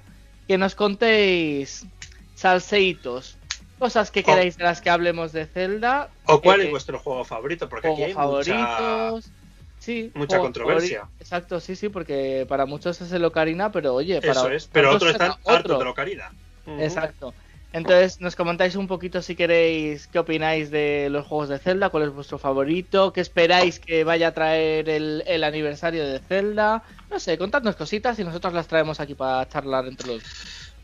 que 0.48 0.56
nos 0.56 0.74
contéis 0.74 1.86
salseitos 2.34 3.35
cosas 3.78 4.10
que 4.10 4.22
queráis 4.22 4.56
de 4.56 4.64
las 4.64 4.80
que 4.80 4.90
hablemos 4.90 5.32
de 5.32 5.46
Zelda. 5.46 6.10
¿O 6.24 6.40
cuál 6.40 6.60
eh, 6.60 6.64
es 6.64 6.70
vuestro 6.70 6.98
juego 6.98 7.24
favorito? 7.24 7.68
Porque 7.68 7.88
aquí 7.88 8.02
hay 8.02 8.12
juegos 8.12 8.48
mucha, 8.48 8.66
favoritos. 8.66 9.32
Sí, 9.78 10.10
mucha 10.14 10.38
controversia. 10.38 11.08
Exacto, 11.20 11.60
sí, 11.60 11.76
sí, 11.76 11.88
porque 11.88 12.46
para 12.48 12.66
muchos 12.66 13.00
es 13.00 13.12
el 13.12 13.24
Ocarina, 13.24 13.70
pero 13.70 13.94
oye, 13.94 14.20
para 14.20 14.32
Eso 14.32 14.50
es, 14.50 14.66
pero 14.66 14.90
otros 14.90 15.12
están 15.12 15.32
hartos 15.44 15.60
otro. 15.60 15.78
de 15.78 15.84
Locarina. 15.84 16.32
Ujú. 16.66 16.80
Exacto. 16.80 17.34
Entonces, 17.72 18.20
nos 18.20 18.36
comentáis 18.36 18.74
un 18.74 18.86
poquito 18.86 19.20
si 19.20 19.34
queréis 19.34 20.06
qué 20.06 20.18
opináis 20.18 20.70
de 20.70 21.08
los 21.10 21.26
juegos 21.26 21.50
de 21.50 21.58
Zelda, 21.58 21.90
cuál 21.90 22.04
es 22.04 22.10
vuestro 22.10 22.38
favorito, 22.38 23.12
qué 23.12 23.20
esperáis 23.20 23.78
que 23.78 24.02
vaya 24.02 24.28
a 24.28 24.32
traer 24.32 24.88
el, 24.88 25.22
el 25.26 25.44
aniversario 25.44 26.06
de 26.06 26.18
Zelda. 26.20 26.82
No 27.10 27.20
sé, 27.20 27.36
contadnos 27.36 27.76
cositas 27.76 28.18
y 28.18 28.24
nosotros 28.24 28.54
las 28.54 28.66
traemos 28.66 28.98
aquí 28.98 29.14
para 29.14 29.46
charlar 29.48 29.86
entre 29.86 30.14
los. 30.14 30.22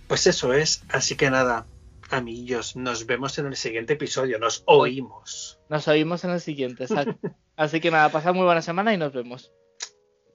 Pues 0.07 0.27
eso 0.27 0.53
es, 0.53 0.83
así 0.91 1.17
que 1.17 1.31
nada, 1.31 1.65
amigos, 2.13 2.77
nos 2.77 3.07
vemos 3.07 3.39
en 3.39 3.47
el 3.47 3.57
siguiente 3.57 3.95
episodio, 3.95 4.39
nos 4.39 4.63
oímos. 4.67 5.61
Nos 5.69 5.89
oímos 5.89 6.25
en 6.25 6.31
el 6.31 6.41
siguiente, 6.41 6.85
exacto. 6.85 7.19
Así 7.57 7.81
que 7.81 7.91
nada, 7.91 8.09
pasad 8.11 8.35
muy 8.35 8.45
buena 8.45 8.63
semana 8.63 8.95
y 8.95 8.99
nos 8.99 9.13
vemos. 9.13 9.53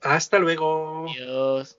Hasta 0.01 0.39
luego. 0.39 1.07
Adiós. 1.09 1.77